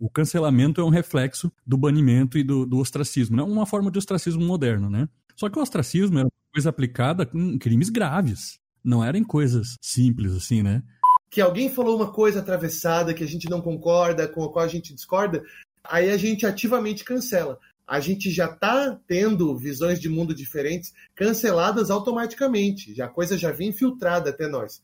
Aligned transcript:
o 0.00 0.08
cancelamento 0.08 0.80
é 0.80 0.84
um 0.84 0.88
reflexo 0.88 1.52
do 1.66 1.76
banimento 1.76 2.38
e 2.38 2.42
do, 2.42 2.64
do 2.64 2.78
ostracismo, 2.78 3.36
né? 3.36 3.42
Uma 3.42 3.66
forma 3.66 3.90
de 3.90 3.98
ostracismo 3.98 4.42
moderno, 4.42 4.88
né? 4.88 5.06
Só 5.36 5.48
que 5.50 5.58
o 5.58 5.62
ostracismo 5.62 6.18
era 6.18 6.26
uma 6.26 6.52
coisa 6.54 6.70
aplicada 6.70 7.28
em 7.34 7.58
crimes 7.58 7.90
graves. 7.90 8.58
Não 8.82 9.04
eram 9.04 9.22
coisas 9.22 9.76
simples, 9.80 10.32
assim, 10.32 10.62
né? 10.62 10.82
Que 11.30 11.40
alguém 11.40 11.68
falou 11.68 11.96
uma 11.96 12.10
coisa 12.10 12.40
atravessada 12.40 13.12
que 13.12 13.22
a 13.22 13.28
gente 13.28 13.48
não 13.48 13.60
concorda, 13.60 14.26
com 14.26 14.42
a 14.42 14.50
qual 14.50 14.64
a 14.64 14.68
gente 14.68 14.94
discorda, 14.94 15.42
aí 15.84 16.10
a 16.10 16.16
gente 16.16 16.46
ativamente 16.46 17.04
cancela. 17.04 17.58
A 17.86 18.00
gente 18.00 18.30
já 18.30 18.46
está 18.46 18.98
tendo 19.06 19.54
visões 19.56 20.00
de 20.00 20.08
mundo 20.08 20.34
diferentes 20.34 20.92
canceladas 21.14 21.90
automaticamente. 21.90 22.94
Já 22.94 23.04
a 23.04 23.08
coisa 23.08 23.36
já 23.36 23.52
vem 23.52 23.68
infiltrada 23.68 24.30
até 24.30 24.48
nós. 24.48 24.82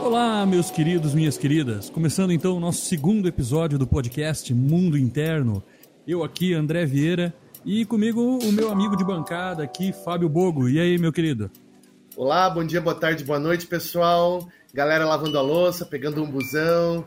Olá, 0.00 0.46
meus 0.46 0.70
queridos, 0.70 1.14
minhas 1.14 1.36
queridas. 1.36 1.90
Começando 1.90 2.32
então 2.32 2.56
o 2.56 2.60
nosso 2.60 2.86
segundo 2.86 3.28
episódio 3.28 3.78
do 3.78 3.86
podcast 3.86 4.54
Mundo 4.54 4.96
Interno. 4.96 5.62
Eu 6.06 6.24
aqui, 6.24 6.54
André 6.54 6.86
Vieira, 6.86 7.34
e 7.64 7.84
comigo 7.84 8.38
o 8.38 8.52
meu 8.52 8.70
amigo 8.70 8.96
de 8.96 9.04
bancada 9.04 9.62
aqui, 9.62 9.92
Fábio 9.92 10.28
Bogo. 10.28 10.68
E 10.68 10.80
aí, 10.80 10.96
meu 10.98 11.12
querido? 11.12 11.50
Olá, 12.16 12.48
bom 12.48 12.64
dia, 12.64 12.80
boa 12.80 12.94
tarde, 12.94 13.22
boa 13.22 13.38
noite, 13.38 13.66
pessoal. 13.66 14.48
Galera 14.72 15.04
lavando 15.04 15.38
a 15.38 15.42
louça, 15.42 15.84
pegando 15.84 16.22
um 16.22 16.30
busão. 16.30 17.04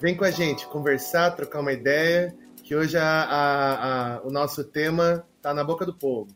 Vem 0.00 0.16
com 0.16 0.24
a 0.24 0.30
gente 0.30 0.66
conversar, 0.68 1.32
trocar 1.32 1.60
uma 1.60 1.72
ideia, 1.72 2.34
que 2.62 2.74
hoje 2.76 2.96
a, 2.96 3.04
a, 3.04 4.14
a, 4.16 4.22
o 4.22 4.30
nosso 4.30 4.62
tema 4.64 5.24
tá 5.42 5.52
na 5.52 5.64
boca 5.64 5.84
do 5.84 5.94
povo. 5.94 6.28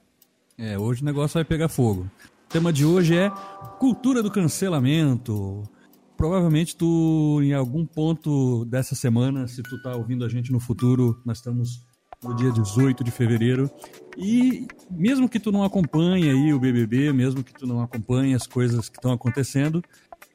É, 0.58 0.78
hoje 0.78 1.02
o 1.02 1.04
negócio 1.04 1.34
vai 1.34 1.44
pegar 1.44 1.68
fogo. 1.68 2.10
O 2.48 2.50
tema 2.50 2.72
de 2.72 2.84
hoje 2.84 3.14
é 3.14 3.30
cultura 3.78 4.22
do 4.22 4.30
cancelamento 4.30 5.68
provavelmente 6.16 6.76
tu, 6.76 7.40
em 7.42 7.54
algum 7.54 7.86
ponto 7.86 8.64
dessa 8.64 8.96
semana, 8.96 9.46
se 9.46 9.62
tu 9.62 9.80
tá 9.80 9.94
ouvindo 9.94 10.24
a 10.24 10.28
gente 10.28 10.50
no 10.50 10.58
futuro, 10.58 11.22
nós 11.24 11.38
estamos 11.38 11.86
no 12.24 12.34
dia 12.34 12.50
18 12.50 13.04
de 13.04 13.10
fevereiro. 13.12 13.70
E 14.16 14.66
mesmo 14.90 15.28
que 15.28 15.38
tu 15.38 15.52
não 15.52 15.62
acompanhe 15.62 16.28
aí 16.28 16.52
o 16.52 16.58
BBB, 16.58 17.12
mesmo 17.12 17.44
que 17.44 17.54
tu 17.54 17.66
não 17.66 17.80
acompanhe 17.80 18.34
as 18.34 18.48
coisas 18.48 18.88
que 18.88 18.96
estão 18.96 19.12
acontecendo, 19.12 19.80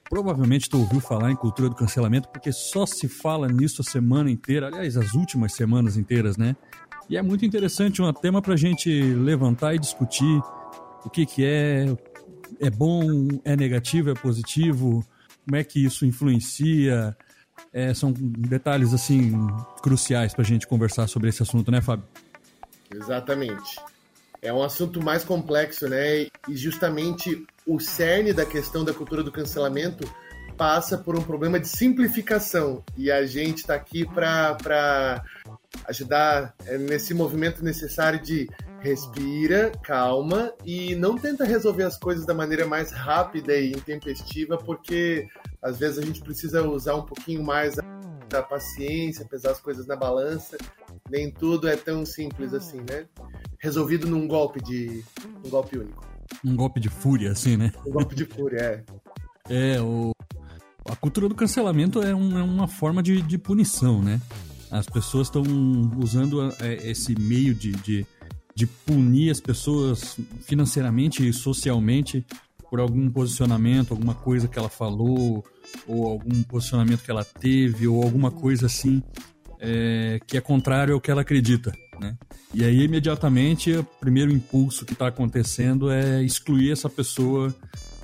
provavelmente 0.09 0.69
tu 0.69 0.77
ouviu 0.77 1.01
falar 1.01 1.31
em 1.31 1.35
cultura 1.35 1.67
do 1.67 1.75
cancelamento, 1.75 2.29
porque 2.29 2.53
só 2.53 2.85
se 2.85 3.09
fala 3.09 3.49
nisso 3.49 3.81
a 3.81 3.83
semana 3.83 4.31
inteira, 4.31 4.67
aliás, 4.67 4.95
as 4.95 5.13
últimas 5.13 5.53
semanas 5.53 5.97
inteiras, 5.97 6.37
né? 6.37 6.55
E 7.09 7.17
é 7.17 7.21
muito 7.21 7.43
interessante, 7.43 8.01
um 8.01 8.13
tema 8.13 8.39
pra 8.39 8.55
gente 8.55 8.89
levantar 9.01 9.75
e 9.75 9.79
discutir 9.79 10.41
o 11.05 11.09
que 11.09 11.25
que 11.25 11.45
é, 11.45 11.85
é 12.59 12.69
bom, 12.69 13.27
é 13.43 13.55
negativo, 13.55 14.09
é 14.09 14.13
positivo, 14.13 15.05
como 15.45 15.57
é 15.57 15.63
que 15.63 15.83
isso 15.83 16.05
influencia. 16.05 17.15
É, 17.71 17.93
são 17.93 18.11
detalhes 18.11 18.93
assim 18.93 19.33
cruciais 19.81 20.33
para 20.33 20.43
a 20.43 20.45
gente 20.45 20.67
conversar 20.67 21.07
sobre 21.07 21.29
esse 21.29 21.41
assunto, 21.43 21.71
né, 21.71 21.81
Fábio? 21.81 22.05
Exatamente. 22.93 23.79
É 24.41 24.51
um 24.53 24.61
assunto 24.61 25.01
mais 25.01 25.23
complexo, 25.23 25.87
né? 25.87 26.23
E 26.47 26.55
justamente 26.55 27.45
o 27.65 27.79
cerne 27.79 28.33
da 28.33 28.45
questão 28.45 28.83
da 28.83 28.93
cultura 28.93 29.23
do 29.23 29.31
cancelamento 29.31 30.03
passa 30.53 30.97
por 30.97 31.17
um 31.17 31.21
problema 31.21 31.59
de 31.59 31.67
simplificação. 31.67 32.83
E 32.97 33.11
a 33.11 33.25
gente 33.25 33.59
está 33.59 33.75
aqui 33.75 34.05
para 34.05 35.23
ajudar 35.87 36.53
é, 36.65 36.77
nesse 36.77 37.13
movimento 37.13 37.63
necessário 37.63 38.21
de 38.21 38.49
respira, 38.79 39.71
calma 39.81 40.53
e 40.65 40.93
não 40.95 41.17
tenta 41.17 41.45
resolver 41.45 41.83
as 41.83 41.97
coisas 41.97 42.25
da 42.25 42.33
maneira 42.33 42.65
mais 42.65 42.91
rápida 42.91 43.55
e 43.55 43.71
intempestiva, 43.71 44.57
porque 44.57 45.27
às 45.61 45.79
vezes 45.79 45.97
a 45.97 46.01
gente 46.01 46.21
precisa 46.21 46.67
usar 46.67 46.95
um 46.95 47.03
pouquinho 47.03 47.41
mais 47.43 47.75
da 48.29 48.43
paciência, 48.43 49.25
pesar 49.25 49.51
as 49.51 49.59
coisas 49.61 49.87
na 49.87 49.95
balança. 49.95 50.57
Nem 51.09 51.31
tudo 51.31 51.67
é 51.67 51.75
tão 51.75 52.05
simples 52.05 52.53
assim, 52.53 52.81
né? 52.89 53.05
Resolvido 53.59 54.07
num 54.07 54.27
golpe 54.27 54.61
de 54.61 55.03
um 55.45 55.49
golpe 55.49 55.77
único. 55.77 56.05
Um 56.43 56.55
golpe 56.55 56.79
de 56.79 56.89
fúria, 56.89 57.31
assim, 57.31 57.55
né? 57.55 57.71
Um 57.85 57.91
golpe 57.91 58.15
de 58.15 58.25
fúria, 58.25 58.59
é. 58.59 58.83
É, 59.49 59.81
o... 59.81 60.13
a 60.85 60.95
cultura 60.95 61.29
do 61.29 61.35
cancelamento 61.35 62.01
é, 62.01 62.13
um, 62.13 62.37
é 62.37 62.43
uma 62.43 62.67
forma 62.67 63.01
de, 63.01 63.21
de 63.21 63.37
punição, 63.37 64.01
né? 64.01 64.21
As 64.71 64.87
pessoas 64.87 65.27
estão 65.27 65.43
usando 65.97 66.51
é, 66.59 66.89
esse 66.89 67.13
meio 67.19 67.53
de, 67.53 67.71
de 67.71 68.07
de 68.55 68.67
punir 68.67 69.31
as 69.31 69.39
pessoas 69.39 70.17
financeiramente 70.41 71.27
e 71.27 71.33
socialmente 71.33 72.25
por 72.69 72.79
algum 72.79 73.09
posicionamento, 73.09 73.91
alguma 73.91 74.15
coisa 74.15 74.47
que 74.47 74.57
ela 74.57 74.69
falou, 74.69 75.43
ou 75.87 76.07
algum 76.07 76.41
posicionamento 76.43 77.03
que 77.03 77.11
ela 77.11 77.23
teve, 77.23 77.87
ou 77.87 78.01
alguma 78.03 78.31
coisa 78.31 78.65
assim 78.65 79.01
é, 79.59 80.19
que 80.25 80.37
é 80.37 80.41
contrário 80.41 80.93
ao 80.93 81.01
que 81.01 81.11
ela 81.11 81.21
acredita. 81.21 81.71
Né? 81.99 82.17
E 82.53 82.63
aí, 82.63 82.83
imediatamente, 82.83 83.71
o 83.73 83.83
primeiro 83.83 84.31
impulso 84.31 84.85
que 84.85 84.93
está 84.93 85.07
acontecendo 85.07 85.91
é 85.91 86.23
excluir 86.23 86.71
essa 86.71 86.89
pessoa 86.89 87.53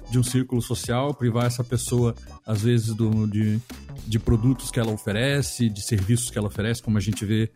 de 0.09 0.17
um 0.17 0.23
círculo 0.23 0.61
social, 0.61 1.13
privar 1.13 1.45
essa 1.45 1.63
pessoa, 1.63 2.15
às 2.45 2.61
vezes, 2.61 2.93
do, 2.93 3.27
de, 3.27 3.59
de 4.07 4.19
produtos 4.19 4.71
que 4.71 4.79
ela 4.79 4.91
oferece, 4.91 5.69
de 5.69 5.81
serviços 5.81 6.29
que 6.29 6.37
ela 6.37 6.47
oferece, 6.47 6.81
como 6.81 6.97
a 6.97 7.01
gente 7.01 7.25
vê 7.25 7.51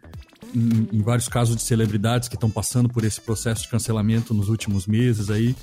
em, 0.54 0.98
em 0.98 1.02
vários 1.02 1.28
casos 1.28 1.56
de 1.56 1.64
celebridades 1.64 2.28
que 2.28 2.36
estão 2.36 2.50
passando 2.50 2.90
por 2.90 3.04
esse 3.04 3.20
processo 3.20 3.64
de 3.64 3.70
cancelamento 3.70 4.34
nos 4.34 4.50
últimos 4.50 4.86
meses 4.86 5.30
aí. 5.30 5.56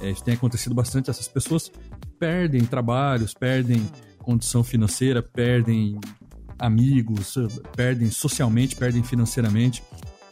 É, 0.00 0.10
isso 0.10 0.24
tem 0.24 0.34
acontecido 0.34 0.74
bastante. 0.74 1.10
Essas 1.10 1.28
pessoas 1.28 1.70
perdem 2.18 2.64
trabalhos, 2.64 3.34
perdem 3.34 3.88
condição 4.18 4.64
financeira, 4.64 5.22
perdem 5.22 5.98
amigos, 6.58 7.34
perdem 7.76 8.10
socialmente, 8.10 8.76
perdem 8.76 9.02
financeiramente. 9.02 9.82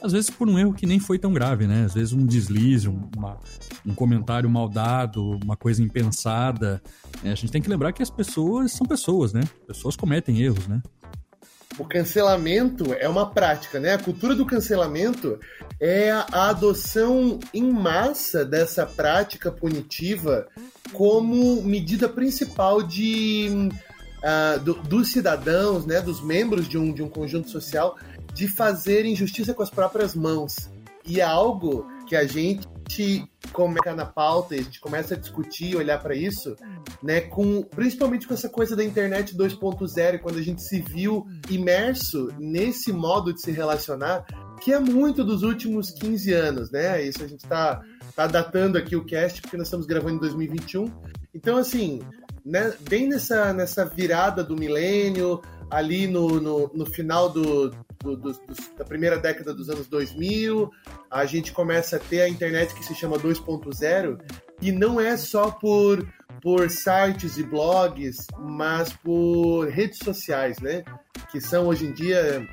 Às 0.02 0.12
vezes 0.12 0.30
por 0.30 0.48
um 0.48 0.58
erro 0.58 0.72
que 0.72 0.86
nem 0.86 0.98
foi 0.98 1.18
tão 1.18 1.32
grave, 1.32 1.66
né? 1.66 1.84
Às 1.84 1.94
vezes 1.94 2.12
um 2.12 2.24
deslize, 2.24 2.88
uma, 2.88 3.38
um 3.86 3.94
comentário 3.94 4.48
mal 4.48 4.68
dado, 4.68 5.38
uma 5.42 5.56
coisa 5.56 5.82
impensada. 5.82 6.82
É, 7.22 7.30
a 7.30 7.34
gente 7.34 7.52
tem 7.52 7.60
que 7.60 7.68
lembrar 7.68 7.92
que 7.92 8.02
as 8.02 8.10
pessoas 8.10 8.72
são 8.72 8.86
pessoas, 8.86 9.32
né? 9.32 9.42
Pessoas 9.66 9.96
cometem 9.96 10.40
erros, 10.40 10.66
né? 10.66 10.82
o 11.78 11.84
cancelamento 11.84 12.92
é 12.94 13.08
uma 13.08 13.30
prática, 13.30 13.80
né? 13.80 13.94
A 13.94 13.98
cultura 13.98 14.34
do 14.34 14.44
cancelamento 14.44 15.38
é 15.80 16.10
a 16.10 16.50
adoção 16.50 17.38
em 17.54 17.72
massa 17.72 18.44
dessa 18.44 18.84
prática 18.84 19.50
punitiva 19.50 20.46
como 20.92 21.62
medida 21.62 22.06
principal 22.06 22.82
de 22.82 23.70
uh, 24.18 24.60
do, 24.60 24.74
dos 24.74 25.10
cidadãos, 25.10 25.86
né, 25.86 26.00
dos 26.00 26.20
membros 26.22 26.68
de 26.68 26.76
um, 26.76 26.92
de 26.92 27.02
um 27.02 27.08
conjunto 27.08 27.48
social, 27.48 27.96
de 28.34 28.48
fazerem 28.48 29.16
justiça 29.16 29.54
com 29.54 29.62
as 29.62 29.70
próprias 29.70 30.14
mãos. 30.14 30.70
E 31.06 31.20
é 31.20 31.24
algo 31.24 31.86
que 32.06 32.16
a 32.16 32.26
gente 32.26 32.68
começa 33.52 33.94
na 33.94 34.04
pauta 34.04 34.54
a 34.54 34.58
gente 34.58 34.80
começa 34.80 35.14
a 35.14 35.16
discutir, 35.16 35.76
olhar 35.76 36.00
para 36.02 36.14
isso, 36.14 36.56
né, 37.02 37.20
com 37.20 37.62
principalmente 37.62 38.26
com 38.26 38.34
essa 38.34 38.48
coisa 38.48 38.74
da 38.74 38.84
internet 38.84 39.36
2.0, 39.36 40.18
quando 40.18 40.38
a 40.38 40.42
gente 40.42 40.62
se 40.62 40.80
viu 40.80 41.26
imerso 41.48 42.32
nesse 42.38 42.92
modo 42.92 43.32
de 43.32 43.41
se 43.41 43.50
relacionar, 43.50 44.24
que 44.60 44.72
é 44.72 44.78
muito 44.78 45.24
dos 45.24 45.42
últimos 45.42 45.91
15 45.91 46.32
anos, 46.32 46.70
né? 46.70 47.02
Isso 47.02 47.22
a 47.22 47.26
gente 47.26 47.44
está 47.44 47.80
tá 48.14 48.26
datando 48.26 48.76
aqui 48.76 48.94
o 48.94 49.04
cast 49.04 49.41
porque 49.41 49.56
nós 49.56 49.68
estamos 49.68 49.86
gravando 49.86 50.16
em 50.16 50.20
2021. 50.20 50.92
Então, 51.32 51.56
assim, 51.56 52.02
né, 52.44 52.74
bem 52.88 53.08
nessa, 53.08 53.52
nessa 53.52 53.84
virada 53.86 54.44
do 54.44 54.56
milênio, 54.56 55.41
ali 55.70 56.06
no, 56.06 56.41
no, 56.41 56.70
no 56.75 56.86
final 56.86 57.28
do, 57.28 57.70
do, 58.03 58.16
do, 58.16 58.32
da 58.76 58.84
primeira 58.84 59.19
década 59.19 59.54
dos 59.54 59.69
anos 59.70 59.86
2000, 59.86 60.70
a 61.10 61.25
gente 61.25 61.53
começa 61.53 61.97
a 61.97 61.98
ter 61.98 62.22
a 62.22 62.28
internet 62.28 62.75
que 62.75 62.84
se 62.84 62.94
chama 62.94 63.19
2.0, 63.19 64.20
e 64.60 64.72
não 64.72 65.00
é 65.00 65.16
só 65.16 65.50
por, 65.50 66.06
por 66.42 66.69
sites 66.69 67.38
e 67.38 67.42
blogs, 67.42 68.26
mas 68.38 68.92
por 68.92 69.69
redes 69.69 69.98
sociais, 69.98 70.59
né? 70.59 70.82
Que 71.30 71.41
são 71.41 71.69
hoje 71.69 71.86
em 71.86 71.92
dia 71.92 72.47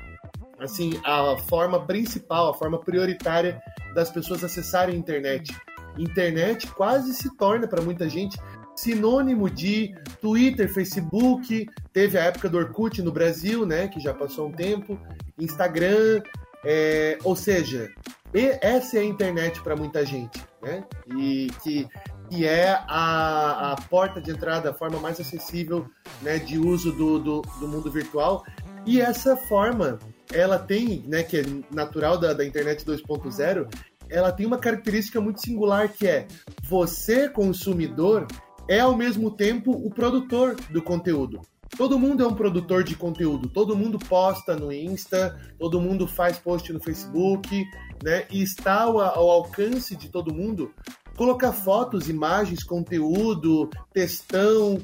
assim 0.60 1.00
a 1.04 1.36
forma 1.48 1.86
principal, 1.86 2.50
a 2.50 2.54
forma 2.54 2.78
prioritária 2.78 3.60
das 3.94 4.10
pessoas 4.10 4.42
acessarem 4.42 4.94
a 4.94 4.98
internet. 4.98 5.54
Internet 5.98 6.66
quase 6.68 7.12
se 7.14 7.36
torna 7.36 7.66
para 7.66 7.82
muita 7.82 8.08
gente 8.08 8.38
sinônimo 8.78 9.50
de 9.50 9.92
Twitter, 10.20 10.72
Facebook, 10.72 11.68
teve 11.92 12.16
a 12.16 12.24
época 12.24 12.48
do 12.48 12.58
Orkut 12.58 13.02
no 13.02 13.10
Brasil, 13.10 13.66
né, 13.66 13.88
que 13.88 13.98
já 13.98 14.14
passou 14.14 14.46
um 14.46 14.52
tempo, 14.52 14.96
Instagram, 15.36 16.22
é, 16.64 17.18
ou 17.24 17.34
seja, 17.34 17.90
essa 18.60 18.98
é 18.98 19.00
a 19.00 19.04
internet 19.04 19.60
para 19.62 19.74
muita 19.74 20.06
gente, 20.06 20.40
né, 20.62 20.84
e 21.16 21.48
que, 21.60 21.88
que 22.30 22.46
é 22.46 22.70
a, 22.86 23.72
a 23.72 23.76
porta 23.90 24.20
de 24.20 24.30
entrada, 24.30 24.70
a 24.70 24.74
forma 24.74 25.00
mais 25.00 25.18
acessível 25.18 25.90
né, 26.22 26.38
de 26.38 26.56
uso 26.56 26.92
do, 26.92 27.18
do, 27.18 27.42
do 27.42 27.66
mundo 27.66 27.90
virtual, 27.90 28.44
e 28.86 29.00
essa 29.00 29.36
forma, 29.36 29.98
ela 30.32 30.56
tem, 30.56 31.02
né, 31.04 31.24
que 31.24 31.38
é 31.38 31.42
natural 31.68 32.16
da, 32.16 32.32
da 32.32 32.44
internet 32.46 32.84
2.0, 32.84 33.68
ela 34.08 34.30
tem 34.30 34.46
uma 34.46 34.58
característica 34.58 35.20
muito 35.20 35.40
singular 35.40 35.88
que 35.88 36.06
é 36.06 36.26
você 36.62 37.28
consumidor 37.28 38.26
é 38.68 38.80
ao 38.80 38.96
mesmo 38.96 39.30
tempo 39.30 39.72
o 39.72 39.90
produtor 39.90 40.56
do 40.70 40.82
conteúdo. 40.82 41.40
todo 41.76 41.98
mundo 41.98 42.22
é 42.22 42.26
um 42.26 42.34
produtor 42.34 42.82
de 42.82 42.96
conteúdo, 42.96 43.48
todo 43.48 43.76
mundo 43.76 43.98
posta 43.98 44.56
no 44.56 44.72
Insta, 44.72 45.38
todo 45.58 45.80
mundo 45.80 46.06
faz 46.06 46.38
post 46.38 46.72
no 46.72 46.80
Facebook, 46.80 47.64
né? 48.02 48.24
E 48.30 48.42
está 48.42 48.82
ao, 48.82 49.30
alcance 49.30 49.94
de 49.94 50.08
todo 50.08 50.34
mundo 50.34 50.72
colocar 51.16 51.52
fotos, 51.52 52.08
imagens, 52.08 52.62
conteúdo, 52.62 53.68
textão, 53.92 54.80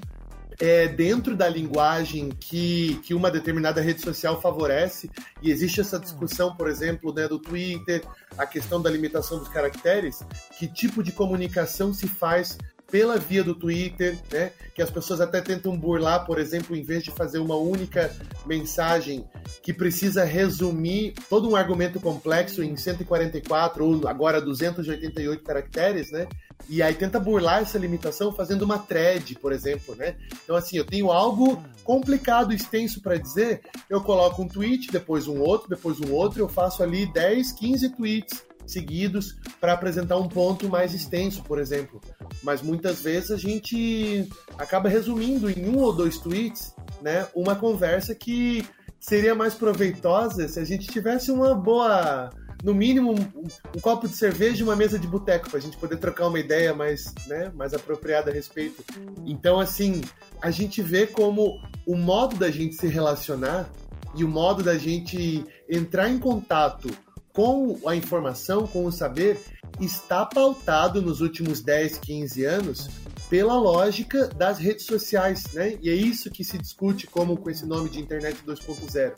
é, 0.60 0.86
dentro 0.88 1.36
da 1.36 1.48
linguagem 1.48 2.28
que, 2.28 3.00
que 3.02 3.14
uma 3.14 3.30
determinada 3.30 3.80
rede 3.80 4.00
social 4.00 4.40
favorece, 4.40 5.10
e 5.42 5.50
existe 5.50 5.80
essa 5.80 5.98
discussão, 5.98 6.54
por 6.54 6.68
exemplo, 6.68 7.12
né, 7.12 7.26
do 7.26 7.38
Twitter, 7.38 8.04
a 8.36 8.46
questão 8.46 8.80
da 8.80 8.90
limitação 8.90 9.38
dos 9.38 9.48
caracteres, 9.48 10.24
que 10.58 10.66
tipo 10.66 11.02
de 11.02 11.12
comunicação 11.12 11.92
se 11.92 12.06
faz 12.06 12.58
pela 12.90 13.18
via 13.18 13.42
do 13.42 13.54
Twitter, 13.54 14.18
né? 14.30 14.52
Que 14.74 14.82
as 14.82 14.90
pessoas 14.90 15.20
até 15.20 15.40
tentam 15.40 15.76
burlar, 15.76 16.26
por 16.26 16.38
exemplo, 16.38 16.76
em 16.76 16.82
vez 16.82 17.02
de 17.02 17.10
fazer 17.10 17.38
uma 17.38 17.56
única 17.56 18.14
mensagem 18.46 19.24
que 19.62 19.72
precisa 19.72 20.24
resumir 20.24 21.14
todo 21.28 21.48
um 21.48 21.56
argumento 21.56 21.98
complexo 22.00 22.62
em 22.62 22.76
144 22.76 23.84
ou 23.84 24.08
agora 24.08 24.40
288 24.40 25.42
caracteres, 25.42 26.10
né? 26.10 26.26
E 26.68 26.82
aí 26.82 26.94
tenta 26.94 27.18
burlar 27.18 27.62
essa 27.62 27.78
limitação 27.78 28.32
fazendo 28.32 28.62
uma 28.62 28.78
thread, 28.78 29.34
por 29.36 29.52
exemplo, 29.52 29.94
né? 29.94 30.16
Então 30.42 30.56
assim, 30.56 30.76
eu 30.76 30.84
tenho 30.84 31.10
algo 31.10 31.62
complicado, 31.82 32.52
extenso 32.52 33.00
para 33.00 33.16
dizer, 33.16 33.60
eu 33.90 34.00
coloco 34.00 34.42
um 34.42 34.48
tweet, 34.48 34.90
depois 34.90 35.26
um 35.26 35.40
outro, 35.40 35.68
depois 35.68 36.00
um 36.00 36.12
outro, 36.12 36.40
eu 36.40 36.48
faço 36.48 36.82
ali 36.82 37.06
10, 37.12 37.52
15 37.52 37.88
tweets 37.90 38.53
seguidos 38.66 39.36
para 39.60 39.72
apresentar 39.72 40.16
um 40.16 40.28
ponto 40.28 40.68
mais 40.68 40.94
extenso, 40.94 41.42
por 41.42 41.58
exemplo. 41.58 42.00
Mas 42.42 42.62
muitas 42.62 43.00
vezes 43.00 43.30
a 43.30 43.36
gente 43.36 44.28
acaba 44.58 44.88
resumindo 44.88 45.50
em 45.50 45.68
um 45.68 45.78
ou 45.78 45.92
dois 45.92 46.18
tweets, 46.18 46.74
né, 47.02 47.26
uma 47.34 47.54
conversa 47.54 48.14
que 48.14 48.66
seria 48.98 49.34
mais 49.34 49.54
proveitosa 49.54 50.48
se 50.48 50.58
a 50.58 50.64
gente 50.64 50.86
tivesse 50.86 51.30
uma 51.30 51.54
boa, 51.54 52.30
no 52.62 52.74
mínimo 52.74 53.12
um, 53.12 53.76
um 53.76 53.80
copo 53.80 54.08
de 54.08 54.14
cerveja 54.14 54.60
e 54.60 54.62
uma 54.62 54.74
mesa 54.74 54.98
de 54.98 55.06
boteco 55.06 55.50
para 55.50 55.58
a 55.58 55.62
gente 55.62 55.76
poder 55.76 55.98
trocar 55.98 56.26
uma 56.26 56.38
ideia 56.38 56.72
mais, 56.72 57.14
né, 57.26 57.52
mais 57.54 57.74
apropriada 57.74 58.30
a 58.30 58.34
respeito. 58.34 58.82
Então, 59.26 59.60
assim, 59.60 60.00
a 60.40 60.50
gente 60.50 60.80
vê 60.80 61.06
como 61.06 61.60
o 61.86 61.96
modo 61.96 62.36
da 62.36 62.50
gente 62.50 62.74
se 62.76 62.86
relacionar 62.86 63.68
e 64.16 64.24
o 64.24 64.28
modo 64.28 64.62
da 64.62 64.78
gente 64.78 65.44
entrar 65.68 66.08
em 66.08 66.18
contato 66.18 66.88
com 67.34 67.78
a 67.84 67.96
informação, 67.96 68.66
com 68.66 68.86
o 68.86 68.92
saber, 68.92 69.38
está 69.80 70.24
pautado 70.24 71.02
nos 71.02 71.20
últimos 71.20 71.60
10, 71.60 71.98
15 71.98 72.44
anos 72.44 72.88
pela 73.28 73.58
lógica 73.58 74.28
das 74.28 74.58
redes 74.58 74.86
sociais, 74.86 75.52
né? 75.52 75.76
E 75.82 75.90
é 75.90 75.94
isso 75.94 76.30
que 76.30 76.44
se 76.44 76.56
discute 76.56 77.08
como 77.08 77.36
com 77.36 77.50
esse 77.50 77.66
nome 77.66 77.90
de 77.90 78.00
internet 78.00 78.38
2.0. 78.46 79.14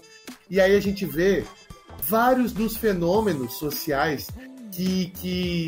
E 0.49 0.59
aí 0.59 0.75
a 0.75 0.81
gente 0.81 1.05
vê 1.05 1.45
vários 2.05 2.53
dos 2.53 2.77
fenômenos 2.77 3.55
sociais 3.55 4.29
que 4.73 5.13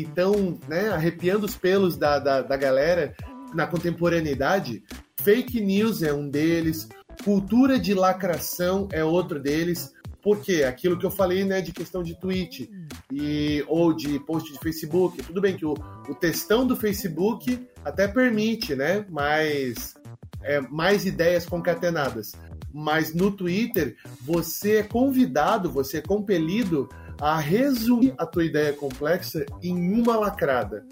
estão 0.07 0.59
né, 0.67 0.89
arrepiando 0.89 1.45
os 1.45 1.55
pelos 1.55 1.97
da, 1.97 2.19
da, 2.19 2.41
da 2.41 2.57
galera 2.57 3.15
na 3.53 3.67
contemporaneidade. 3.67 4.83
Fake 5.17 5.61
news 5.61 6.01
é 6.01 6.13
um 6.13 6.29
deles, 6.29 6.87
cultura 7.23 7.79
de 7.79 7.93
lacração 7.93 8.87
é 8.91 9.03
outro 9.03 9.39
deles 9.39 9.93
por 10.29 10.41
quê? 10.41 10.63
Aquilo 10.63 10.95
que 10.95 11.07
eu 11.07 11.09
falei, 11.09 11.43
né, 11.43 11.59
de 11.59 11.71
questão 11.71 12.03
de 12.03 12.13
tweet 12.13 12.69
e, 13.11 13.65
ou 13.67 13.91
de 13.91 14.19
post 14.19 14.53
de 14.53 14.59
Facebook. 14.59 15.23
Tudo 15.23 15.41
bem 15.41 15.57
que 15.57 15.65
o, 15.65 15.73
o 16.07 16.13
textão 16.13 16.67
do 16.67 16.75
Facebook 16.75 17.67
até 17.83 18.07
permite, 18.07 18.75
né, 18.75 19.03
mais, 19.09 19.95
é, 20.43 20.61
mais 20.61 21.03
ideias 21.03 21.47
concatenadas. 21.47 22.33
Mas 22.71 23.11
no 23.11 23.31
Twitter, 23.31 23.97
você 24.21 24.75
é 24.75 24.83
convidado, 24.83 25.71
você 25.71 25.97
é 25.97 26.01
compelido 26.01 26.87
a 27.19 27.37
resumir 27.37 28.13
a 28.17 28.25
tua 28.25 28.45
ideia 28.45 28.73
complexa 28.73 29.45
em 29.61 29.93
uma 29.93 30.17
lacrada. 30.17 30.85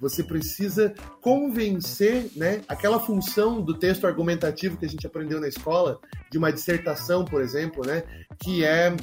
Você 0.00 0.22
precisa 0.22 0.94
convencer, 1.20 2.30
né, 2.34 2.62
aquela 2.66 2.98
função 2.98 3.60
do 3.60 3.74
texto 3.74 4.06
argumentativo 4.06 4.76
que 4.76 4.86
a 4.86 4.88
gente 4.88 5.06
aprendeu 5.06 5.40
na 5.40 5.48
escola, 5.48 5.98
de 6.30 6.38
uma 6.38 6.52
dissertação, 6.52 7.24
por 7.24 7.42
exemplo, 7.42 7.86
né, 7.86 8.02
que 8.38 8.64
é 8.64 8.96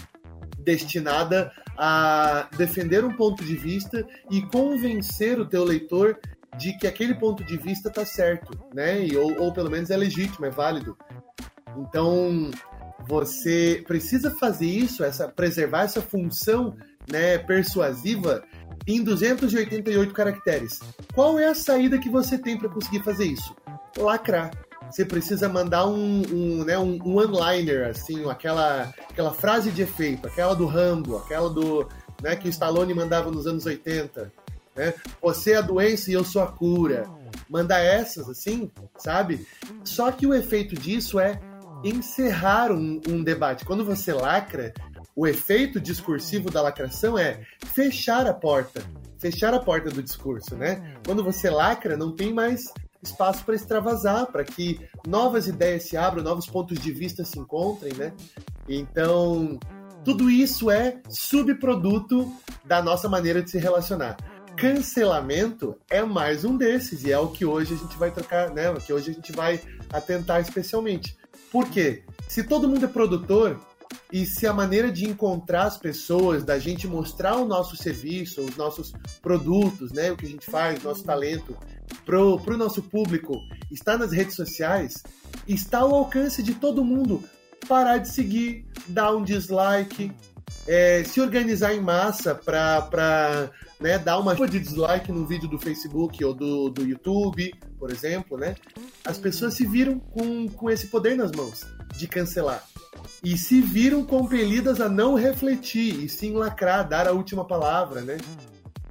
destinada 0.59 1.51
a 1.77 2.47
defender 2.57 3.03
um 3.03 3.15
ponto 3.15 3.43
de 3.43 3.55
vista 3.55 4.05
e 4.29 4.41
convencer 4.41 5.39
o 5.39 5.45
teu 5.45 5.63
leitor 5.63 6.19
de 6.57 6.77
que 6.77 6.87
aquele 6.87 7.15
ponto 7.15 7.43
de 7.43 7.57
vista 7.57 7.89
está 7.89 8.05
certo, 8.05 8.51
né? 8.73 9.05
E, 9.05 9.15
ou, 9.15 9.39
ou 9.39 9.53
pelo 9.53 9.69
menos 9.69 9.89
é 9.89 9.97
legítimo, 9.97 10.45
é 10.45 10.49
válido. 10.49 10.97
Então, 11.77 12.51
você 13.07 13.83
precisa 13.87 14.31
fazer 14.31 14.65
isso, 14.65 15.03
essa 15.03 15.27
preservar 15.27 15.83
essa 15.83 16.01
função 16.01 16.75
né, 17.09 17.37
persuasiva 17.37 18.43
em 18.87 19.03
288 19.03 20.13
caracteres. 20.13 20.79
Qual 21.13 21.37
é 21.39 21.47
a 21.47 21.55
saída 21.55 21.99
que 21.99 22.09
você 22.09 22.37
tem 22.37 22.57
para 22.57 22.69
conseguir 22.69 23.03
fazer 23.03 23.25
isso? 23.25 23.55
Lacrar. 23.97 24.51
Você 24.89 25.05
precisa 25.05 25.47
mandar 25.47 25.87
um, 25.87 26.21
um, 26.31 26.63
né, 26.65 26.77
um, 26.77 26.99
um 27.05 27.17
one-liner, 27.17 27.89
assim, 27.89 28.29
aquela, 28.29 28.93
aquela 29.09 29.33
frase 29.33 29.71
de 29.71 29.83
efeito, 29.83 30.27
aquela 30.27 30.53
do 30.53 30.65
Rambo, 30.65 31.17
aquela 31.17 31.49
do 31.49 31.87
né, 32.21 32.35
que 32.35 32.47
o 32.47 32.49
Stallone 32.49 32.93
mandava 32.93 33.31
nos 33.31 33.47
anos 33.47 33.65
80. 33.65 34.31
Né? 34.75 34.93
Você 35.21 35.53
é 35.53 35.57
a 35.57 35.61
doença 35.61 36.09
e 36.09 36.13
eu 36.13 36.23
sou 36.23 36.41
a 36.41 36.47
cura. 36.47 37.09
Mandar 37.49 37.79
essas, 37.79 38.29
assim, 38.29 38.69
sabe? 38.97 39.45
Só 39.83 40.11
que 40.11 40.27
o 40.27 40.33
efeito 40.33 40.75
disso 40.75 41.19
é 41.19 41.39
encerrar 41.83 42.71
um, 42.71 43.01
um 43.07 43.23
debate. 43.23 43.65
Quando 43.65 43.83
você 43.83 44.13
lacra, 44.13 44.73
o 45.15 45.27
efeito 45.27 45.79
discursivo 45.79 46.49
da 46.49 46.61
lacração 46.61 47.17
é 47.17 47.41
fechar 47.65 48.25
a 48.27 48.33
porta, 48.33 48.83
fechar 49.19 49.53
a 49.53 49.59
porta 49.59 49.89
do 49.89 50.01
discurso, 50.01 50.55
né? 50.55 50.95
Quando 51.05 51.23
você 51.23 51.49
lacra, 51.49 51.97
não 51.97 52.11
tem 52.15 52.33
mais 52.33 52.65
espaço 53.03 53.43
para 53.43 53.55
extravasar, 53.55 54.27
para 54.27 54.43
que 54.43 54.79
novas 55.07 55.47
ideias 55.47 55.83
se 55.83 55.97
abram, 55.97 56.23
novos 56.23 56.45
pontos 56.45 56.79
de 56.79 56.91
vista 56.91 57.25
se 57.25 57.39
encontrem, 57.39 57.93
né? 57.93 58.13
Então, 58.69 59.59
tudo 60.03 60.29
isso 60.29 60.69
é 60.69 61.01
subproduto 61.09 62.31
da 62.63 62.81
nossa 62.81 63.09
maneira 63.09 63.41
de 63.41 63.49
se 63.49 63.57
relacionar. 63.57 64.17
Cancelamento 64.55 65.75
é 65.89 66.03
mais 66.03 66.45
um 66.45 66.55
desses 66.55 67.03
e 67.03 67.11
é 67.11 67.17
o 67.17 67.29
que 67.29 67.45
hoje 67.45 67.73
a 67.73 67.77
gente 67.77 67.97
vai 67.97 68.11
trocar, 68.11 68.51
né? 68.51 68.69
O 68.69 68.75
que 68.75 68.93
hoje 68.93 69.11
a 69.11 69.13
gente 69.13 69.31
vai 69.31 69.59
atentar 69.91 70.39
especialmente. 70.39 71.17
Por 71.51 71.69
quê? 71.69 72.03
Se 72.27 72.43
todo 72.43 72.67
mundo 72.67 72.85
é 72.85 72.87
produtor 72.87 73.59
e 74.11 74.25
se 74.25 74.47
a 74.47 74.53
maneira 74.53 74.91
de 74.91 75.05
encontrar 75.05 75.63
as 75.63 75.77
pessoas, 75.77 76.43
da 76.43 76.57
gente 76.57 76.87
mostrar 76.87 77.35
o 77.35 77.45
nosso 77.45 77.75
serviço, 77.75 78.41
os 78.41 78.55
nossos 78.55 78.93
produtos, 79.21 79.91
né, 79.91 80.11
o 80.11 80.17
que 80.17 80.25
a 80.25 80.29
gente 80.29 80.49
faz, 80.49 80.81
nosso 80.81 81.03
talento, 81.03 81.57
pro, 82.05 82.39
pro 82.39 82.57
nosso 82.57 82.81
público, 82.81 83.37
está 83.69 83.97
nas 83.97 84.11
redes 84.11 84.35
sociais, 84.35 85.03
está 85.47 85.79
ao 85.79 85.93
alcance 85.93 86.41
de 86.41 86.53
todo 86.53 86.83
mundo. 86.83 87.23
Parar 87.67 87.97
de 87.99 88.09
seguir, 88.09 88.65
dar 88.87 89.13
um 89.13 89.23
dislike, 89.23 90.11
é, 90.67 91.03
se 91.03 91.21
organizar 91.21 91.73
em 91.73 91.81
massa 91.81 92.33
para 92.33 93.51
né, 93.81 93.97
dar 93.97 94.19
uma 94.19 94.35
de 94.35 94.59
dislike 94.59 95.11
no 95.11 95.25
vídeo 95.25 95.49
do 95.49 95.57
Facebook 95.57 96.23
ou 96.23 96.33
do, 96.33 96.69
do 96.69 96.83
YouTube, 96.83 97.51
por 97.79 97.91
exemplo, 97.91 98.37
né? 98.37 98.55
As 99.03 99.17
pessoas 99.17 99.55
se 99.55 99.65
viram 99.65 99.99
com, 99.99 100.47
com 100.47 100.69
esse 100.69 100.87
poder 100.87 101.17
nas 101.17 101.31
mãos 101.31 101.65
de 101.97 102.07
cancelar. 102.07 102.63
E 103.23 103.37
se 103.37 103.59
viram 103.59 104.03
compelidas 104.05 104.79
a 104.79 104.87
não 104.87 105.15
refletir 105.15 106.03
e 106.03 106.07
sim 106.07 106.33
lacrar, 106.33 106.87
dar 106.87 107.07
a 107.07 107.11
última 107.11 107.43
palavra, 107.43 108.01
né? 108.01 108.17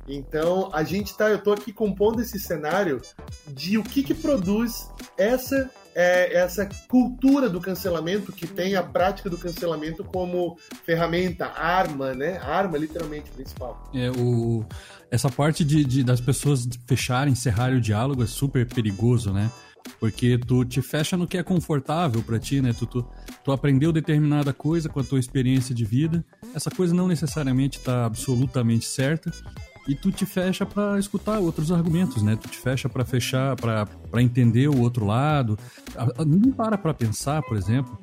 Então, 0.09 0.68
a 0.73 0.82
gente 0.82 1.16
tá, 1.16 1.30
eu 1.30 1.40
tô 1.40 1.52
aqui 1.52 1.73
compondo 1.73 2.20
esse 2.20 2.38
cenário 2.40 3.00
de 3.47 3.78
o 3.78 3.82
que 3.85 4.02
que 4.02 4.14
produz 4.14 4.90
essa 5.16 5.70
é 5.94 6.37
essa 6.37 6.68
cultura 6.88 7.49
do 7.49 7.61
cancelamento 7.61 8.32
que 8.32 8.47
tem 8.47 8.76
a 8.76 8.82
prática 8.82 9.28
do 9.28 9.38
cancelamento 9.38 10.04
como 10.04 10.59
ferramenta, 10.85 11.47
arma, 11.47 12.14
né? 12.14 12.38
Arma 12.38 12.78
literalmente 12.78 13.30
principal. 13.30 13.90
É, 13.94 14.11
o, 14.11 14.64
essa 15.11 15.28
parte 15.28 15.64
de, 15.64 15.85
de 15.85 16.04
das 16.04 16.20
pessoas 16.20 16.68
fecharem, 16.87 17.32
encerrarem 17.32 17.78
o 17.78 17.80
diálogo 17.80 18.23
é 18.23 18.26
super 18.26 18.66
perigoso, 18.66 19.32
né? 19.32 19.50
Porque 19.99 20.38
tu 20.38 20.64
te 20.64 20.80
fecha 20.82 21.16
no 21.16 21.26
que 21.26 21.38
é 21.38 21.42
confortável 21.42 22.23
para 22.23 22.38
ti, 22.38 22.61
né? 22.61 22.73
Tu, 22.73 22.87
tu, 22.87 23.06
tu, 23.44 23.50
aprendeu 23.50 23.92
determinada 23.92 24.52
coisa 24.52 24.88
com 24.88 25.00
a 25.00 25.04
tua 25.04 25.18
experiência 25.18 25.75
de 25.75 25.85
vida. 25.85 26.25
Essa 26.54 26.70
coisa 26.70 26.94
não 26.94 27.09
necessariamente 27.09 27.78
está 27.78 28.04
absolutamente 28.04 28.85
certa, 28.85 29.30
e 29.88 29.94
tu 29.94 30.12
te 30.12 30.26
fecha 30.26 30.64
para 30.64 30.99
escutar 30.99 31.38
outros 31.38 31.72
argumentos, 31.72 32.22
né? 32.22 32.37
Tu 32.37 32.49
te 32.49 32.58
fecha 32.58 32.88
para 32.88 33.04
fechar, 33.04 33.56
para 33.56 34.22
entender 34.22 34.68
o 34.68 34.80
outro 34.80 35.04
lado. 35.06 35.58
Ninguém 36.26 36.52
para 36.52 36.78
para 36.78 36.94
pensar, 36.94 37.42
por 37.42 37.56
exemplo, 37.56 37.99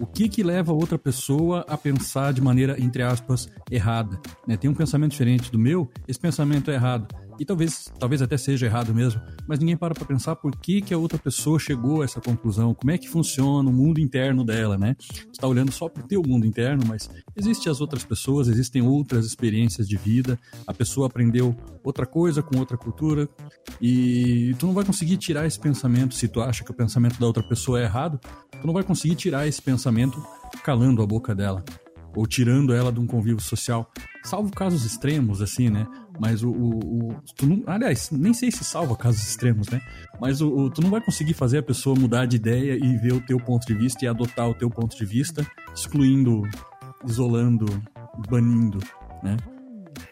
o 0.00 0.06
que 0.06 0.28
que 0.28 0.42
leva 0.42 0.72
outra 0.72 0.98
pessoa 0.98 1.64
a 1.68 1.76
pensar 1.76 2.32
de 2.32 2.40
maneira, 2.40 2.80
entre 2.80 3.02
aspas, 3.02 3.48
errada. 3.70 4.20
Né? 4.46 4.56
Tem 4.56 4.70
um 4.70 4.74
pensamento 4.74 5.12
diferente 5.12 5.50
do 5.50 5.58
meu, 5.58 5.90
esse 6.08 6.18
pensamento 6.18 6.70
é 6.70 6.74
errado. 6.74 7.14
E 7.38 7.44
talvez, 7.44 7.92
talvez 7.98 8.22
até 8.22 8.36
seja 8.36 8.66
errado 8.66 8.94
mesmo, 8.94 9.20
mas 9.46 9.58
ninguém 9.58 9.76
para 9.76 9.94
pra 9.94 10.04
pensar 10.04 10.36
por 10.36 10.54
que, 10.56 10.80
que 10.80 10.94
a 10.94 10.98
outra 10.98 11.18
pessoa 11.18 11.58
chegou 11.58 12.02
a 12.02 12.04
essa 12.04 12.20
conclusão, 12.20 12.74
como 12.74 12.90
é 12.90 12.98
que 12.98 13.08
funciona 13.08 13.68
o 13.68 13.72
mundo 13.72 14.00
interno 14.00 14.44
dela, 14.44 14.76
né? 14.76 14.94
Tu 15.32 15.40
tá 15.40 15.46
olhando 15.46 15.72
só 15.72 15.88
pro 15.88 16.02
teu 16.06 16.22
mundo 16.22 16.46
interno, 16.46 16.84
mas 16.86 17.10
existem 17.36 17.70
as 17.70 17.80
outras 17.80 18.04
pessoas, 18.04 18.48
existem 18.48 18.82
outras 18.82 19.26
experiências 19.26 19.88
de 19.88 19.96
vida, 19.96 20.38
a 20.66 20.74
pessoa 20.74 21.06
aprendeu 21.06 21.56
outra 21.82 22.06
coisa 22.06 22.42
com 22.42 22.58
outra 22.58 22.76
cultura, 22.76 23.28
e 23.80 24.54
tu 24.58 24.66
não 24.66 24.74
vai 24.74 24.84
conseguir 24.84 25.16
tirar 25.16 25.46
esse 25.46 25.58
pensamento 25.58 26.14
se 26.14 26.28
tu 26.28 26.40
acha 26.40 26.64
que 26.64 26.70
o 26.70 26.74
pensamento 26.74 27.18
da 27.18 27.26
outra 27.26 27.42
pessoa 27.42 27.80
é 27.80 27.84
errado, 27.84 28.20
tu 28.60 28.66
não 28.66 28.74
vai 28.74 28.82
conseguir 28.82 29.16
tirar 29.16 29.46
esse 29.46 29.60
pensamento 29.60 30.22
calando 30.62 31.02
a 31.02 31.06
boca 31.06 31.34
dela 31.34 31.64
ou 32.14 32.26
tirando 32.26 32.74
ela 32.74 32.92
de 32.92 33.00
um 33.00 33.06
convívio 33.06 33.40
social. 33.40 33.90
Salvo 34.22 34.52
casos 34.52 34.84
extremos, 34.84 35.40
assim, 35.40 35.70
né? 35.70 35.86
Mas 36.22 36.44
o. 36.44 36.50
o, 36.50 37.08
o 37.08 37.14
tu 37.34 37.44
não, 37.44 37.64
aliás, 37.66 38.12
nem 38.12 38.32
sei 38.32 38.48
se 38.52 38.62
salva 38.62 38.94
casos 38.94 39.26
extremos, 39.26 39.68
né? 39.68 39.80
Mas 40.20 40.40
o, 40.40 40.48
o, 40.54 40.70
tu 40.70 40.80
não 40.80 40.88
vai 40.88 41.00
conseguir 41.00 41.34
fazer 41.34 41.58
a 41.58 41.62
pessoa 41.64 41.98
mudar 41.98 42.26
de 42.26 42.36
ideia 42.36 42.78
e 42.80 42.96
ver 42.96 43.12
o 43.12 43.20
teu 43.20 43.40
ponto 43.40 43.66
de 43.66 43.74
vista 43.74 44.04
e 44.04 44.08
adotar 44.08 44.48
o 44.48 44.54
teu 44.54 44.70
ponto 44.70 44.96
de 44.96 45.04
vista, 45.04 45.44
excluindo, 45.74 46.42
isolando, 47.04 47.66
banindo, 48.30 48.78
né? 49.20 49.36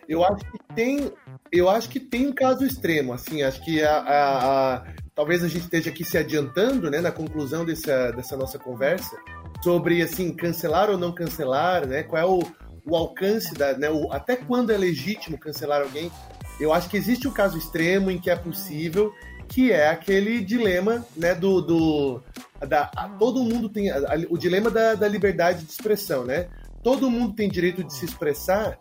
Eu 0.09 0.25
acho 0.25 0.45
que 0.51 0.59
tem. 0.75 1.13
Eu 1.53 1.71
acho 1.71 1.89
que 1.89 2.01
tem 2.01 2.27
um 2.27 2.33
caso 2.33 2.65
extremo, 2.65 3.13
assim, 3.13 3.45
acho 3.45 3.65
que 3.65 3.81
a, 3.81 3.99
a, 3.99 4.75
a 4.75 4.85
talvez 5.15 5.45
a 5.45 5.49
gente 5.49 5.63
esteja 5.63 5.91
aqui 5.91 6.05
se 6.05 6.19
adiantando, 6.19 6.91
né, 6.91 7.01
na 7.01 7.13
conclusão 7.13 7.65
dessa, 7.65 8.11
dessa 8.11 8.37
nossa 8.37 8.59
conversa, 8.59 9.17
sobre 9.63 10.03
assim 10.03 10.35
cancelar 10.35 10.91
ou 10.91 10.99
não 10.99 11.13
cancelar, 11.13 11.87
né? 11.87 12.03
Qual 12.03 12.21
é 12.21 12.27
o, 12.27 12.41
o 12.85 12.97
alcance 12.97 13.55
da, 13.55 13.77
né? 13.77 13.91
O, 13.91 14.13
até 14.13 14.37
quando 14.37 14.71
é 14.71 14.77
legítimo 14.77 15.39
cancelar 15.39 15.83
alguém? 15.83 16.11
Eu 16.59 16.73
acho 16.73 16.89
que 16.89 16.97
existe 16.97 17.27
um 17.27 17.33
caso 17.33 17.57
extremo 17.57 18.11
em 18.11 18.19
que 18.19 18.31
é 18.31 18.37
possível, 18.37 19.13
que 19.49 19.73
é 19.73 19.89
aquele 19.89 20.45
dilema, 20.45 21.05
né? 21.17 21.35
Do, 21.35 21.61
do 21.61 22.23
da, 22.67 22.91
a, 22.97 23.09
todo 23.09 23.43
mundo 23.43 23.69
tem 23.69 23.91
a, 23.91 23.99
a, 23.99 24.17
o 24.29 24.37
dilema 24.37 24.71
da, 24.71 24.95
da 24.95 25.09
liberdade 25.09 25.65
de 25.65 25.71
expressão, 25.71 26.25
né? 26.25 26.49
Todo 26.83 27.11
mundo 27.11 27.35
tem 27.35 27.49
direito 27.49 27.85
de 27.85 27.93
se 27.95 28.05
expressar 28.05 28.79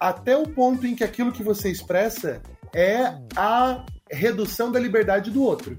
até 0.00 0.36
o 0.36 0.48
ponto 0.48 0.86
em 0.86 0.94
que 0.94 1.04
aquilo 1.04 1.32
que 1.32 1.42
você 1.42 1.70
expressa 1.70 2.42
é 2.74 3.14
a 3.36 3.84
redução 4.10 4.70
da 4.70 4.78
liberdade 4.78 5.30
do 5.30 5.42
outro, 5.42 5.76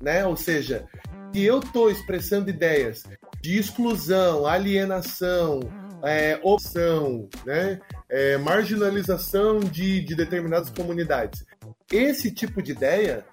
né? 0.00 0.24
Ou 0.26 0.36
seja, 0.36 0.86
se 1.32 1.42
eu 1.42 1.60
estou 1.60 1.90
expressando 1.90 2.50
ideias 2.50 3.04
de 3.40 3.58
exclusão, 3.58 4.46
alienação, 4.46 5.60
é, 6.02 6.38
opção, 6.42 7.28
né? 7.44 7.80
É, 8.08 8.36
marginalização 8.38 9.60
de, 9.60 10.00
de 10.00 10.14
determinadas 10.14 10.70
comunidades. 10.70 11.44
Esse 11.90 12.30
tipo 12.30 12.62
de 12.62 12.72
ideia 12.72 13.24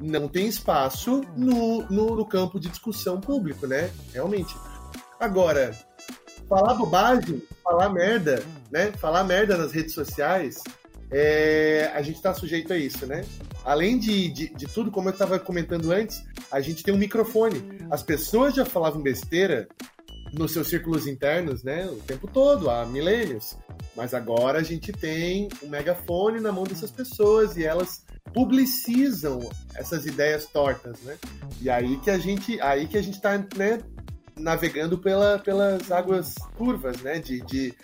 não 0.00 0.28
tem 0.28 0.46
espaço 0.46 1.22
no, 1.36 1.82
no, 1.90 2.16
no, 2.16 2.26
campo 2.26 2.60
de 2.60 2.68
discussão 2.68 3.20
público, 3.20 3.66
né? 3.66 3.90
Realmente. 4.12 4.54
Agora, 5.18 5.74
falar 6.48 6.74
bobagem, 6.74 7.42
falar 7.62 7.90
merda, 7.90 8.42
né? 8.70 8.92
Falar 8.92 9.24
merda 9.24 9.56
nas 9.56 9.72
redes 9.72 9.94
sociais, 9.94 10.62
é, 11.10 11.90
a 11.94 12.02
gente 12.02 12.16
está 12.16 12.34
sujeito 12.34 12.72
a 12.72 12.76
isso, 12.76 13.06
né? 13.06 13.24
Além 13.64 13.98
de, 13.98 14.28
de, 14.28 14.54
de 14.54 14.66
tudo, 14.66 14.90
como 14.90 15.08
eu 15.08 15.12
estava 15.12 15.38
comentando 15.38 15.90
antes, 15.90 16.22
a 16.50 16.60
gente 16.60 16.82
tem 16.82 16.94
um 16.94 16.98
microfone. 16.98 17.62
As 17.90 18.02
pessoas 18.02 18.54
já 18.54 18.64
falavam 18.64 19.02
besteira 19.02 19.68
nos 20.32 20.52
seus 20.52 20.68
círculos 20.68 21.06
internos, 21.06 21.62
né? 21.62 21.86
O 21.86 21.96
tempo 21.96 22.26
todo, 22.26 22.70
há 22.70 22.84
milênios. 22.86 23.56
Mas 23.96 24.14
agora 24.14 24.58
a 24.58 24.62
gente 24.62 24.92
tem 24.92 25.48
um 25.62 25.68
megafone 25.68 26.40
na 26.40 26.52
mão 26.52 26.64
dessas 26.64 26.90
pessoas 26.90 27.56
e 27.56 27.64
elas 27.64 28.04
publicizam 28.32 29.48
essas 29.74 30.06
ideias 30.06 30.46
tortas, 30.46 31.00
né? 31.02 31.16
E 31.60 31.70
aí 31.70 31.96
que 31.98 32.10
a 32.10 32.18
gente, 32.18 32.60
aí 32.60 32.86
que 32.86 32.96
a 32.96 33.02
gente 33.02 33.14
está 33.14 33.36
né, 33.56 33.80
navegando 34.36 34.98
pela, 34.98 35.38
pelas 35.38 35.90
águas 35.90 36.34
curvas, 36.56 37.00
né? 37.02 37.18
De, 37.18 37.40
de, 37.42 37.74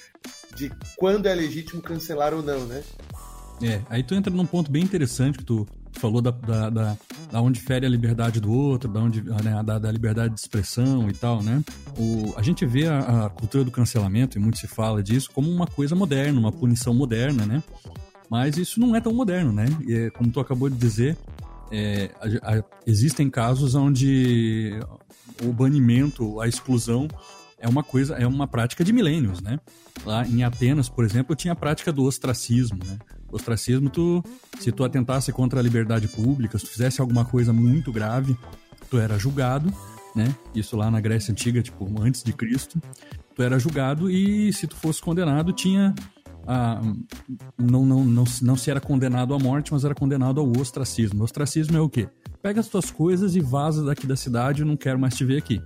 de 0.55 0.73
quando 0.97 1.27
é 1.27 1.35
legítimo 1.35 1.83
cancelar 1.83 2.35
ou 2.35 2.43
não, 2.43 2.67
né? 2.67 2.83
É, 3.63 3.81
aí 3.89 4.03
tu 4.03 4.15
entra 4.15 4.33
num 4.33 4.47
ponto 4.47 4.71
bem 4.71 4.83
interessante 4.83 5.39
que 5.39 5.45
tu 5.45 5.67
falou 5.99 6.21
da, 6.21 6.31
da, 6.31 6.71
da, 6.71 6.97
da 7.31 7.41
onde 7.41 7.61
fere 7.61 7.87
a 7.87 7.89
liberdade 7.89 8.41
do 8.41 8.53
outro, 8.53 8.91
da, 8.91 9.01
onde, 9.01 9.23
né, 9.23 9.63
da, 9.65 9.79
da 9.79 9.91
liberdade 9.91 10.35
de 10.35 10.41
expressão 10.41 11.09
e 11.09 11.13
tal, 11.13 11.43
né? 11.43 11.63
O, 11.99 12.35
a 12.37 12.43
gente 12.43 12.65
vê 12.67 12.87
a, 12.87 13.27
a, 13.27 13.31
cultura 13.31 13.65
do 13.65 13.71
cancelamento, 13.71 14.39
e 14.39 14.41
muito 14.41 14.59
se 14.59 14.67
fala 14.67 15.03
disso, 15.03 15.31
como 15.33 15.51
uma 15.51 15.67
coisa 15.67 15.95
moderna, 15.95 16.39
uma 16.39 16.53
punição 16.53 16.95
moderna, 16.95 17.47
né? 17.47 17.63
Mas 18.31 18.57
isso 18.57 18.81
não 18.81 18.97
é 18.97 19.01
tão 19.01 19.13
moderno, 19.13 19.53
né? 19.53 19.67
E, 19.87 19.95
é, 19.95 20.11
como 20.11 20.31
tu 20.31 20.41
acabou 20.41 20.69
de 20.69 20.77
dizer, 20.77 21.17
é, 21.71 22.11
a, 22.43 22.59
a, 22.59 22.65
existem 22.87 23.31
casos 23.31 23.75
onde 23.75 24.79
o 25.43 25.53
banimento, 25.53 26.41
a 26.41 26.49
exclusão 26.49 27.09
é 27.59 27.69
uma 27.69 27.83
coisa, 27.83 28.15
é 28.15 28.27
uma 28.27 28.47
prática 28.47 28.85
de 28.85 28.93
milênios, 28.93 29.41
né? 29.41 29.59
Lá 30.05 30.27
em 30.27 30.43
Atenas, 30.43 30.89
por 30.89 31.05
exemplo, 31.05 31.35
tinha 31.35 31.53
a 31.53 31.57
prática 31.57 31.93
do 31.93 32.05
ostracismo, 32.05 32.79
né? 32.85 32.99
Ostracismo, 33.31 33.91
tu, 33.91 34.23
se 34.59 34.71
tu 34.71 34.85
atentasse 34.85 35.33
contra 35.33 35.61
a 35.61 35.63
liberdade 35.63 36.09
pública, 36.09 36.59
se 36.59 36.65
tu 36.65 36.71
fizesse 36.71 37.01
alguma 37.01 37.25
coisa 37.25 37.53
muito 37.53 37.93
grave, 37.93 38.37
tu 38.89 38.99
era 38.99 39.19
julgado, 39.19 39.73
né? 40.15 40.35
Isso 40.55 40.77
lá 40.77 40.91
na 40.91 41.01
Grécia 41.01 41.33
Antiga, 41.33 41.63
tipo, 41.63 41.89
antes 42.01 42.23
de 42.23 42.33
Cristo. 42.33 42.81
Tu 43.35 43.43
era 43.43 43.59
julgado 43.59 44.11
e 44.11 44.53
se 44.53 44.67
tu 44.67 44.77
fosse 44.77 45.03
condenado, 45.03 45.53
tinha 45.53 45.95
a, 46.47 46.81
não, 47.59 47.85
não, 47.85 48.05
não, 48.05 48.25
não 48.43 48.57
se 48.57 48.71
era 48.71 48.81
condenado 48.81 49.35
à 49.35 49.39
morte, 49.39 49.73
mas 49.73 49.85
era 49.85 49.95
condenado 49.95 50.41
ao 50.41 50.49
ostracismo. 50.61 51.23
O 51.23 51.25
ostracismo 51.25 51.77
é 51.77 51.81
o 51.81 51.89
quê? 51.89 52.09
Pega 52.41 52.61
as 52.61 52.69
tuas 52.69 52.91
coisas 52.91 53.35
e 53.35 53.41
vaza 53.41 53.85
daqui 53.85 54.07
da 54.07 54.15
cidade, 54.15 54.61
eu 54.61 54.67
não 54.67 54.77
quero 54.77 54.99
mais 54.99 55.17
te 55.17 55.25
ver 55.25 55.39
aqui 55.39 55.61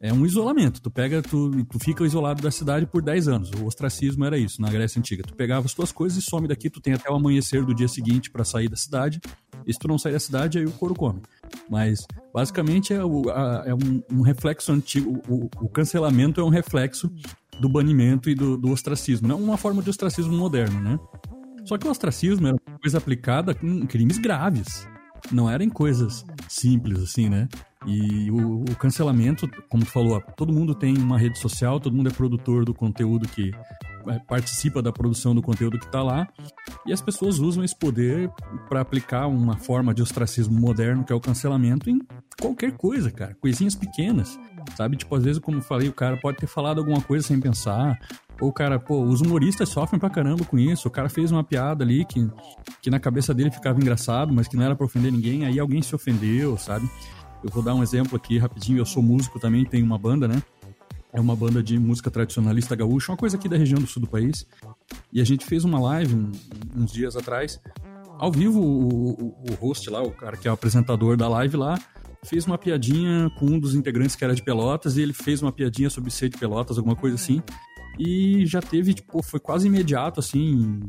é 0.00 0.12
um 0.12 0.24
isolamento. 0.24 0.80
Tu 0.80 0.90
pega, 0.90 1.20
tu, 1.20 1.64
tu 1.64 1.78
fica 1.78 2.04
isolado 2.04 2.40
da 2.40 2.50
cidade 2.50 2.86
por 2.86 3.02
10 3.02 3.28
anos. 3.28 3.50
O 3.52 3.66
ostracismo 3.66 4.24
era 4.24 4.38
isso 4.38 4.62
na 4.62 4.70
Grécia 4.70 4.98
Antiga. 4.98 5.24
Tu 5.24 5.34
pegava 5.34 5.66
as 5.66 5.74
tuas 5.74 5.90
coisas 5.90 6.18
e 6.18 6.22
some 6.22 6.46
daqui, 6.46 6.70
tu 6.70 6.80
tem 6.80 6.94
até 6.94 7.10
o 7.10 7.14
amanhecer 7.14 7.64
do 7.64 7.74
dia 7.74 7.88
seguinte 7.88 8.30
para 8.30 8.44
sair 8.44 8.68
da 8.68 8.76
cidade. 8.76 9.20
E 9.66 9.72
se 9.72 9.78
tu 9.78 9.88
não 9.88 9.98
sair 9.98 10.12
da 10.12 10.20
cidade, 10.20 10.58
aí 10.58 10.64
o 10.64 10.70
couro 10.70 10.94
come. 10.94 11.20
Mas, 11.68 12.06
basicamente, 12.32 12.92
é, 12.92 13.04
o, 13.04 13.28
a, 13.28 13.64
é 13.66 13.74
um, 13.74 14.02
um, 14.10 14.22
reflexo 14.22 14.72
antigo. 14.72 15.20
O, 15.28 15.50
o, 15.60 15.68
cancelamento 15.68 16.40
é 16.40 16.44
um 16.44 16.48
reflexo 16.48 17.10
do 17.60 17.68
banimento 17.68 18.30
e 18.30 18.34
do, 18.34 18.56
do 18.56 18.70
ostracismo. 18.70 19.30
É 19.32 19.34
uma 19.34 19.56
forma 19.56 19.82
de 19.82 19.90
ostracismo 19.90 20.32
moderno, 20.32 20.80
né? 20.80 20.98
Só 21.64 21.76
que 21.76 21.86
o 21.86 21.90
ostracismo 21.90 22.46
era 22.46 22.56
uma 22.66 22.78
coisa 22.78 22.98
aplicada 22.98 23.54
com 23.54 23.86
crimes 23.86 24.16
graves. 24.16 24.86
Não 25.30 25.50
eram 25.50 25.68
coisas 25.68 26.24
simples, 26.48 27.02
assim, 27.02 27.28
né? 27.28 27.48
E 27.86 28.30
o, 28.30 28.62
o, 28.62 28.76
cancelamento, 28.76 29.48
como 29.68 29.84
tu 29.84 29.90
falou, 29.90 30.20
todo 30.36 30.52
mundo 30.52 30.74
tem 30.74 30.96
uma 30.98 31.18
rede 31.18 31.38
social, 31.38 31.78
todo 31.78 31.94
mundo 31.94 32.08
é 32.08 32.12
produtor 32.12 32.64
do 32.64 32.74
conteúdo 32.74 33.28
que 33.28 33.52
é, 34.08 34.18
participa 34.20 34.82
da 34.82 34.92
produção 34.92 35.34
do 35.34 35.40
conteúdo 35.40 35.78
que 35.78 35.86
está 35.86 36.02
lá, 36.02 36.26
e 36.84 36.92
as 36.92 37.00
pessoas 37.00 37.38
usam 37.38 37.62
esse 37.62 37.76
poder 37.78 38.30
para 38.68 38.80
aplicar 38.80 39.28
uma 39.28 39.56
forma 39.56 39.94
de 39.94 40.02
ostracismo 40.02 40.58
moderno, 40.58 41.04
que 41.04 41.12
é 41.12 41.16
o 41.16 41.20
cancelamento, 41.20 41.88
em 41.88 42.00
qualquer 42.40 42.72
coisa, 42.72 43.10
cara, 43.12 43.36
coisinhas 43.40 43.76
pequenas, 43.76 44.38
sabe? 44.76 44.96
Tipo, 44.96 45.14
às 45.14 45.24
vezes, 45.24 45.40
como 45.40 45.58
eu 45.58 45.62
falei, 45.62 45.88
o 45.88 45.92
cara 45.92 46.16
pode 46.16 46.38
ter 46.38 46.46
falado 46.46 46.78
alguma 46.78 47.00
coisa 47.00 47.26
sem 47.26 47.38
pensar, 47.38 47.98
ou 48.40 48.48
o 48.48 48.52
cara, 48.52 48.78
pô, 48.78 49.02
os 49.02 49.20
humoristas 49.20 49.68
sofrem 49.68 49.98
pra 49.98 50.08
caramba 50.08 50.44
com 50.44 50.58
isso. 50.58 50.86
O 50.86 50.90
cara 50.90 51.08
fez 51.08 51.32
uma 51.32 51.42
piada 51.42 51.82
ali 51.82 52.04
que, 52.04 52.30
que 52.80 52.88
na 52.88 53.00
cabeça 53.00 53.34
dele 53.34 53.50
ficava 53.50 53.80
engraçado, 53.80 54.32
mas 54.32 54.46
que 54.46 54.56
não 54.56 54.64
era 54.64 54.76
pra 54.76 54.86
ofender 54.86 55.10
ninguém, 55.10 55.44
aí 55.44 55.58
alguém 55.58 55.82
se 55.82 55.94
ofendeu, 55.94 56.56
sabe? 56.56 56.88
Eu 57.42 57.50
vou 57.50 57.62
dar 57.62 57.74
um 57.74 57.82
exemplo 57.82 58.16
aqui 58.16 58.38
rapidinho. 58.38 58.78
Eu 58.78 58.86
sou 58.86 59.02
músico 59.02 59.38
também, 59.38 59.64
tenho 59.64 59.84
uma 59.84 59.98
banda, 59.98 60.26
né? 60.26 60.42
É 61.12 61.20
uma 61.20 61.34
banda 61.34 61.62
de 61.62 61.78
música 61.78 62.10
tradicionalista 62.10 62.76
gaúcha, 62.76 63.12
uma 63.12 63.18
coisa 63.18 63.36
aqui 63.36 63.48
da 63.48 63.56
região 63.56 63.80
do 63.80 63.86
sul 63.86 64.02
do 64.02 64.08
país. 64.08 64.46
E 65.12 65.20
a 65.20 65.24
gente 65.24 65.44
fez 65.44 65.64
uma 65.64 65.80
live 65.80 66.14
um, 66.14 66.30
uns 66.76 66.92
dias 66.92 67.16
atrás. 67.16 67.60
Ao 68.18 68.30
vivo, 68.30 68.60
o, 68.60 69.10
o, 69.10 69.44
o 69.50 69.54
host 69.54 69.88
lá, 69.88 70.02
o 70.02 70.10
cara 70.10 70.36
que 70.36 70.46
é 70.46 70.50
o 70.50 70.54
apresentador 70.54 71.16
da 71.16 71.28
live 71.28 71.56
lá, 71.56 71.78
fez 72.24 72.46
uma 72.46 72.58
piadinha 72.58 73.30
com 73.38 73.46
um 73.46 73.58
dos 73.58 73.74
integrantes 73.74 74.16
que 74.16 74.24
era 74.24 74.34
de 74.34 74.42
Pelotas 74.42 74.96
e 74.96 75.02
ele 75.02 75.12
fez 75.12 75.40
uma 75.40 75.52
piadinha 75.52 75.88
sobre 75.88 76.10
ser 76.10 76.28
de 76.28 76.36
Pelotas, 76.36 76.76
alguma 76.76 76.96
coisa 76.96 77.14
assim. 77.14 77.42
E 77.98 78.44
já 78.46 78.60
teve, 78.60 78.94
tipo, 78.94 79.22
foi 79.22 79.40
quase 79.40 79.66
imediato, 79.66 80.20
assim, 80.20 80.80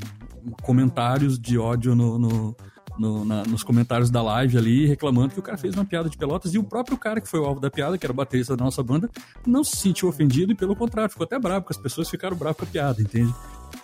comentários 0.61 1.39
de 1.39 1.57
ódio 1.57 1.95
no, 1.95 2.19
no, 2.19 2.57
no, 2.99 3.23
na, 3.23 3.43
nos 3.43 3.63
comentários 3.63 4.09
da 4.09 4.21
live 4.21 4.57
ali, 4.57 4.85
reclamando 4.85 5.33
que 5.33 5.39
o 5.39 5.43
cara 5.43 5.57
fez 5.57 5.73
uma 5.73 5.85
piada 5.85 6.09
de 6.09 6.17
pelotas 6.17 6.53
e 6.53 6.59
o 6.59 6.63
próprio 6.63 6.97
cara 6.97 7.21
que 7.21 7.27
foi 7.27 7.39
o 7.39 7.45
alvo 7.45 7.59
da 7.59 7.71
piada, 7.71 7.97
que 7.97 8.05
era 8.05 8.11
o 8.11 8.15
baterista 8.15 8.55
da 8.55 8.63
nossa 8.63 8.83
banda, 8.83 9.09
não 9.47 9.63
se 9.63 9.77
sentiu 9.77 10.09
ofendido 10.09 10.51
e 10.51 10.55
pelo 10.55 10.75
contrário, 10.75 11.09
ficou 11.09 11.23
até 11.23 11.39
bravo, 11.39 11.61
porque 11.61 11.77
as 11.77 11.81
pessoas 11.81 12.09
ficaram 12.09 12.35
bravas 12.35 12.57
com 12.57 12.65
a 12.65 12.67
piada, 12.67 13.01
entende? 13.01 13.33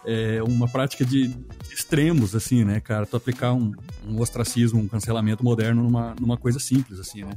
É 0.06 0.44
uma 0.44 0.68
prática 0.68 1.06
de 1.06 1.36
extremos, 1.72 2.36
assim, 2.36 2.64
né, 2.64 2.80
cara? 2.80 3.06
Tu 3.06 3.16
aplicar 3.16 3.54
um, 3.54 3.72
um 4.08 4.20
ostracismo, 4.20 4.82
um 4.82 4.88
cancelamento 4.88 5.44
moderno 5.44 5.84
numa, 5.84 6.16
numa 6.20 6.38
coisa 6.38 6.60
simples, 6.60 7.00
assim, 7.00 7.24
né? 7.24 7.34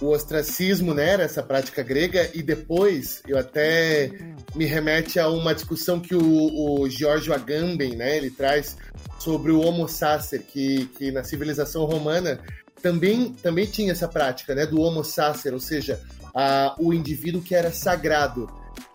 O 0.00 0.08
ostracismo, 0.08 0.94
né, 0.94 1.20
essa 1.22 1.42
prática 1.42 1.82
grega, 1.82 2.30
e 2.32 2.42
depois 2.42 3.22
eu 3.28 3.38
até 3.38 4.10
me 4.54 4.64
remete 4.64 5.18
a 5.18 5.28
uma 5.28 5.54
discussão 5.54 6.00
que 6.00 6.14
o, 6.14 6.80
o 6.80 6.88
Giorgio 6.88 7.34
Agamben, 7.34 7.96
né, 7.96 8.16
ele 8.16 8.30
traz 8.30 8.76
sobre 9.18 9.52
o 9.52 9.60
homo 9.60 9.86
sacer, 9.86 10.42
que, 10.42 10.86
que 10.96 11.12
na 11.12 11.22
civilização 11.22 11.84
romana 11.84 12.40
também, 12.82 13.32
também 13.42 13.66
tinha 13.66 13.92
essa 13.92 14.08
prática, 14.08 14.54
né, 14.54 14.66
do 14.66 14.80
homo 14.80 15.04
sacer, 15.04 15.52
ou 15.52 15.60
seja, 15.60 16.00
a, 16.34 16.74
o 16.78 16.92
indivíduo 16.94 17.42
que 17.42 17.54
era 17.54 17.70
sagrado. 17.70 18.48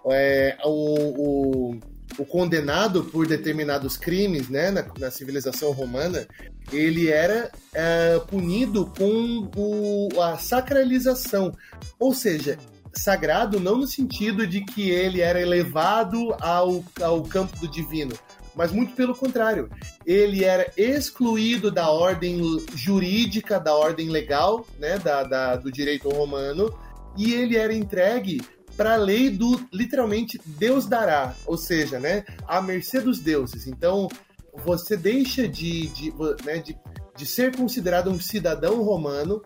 É, 0.08 0.58
o, 0.64 1.72
o 1.72 1.80
o 2.18 2.26
condenado 2.26 3.04
por 3.04 3.28
determinados 3.28 3.98
crimes, 3.98 4.50
né, 4.50 4.72
na, 4.72 4.86
na 5.00 5.12
civilização 5.12 5.72
romana, 5.72 6.28
ele 6.72 7.10
era 7.10 7.52
é, 7.74 8.20
punido 8.28 8.92
com 8.98 9.50
o, 9.56 10.22
a 10.22 10.38
sacralização, 10.38 11.54
ou 12.00 12.14
seja, 12.14 12.58
sagrado 12.94 13.60
não 13.60 13.78
no 13.78 13.88
sentido 13.88 14.48
de 14.48 14.62
que 14.62 14.90
ele 14.90 15.22
era 15.22 15.42
elevado 15.42 16.34
ao, 16.40 16.84
ao 17.02 17.24
campo 17.24 17.58
do 17.60 17.68
divino, 17.68 18.14
mas 18.56 18.72
muito 18.72 18.96
pelo 18.96 19.14
contrário. 19.14 19.70
Ele 20.06 20.44
era 20.44 20.72
excluído 20.78 21.70
da 21.70 21.90
ordem 21.90 22.40
jurídica, 22.74 23.60
da 23.60 23.76
ordem 23.76 24.10
legal, 24.10 24.66
né, 24.80 24.98
da, 24.98 25.24
da 25.24 25.56
do 25.58 25.72
direito 25.72 26.10
romano, 26.10 26.74
e 27.18 27.34
ele 27.34 27.58
era 27.58 27.74
entregue 27.74 28.42
para 28.76 28.94
a 28.94 28.98
lei 28.98 29.30
do 29.30 29.66
literalmente 29.72 30.40
Deus 30.46 30.86
dará, 30.86 31.34
ou 31.46 31.58
seja, 31.58 32.00
né, 32.00 32.26
à 32.48 32.62
mercê 32.62 33.00
dos 33.00 33.20
deuses. 33.20 33.68
Então, 33.68 34.08
você 34.64 34.96
deixa 34.96 35.48
de, 35.48 35.88
de, 35.88 36.14
né, 36.44 36.60
de, 36.60 36.78
de 37.16 37.26
ser 37.26 37.56
considerado 37.56 38.10
um 38.10 38.20
cidadão 38.20 38.82
romano 38.84 39.42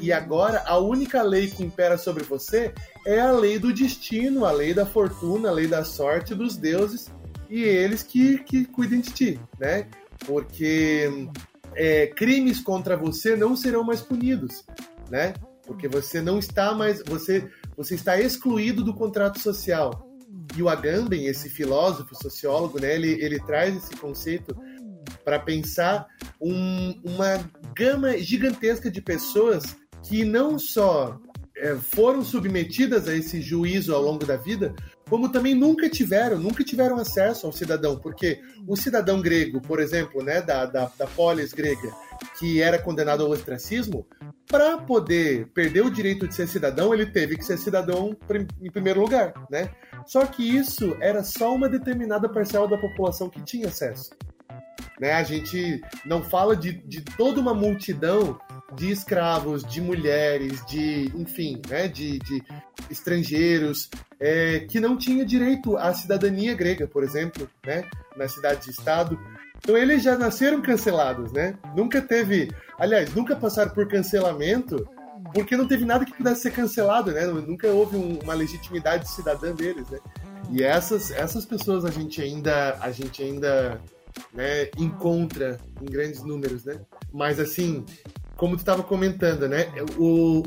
e 0.00 0.12
agora 0.12 0.62
a 0.66 0.78
única 0.78 1.22
lei 1.22 1.48
que 1.48 1.62
impera 1.62 1.96
sobre 1.96 2.24
você 2.24 2.72
é 3.06 3.20
a 3.20 3.30
lei 3.30 3.58
do 3.58 3.72
destino, 3.72 4.44
a 4.44 4.52
lei 4.52 4.74
da 4.74 4.86
fortuna, 4.86 5.48
a 5.48 5.52
lei 5.52 5.66
da 5.66 5.84
sorte 5.84 6.34
dos 6.34 6.56
deuses 6.56 7.10
e 7.48 7.62
eles 7.62 8.02
que, 8.02 8.38
que 8.38 8.64
cuidem 8.64 9.00
de 9.00 9.10
ti, 9.12 9.40
né? 9.58 9.86
Porque 10.26 11.28
é, 11.74 12.06
crimes 12.08 12.60
contra 12.60 12.96
você 12.96 13.36
não 13.36 13.56
serão 13.56 13.84
mais 13.84 14.00
punidos, 14.00 14.64
né? 15.10 15.34
Porque 15.66 15.88
você 15.88 16.20
não 16.20 16.38
está 16.38 16.74
mais. 16.74 17.02
Você 17.06 17.48
você 17.76 17.94
está 17.94 18.20
excluído 18.20 18.82
do 18.82 18.94
contrato 18.94 19.38
social. 19.38 20.08
E 20.56 20.62
o 20.62 20.68
Agamben, 20.68 21.26
esse 21.26 21.48
filósofo, 21.48 22.14
sociólogo, 22.14 22.80
né, 22.80 22.94
ele, 22.94 23.12
ele 23.24 23.38
traz 23.40 23.76
esse 23.76 23.96
conceito 23.96 24.56
para 25.24 25.38
pensar 25.38 26.06
um, 26.40 26.94
uma 27.04 27.50
gama 27.74 28.16
gigantesca 28.18 28.90
de 28.90 29.00
pessoas 29.00 29.76
que 30.02 30.24
não 30.24 30.58
só 30.58 31.18
é, 31.56 31.76
foram 31.76 32.22
submetidas 32.22 33.08
a 33.08 33.14
esse 33.14 33.40
juízo 33.40 33.94
ao 33.94 34.02
longo 34.02 34.24
da 34.26 34.36
vida, 34.36 34.74
como 35.08 35.30
também 35.30 35.54
nunca 35.54 35.88
tiveram, 35.88 36.38
nunca 36.38 36.64
tiveram 36.64 36.96
acesso 36.96 37.46
ao 37.46 37.52
cidadão, 37.52 37.98
porque 37.98 38.40
o 38.66 38.76
cidadão 38.76 39.20
grego, 39.20 39.60
por 39.60 39.80
exemplo, 39.80 40.22
né, 40.22 40.42
da, 40.42 40.66
da, 40.66 40.90
da 40.98 41.06
polis 41.06 41.52
grega, 41.52 41.92
que 42.38 42.60
era 42.60 42.78
condenado 42.78 43.24
ao 43.24 43.30
ostracismo, 43.30 44.06
para 44.46 44.78
poder 44.78 45.48
perder 45.54 45.82
o 45.82 45.90
direito 45.90 46.28
de 46.28 46.34
ser 46.34 46.46
cidadão, 46.46 46.92
ele 46.92 47.06
teve 47.06 47.36
que 47.36 47.44
ser 47.44 47.58
cidadão 47.58 48.16
em 48.60 48.70
primeiro 48.70 49.00
lugar, 49.00 49.32
né? 49.50 49.70
Só 50.06 50.26
que 50.26 50.42
isso 50.42 50.96
era 51.00 51.24
só 51.24 51.54
uma 51.54 51.68
determinada 51.68 52.28
parcela 52.28 52.68
da 52.68 52.78
população 52.78 53.30
que 53.30 53.42
tinha 53.42 53.68
acesso. 53.68 54.10
Né? 55.00 55.12
A 55.12 55.22
gente 55.22 55.80
não 56.04 56.22
fala 56.22 56.54
de, 56.56 56.72
de 56.72 57.02
toda 57.02 57.40
uma 57.40 57.54
multidão 57.54 58.38
de 58.74 58.90
escravos, 58.90 59.64
de 59.64 59.80
mulheres, 59.80 60.64
de, 60.66 61.10
enfim, 61.14 61.60
né, 61.68 61.88
de, 61.88 62.18
de 62.18 62.42
estrangeiros 62.90 63.88
é, 64.20 64.60
que 64.60 64.80
não 64.80 64.96
tinha 64.96 65.24
direito 65.24 65.76
à 65.76 65.92
cidadania 65.94 66.54
grega, 66.54 66.86
por 66.86 67.02
exemplo, 67.02 67.48
né, 67.64 67.84
na 68.16 68.28
cidade 68.28 68.64
de 68.64 68.70
estado. 68.70 69.18
Então 69.64 69.78
eles 69.78 70.02
já 70.02 70.18
nasceram 70.18 70.60
cancelados, 70.60 71.32
né? 71.32 71.58
Nunca 71.74 72.02
teve, 72.02 72.52
aliás, 72.78 73.14
nunca 73.14 73.34
passaram 73.34 73.72
por 73.72 73.88
cancelamento 73.88 74.86
porque 75.32 75.56
não 75.56 75.66
teve 75.66 75.86
nada 75.86 76.04
que 76.04 76.12
pudesse 76.12 76.42
ser 76.42 76.50
cancelado, 76.50 77.10
né? 77.10 77.26
Nunca 77.26 77.68
houve 77.68 77.96
um, 77.96 78.18
uma 78.22 78.34
legitimidade 78.34 79.10
cidadã 79.10 79.54
deles, 79.54 79.88
né? 79.88 79.98
E 80.50 80.62
essas, 80.62 81.10
essas 81.10 81.46
pessoas 81.46 81.86
a 81.86 81.90
gente 81.90 82.20
ainda 82.20 82.76
a 82.78 82.90
gente 82.90 83.22
ainda 83.22 83.80
né, 84.34 84.68
encontra 84.76 85.58
em 85.80 85.86
grandes 85.86 86.22
números, 86.22 86.62
né? 86.66 86.78
Mas 87.10 87.40
assim, 87.40 87.86
como 88.36 88.56
tu 88.56 88.60
estava 88.60 88.82
comentando, 88.82 89.48
né? 89.48 89.72
O, 89.96 90.42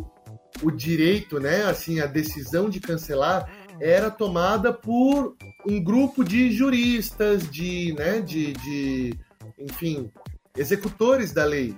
o 0.62 0.69
direito, 0.69 1.39
né? 1.39 1.63
Assim, 1.63 1.99
a 1.99 2.06
decisão 2.06 2.69
de 2.69 2.80
cancelar 2.80 3.49
era 3.79 4.09
tomada 4.09 4.73
por 4.73 5.35
um 5.65 5.83
grupo 5.83 6.23
de 6.23 6.51
juristas, 6.51 7.49
de, 7.49 7.93
né, 7.93 8.21
de, 8.21 8.53
de, 8.53 9.13
enfim, 9.59 10.09
executores 10.55 11.31
da 11.31 11.45
lei 11.45 11.75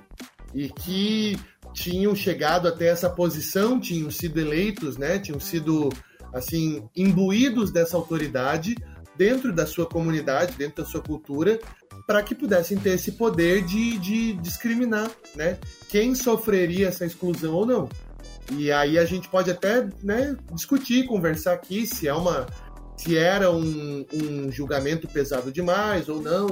e 0.53 0.69
que 0.69 1.37
tinham 1.73 2.15
chegado 2.15 2.67
até 2.67 2.87
essa 2.87 3.09
posição, 3.09 3.79
tinham 3.79 4.09
sido 4.09 4.39
eleitos, 4.39 4.97
né, 4.97 5.19
tinham 5.19 5.39
sido 5.39 5.89
assim 6.33 6.87
imbuídos 6.95 7.71
dessa 7.71 7.97
autoridade 7.97 8.75
dentro 9.15 9.51
da 9.53 9.65
sua 9.65 9.85
comunidade, 9.85 10.55
dentro 10.57 10.83
da 10.83 10.89
sua 10.89 11.01
cultura, 11.01 11.59
para 12.07 12.23
que 12.23 12.33
pudessem 12.33 12.77
ter 12.77 12.91
esse 12.91 13.11
poder 13.11 13.63
de, 13.63 13.97
de 13.99 14.33
discriminar, 14.33 15.11
né, 15.35 15.57
quem 15.89 16.15
sofreria 16.15 16.87
essa 16.87 17.05
exclusão 17.05 17.53
ou 17.53 17.65
não. 17.65 17.89
E 18.51 18.71
aí 18.71 18.97
a 18.97 19.05
gente 19.05 19.29
pode 19.29 19.51
até 19.51 19.87
né, 20.03 20.35
discutir, 20.53 21.05
conversar 21.05 21.53
aqui 21.53 21.85
se 21.85 22.07
é 22.07 22.13
uma 22.13 22.47
se 22.99 23.17
era 23.17 23.49
um, 23.49 24.05
um 24.13 24.51
julgamento 24.51 25.07
pesado 25.07 25.53
demais 25.53 26.09
ou 26.09 26.21
não. 26.21 26.47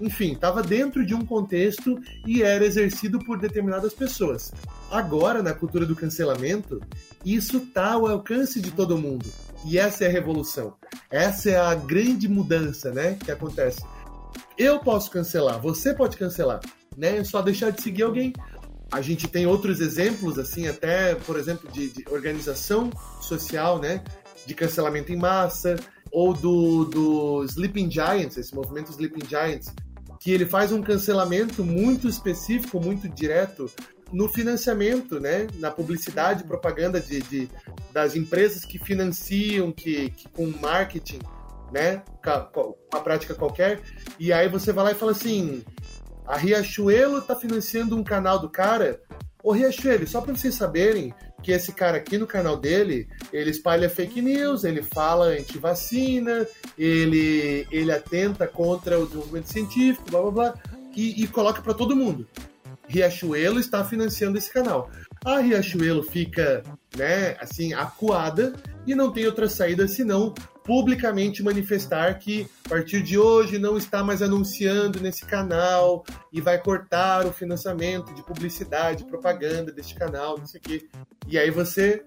Enfim, 0.00 0.32
estava 0.32 0.62
dentro 0.62 1.04
de 1.04 1.14
um 1.14 1.26
contexto 1.26 2.00
e 2.26 2.42
era 2.42 2.64
exercido 2.64 3.18
por 3.18 3.38
determinadas 3.38 3.92
pessoas. 3.92 4.50
Agora, 4.90 5.42
na 5.42 5.52
cultura 5.52 5.84
do 5.84 5.94
cancelamento, 5.94 6.80
isso 7.22 7.58
está 7.58 7.92
ao 7.92 8.06
alcance 8.06 8.62
de 8.62 8.70
todo 8.70 8.96
mundo. 8.96 9.26
E 9.66 9.76
essa 9.76 10.04
é 10.04 10.08
a 10.08 10.10
revolução. 10.10 10.72
Essa 11.10 11.50
é 11.50 11.56
a 11.58 11.74
grande 11.74 12.28
mudança 12.28 12.90
né, 12.90 13.18
que 13.22 13.30
acontece. 13.30 13.82
Eu 14.56 14.78
posso 14.78 15.10
cancelar, 15.10 15.60
você 15.60 15.92
pode 15.92 16.16
cancelar. 16.16 16.60
Né? 16.96 17.18
É 17.18 17.24
só 17.24 17.42
deixar 17.42 17.70
de 17.72 17.82
seguir 17.82 18.04
alguém. 18.04 18.32
A 18.90 19.00
gente 19.00 19.28
tem 19.28 19.46
outros 19.46 19.80
exemplos, 19.80 20.38
assim, 20.38 20.66
até, 20.66 21.14
por 21.14 21.38
exemplo, 21.38 21.70
de, 21.70 21.90
de 21.90 22.04
organização 22.10 22.90
social, 23.20 23.78
né? 23.78 24.02
De 24.44 24.54
cancelamento 24.54 25.12
em 25.12 25.16
massa, 25.16 25.76
ou 26.10 26.34
do, 26.34 26.84
do 26.84 27.44
Sleeping 27.44 27.90
Giants, 27.90 28.36
esse 28.36 28.54
movimento 28.54 28.90
Sleeping 28.90 29.26
Giants, 29.28 29.72
que 30.18 30.32
ele 30.32 30.44
faz 30.44 30.72
um 30.72 30.82
cancelamento 30.82 31.64
muito 31.64 32.08
específico, 32.08 32.80
muito 32.80 33.08
direto 33.08 33.70
no 34.12 34.28
financiamento, 34.28 35.20
né? 35.20 35.46
Na 35.56 35.70
publicidade, 35.70 36.44
propaganda 36.44 37.00
de, 37.00 37.20
de 37.20 37.48
das 37.92 38.16
empresas 38.16 38.64
que 38.64 38.78
financiam, 38.78 39.72
que, 39.72 40.10
que 40.10 40.28
com 40.28 40.46
marketing, 40.60 41.20
né? 41.72 42.02
Uma 42.92 43.00
prática 43.02 43.34
qualquer. 43.34 43.80
E 44.18 44.32
aí 44.32 44.48
você 44.48 44.72
vai 44.72 44.84
lá 44.84 44.92
e 44.92 44.96
fala 44.96 45.12
assim: 45.12 45.62
a 46.30 46.36
Riachuelo 46.36 47.20
tá 47.20 47.34
financiando 47.34 47.96
um 47.96 48.04
canal 48.04 48.38
do 48.38 48.48
cara. 48.48 49.00
Ô 49.42 49.50
Riachuelo, 49.50 50.06
só 50.06 50.20
para 50.20 50.32
vocês 50.32 50.54
saberem 50.54 51.12
que 51.42 51.50
esse 51.50 51.72
cara 51.72 51.96
aqui 51.96 52.16
no 52.18 52.26
canal 52.26 52.56
dele, 52.56 53.08
ele 53.32 53.50
espalha 53.50 53.90
fake 53.90 54.22
news, 54.22 54.62
ele 54.62 54.80
fala 54.80 55.26
anti-vacina, 55.26 56.46
ele, 56.78 57.66
ele 57.72 57.90
atenta 57.90 58.46
contra 58.46 58.96
o 58.96 59.06
desenvolvimento 59.06 59.46
científico, 59.46 60.08
blá 60.08 60.22
blá 60.22 60.30
blá, 60.30 60.54
e, 60.94 61.24
e 61.24 61.26
coloca 61.26 61.60
para 61.62 61.74
todo 61.74 61.96
mundo. 61.96 62.28
Riachuelo 62.86 63.58
está 63.58 63.84
financiando 63.84 64.38
esse 64.38 64.52
canal. 64.52 64.88
A 65.24 65.40
Riachuelo 65.40 66.04
fica, 66.04 66.62
né, 66.96 67.36
assim, 67.40 67.72
acuada 67.72 68.54
e 68.86 68.94
não 68.94 69.12
tem 69.12 69.26
outra 69.26 69.48
saída 69.48 69.88
senão 69.88 70.32
publicamente 70.64 71.42
manifestar 71.42 72.18
que 72.18 72.46
a 72.66 72.68
partir 72.70 73.02
de 73.02 73.18
hoje 73.18 73.58
não 73.58 73.76
está 73.76 74.04
mais 74.04 74.22
anunciando 74.22 75.00
nesse 75.00 75.24
canal 75.24 76.04
e 76.32 76.40
vai 76.40 76.58
cortar 76.58 77.26
o 77.26 77.32
financiamento 77.32 78.14
de 78.14 78.22
publicidade, 78.22 79.04
propaganda 79.04 79.72
deste 79.72 79.94
canal, 79.94 80.38
não 80.38 80.46
sei 80.46 80.60
o 80.60 80.62
quê. 80.62 80.88
E 81.26 81.38
aí 81.38 81.50
você 81.50 82.04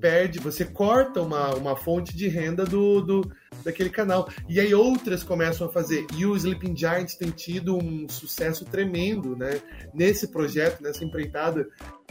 perde, 0.00 0.38
você 0.38 0.66
corta 0.66 1.22
uma, 1.22 1.54
uma 1.54 1.76
fonte 1.76 2.14
de 2.14 2.28
renda 2.28 2.64
do, 2.64 3.00
do 3.00 3.32
daquele 3.64 3.88
canal. 3.88 4.28
E 4.48 4.60
aí 4.60 4.74
outras 4.74 5.22
começam 5.22 5.66
a 5.66 5.72
fazer. 5.72 6.06
E 6.14 6.26
o 6.26 6.36
Sleeping 6.36 6.76
Giants 6.76 7.16
tem 7.16 7.30
tido 7.30 7.76
um 7.76 8.06
sucesso 8.08 8.66
tremendo, 8.66 9.34
né? 9.34 9.60
Nesse 9.94 10.28
projeto, 10.28 10.82
nessa 10.82 11.02
empreitada, 11.02 11.66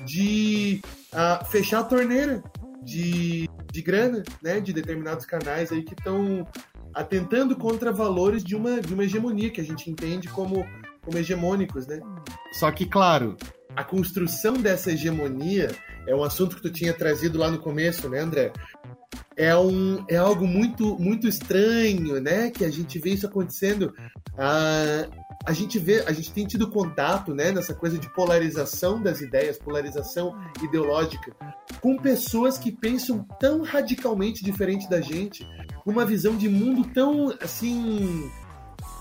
de 0.06 0.82
uh, 1.13 1.45
fechar 1.45 1.82
a 1.82 1.84
torneira 1.84 2.43
de, 2.83 3.49
de 3.71 3.81
grana, 3.81 4.23
né, 4.41 4.59
de 4.59 4.73
determinados 4.73 5.25
canais 5.25 5.71
aí 5.71 5.83
que 5.83 5.93
estão 5.93 6.47
atentando 6.93 7.55
contra 7.55 7.91
valores 7.91 8.43
de 8.43 8.55
uma, 8.55 8.79
de 8.81 8.93
uma 8.93 9.03
hegemonia 9.03 9.49
que 9.49 9.61
a 9.61 9.63
gente 9.63 9.89
entende 9.89 10.27
como, 10.27 10.65
como 11.01 11.17
hegemônicos, 11.17 11.87
né? 11.87 11.99
Só 12.53 12.71
que, 12.71 12.85
claro, 12.85 13.35
a 13.75 13.83
construção 13.83 14.53
dessa 14.53 14.91
hegemonia 14.91 15.71
é 16.07 16.15
um 16.15 16.23
assunto 16.23 16.57
que 16.57 16.61
tu 16.61 16.71
tinha 16.71 16.93
trazido 16.93 17.39
lá 17.39 17.49
no 17.49 17.59
começo, 17.59 18.07
né, 18.09 18.19
André? 18.19 18.51
É, 19.35 19.55
um, 19.55 20.03
é 20.07 20.17
algo 20.17 20.45
muito, 20.45 20.97
muito 20.99 21.27
estranho, 21.27 22.21
né? 22.21 22.49
Que 22.51 22.65
a 22.65 22.71
gente 22.71 22.99
vê 22.99 23.11
isso 23.11 23.25
acontecendo. 23.25 23.93
Ah, 24.37 25.07
a 25.45 25.51
gente 25.51 25.77
vê, 25.77 26.03
a 26.07 26.13
gente 26.13 26.31
tem 26.31 26.45
tido 26.45 26.69
contato, 26.69 27.33
né, 27.33 27.51
nessa 27.51 27.73
coisa 27.73 27.97
de 27.97 28.09
polarização 28.13 29.01
das 29.01 29.19
ideias, 29.19 29.57
polarização 29.57 30.33
ideológica, 30.63 31.35
com 31.81 31.97
pessoas 31.97 32.57
que 32.57 32.71
pensam 32.71 33.27
tão 33.39 33.61
radicalmente 33.61 34.43
diferente 34.43 34.89
da 34.89 35.01
gente, 35.01 35.45
uma 35.85 36.05
visão 36.05 36.37
de 36.37 36.47
mundo 36.47 36.87
tão 36.93 37.35
assim 37.41 38.31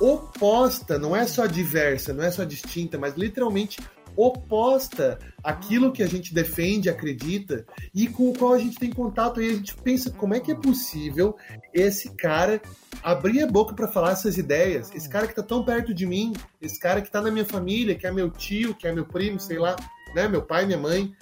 oposta, 0.00 0.98
não 0.98 1.14
é 1.14 1.26
só 1.26 1.46
diversa, 1.46 2.12
não 2.12 2.24
é 2.24 2.30
só 2.30 2.42
distinta, 2.42 2.98
mas 2.98 3.14
literalmente 3.14 3.78
oposta 4.16 5.18
àquilo 5.42 5.92
que 5.92 6.03
a 6.03 6.07
gente 6.07 6.35
defende, 6.35 6.88
acredita 6.88 7.64
e 7.94 8.07
com 8.07 8.31
o 8.31 8.35
qual 8.35 8.53
a 8.53 8.59
gente 8.59 8.79
tem 8.79 8.90
contato 8.90 9.40
e 9.40 9.48
a 9.48 9.55
gente 9.55 9.75
pensa 9.77 10.11
como 10.11 10.35
é 10.35 10.40
que 10.40 10.53
é 10.53 10.55
possível 10.55 11.37
esse 11.72 12.11
cara 12.11 12.61
abrir 13.03 13.42
a 13.42 13.46
boca 13.46 13.75
para 13.75 13.88
falar 13.88 14.12
essas 14.12 14.37
ideias, 14.37 14.90
esse 14.94 15.09
cara 15.09 15.27
que 15.27 15.35
tá 15.35 15.42
tão 15.42 15.64
perto 15.64 15.92
de 15.92 16.07
mim, 16.07 16.33
esse 16.61 16.79
cara 16.79 17.01
que 17.01 17.11
tá 17.11 17.20
na 17.20 17.31
minha 17.31 17.44
família, 17.44 17.94
que 17.94 18.07
é 18.07 18.11
meu 18.11 18.31
tio, 18.31 18.75
que 18.75 18.87
é 18.87 18.92
meu 18.92 19.05
primo, 19.05 19.40
sei 19.40 19.59
lá, 19.59 19.77
né, 20.14 20.29
meu 20.29 20.42
pai, 20.42 20.66
minha 20.66 20.79
mãe, 20.79 21.12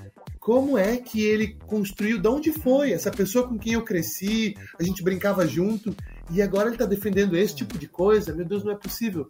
como 0.41 0.77
é 0.77 0.97
que 0.97 1.23
ele 1.23 1.57
construiu, 1.67 2.19
de 2.19 2.29
onde 2.29 2.53
foi 2.53 2.93
essa 2.93 3.11
pessoa 3.11 3.47
com 3.47 3.59
quem 3.59 3.75
eu 3.75 3.85
cresci, 3.85 4.57
a 4.79 4.83
gente 4.83 5.03
brincava 5.03 5.47
junto, 5.47 5.95
e 6.31 6.41
agora 6.41 6.69
ele 6.69 6.79
tá 6.79 6.87
defendendo 6.87 7.37
esse 7.37 7.55
tipo 7.55 7.79
de 7.79 7.87
coisa, 7.87 8.35
meu 8.35 8.45
Deus, 8.45 8.65
não 8.65 8.73
é 8.73 8.77
possível 8.77 9.29